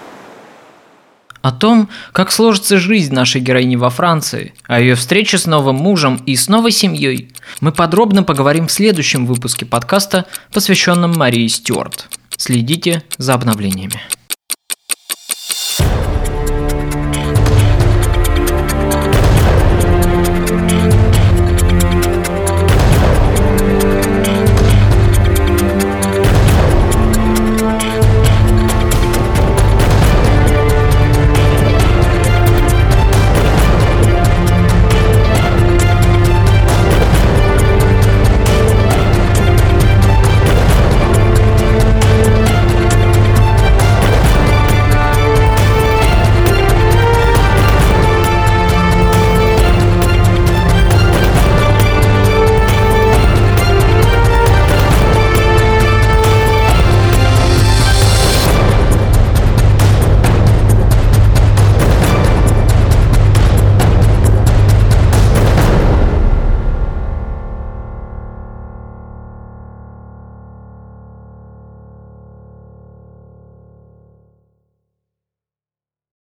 О 1.45 1.51
том, 1.51 1.89
как 2.11 2.31
сложится 2.31 2.79
жизнь 2.79 3.13
нашей 3.13 3.39
героини 3.39 3.75
во 3.75 3.91
Франции, 3.91 4.55
о 4.65 4.79
ее 4.79 4.95
встрече 4.95 5.37
с 5.37 5.45
новым 5.45 5.75
мужем 5.75 6.15
и 6.25 6.35
с 6.35 6.47
новой 6.47 6.71
семьей, 6.71 7.31
мы 7.61 7.71
подробно 7.71 8.23
поговорим 8.23 8.65
в 8.65 8.71
следующем 8.71 9.27
выпуске 9.27 9.63
подкаста, 9.63 10.25
посвященном 10.51 11.15
Марии 11.15 11.45
Стюарт. 11.45 12.09
Следите 12.35 13.03
за 13.19 13.35
обновлениями. 13.35 14.01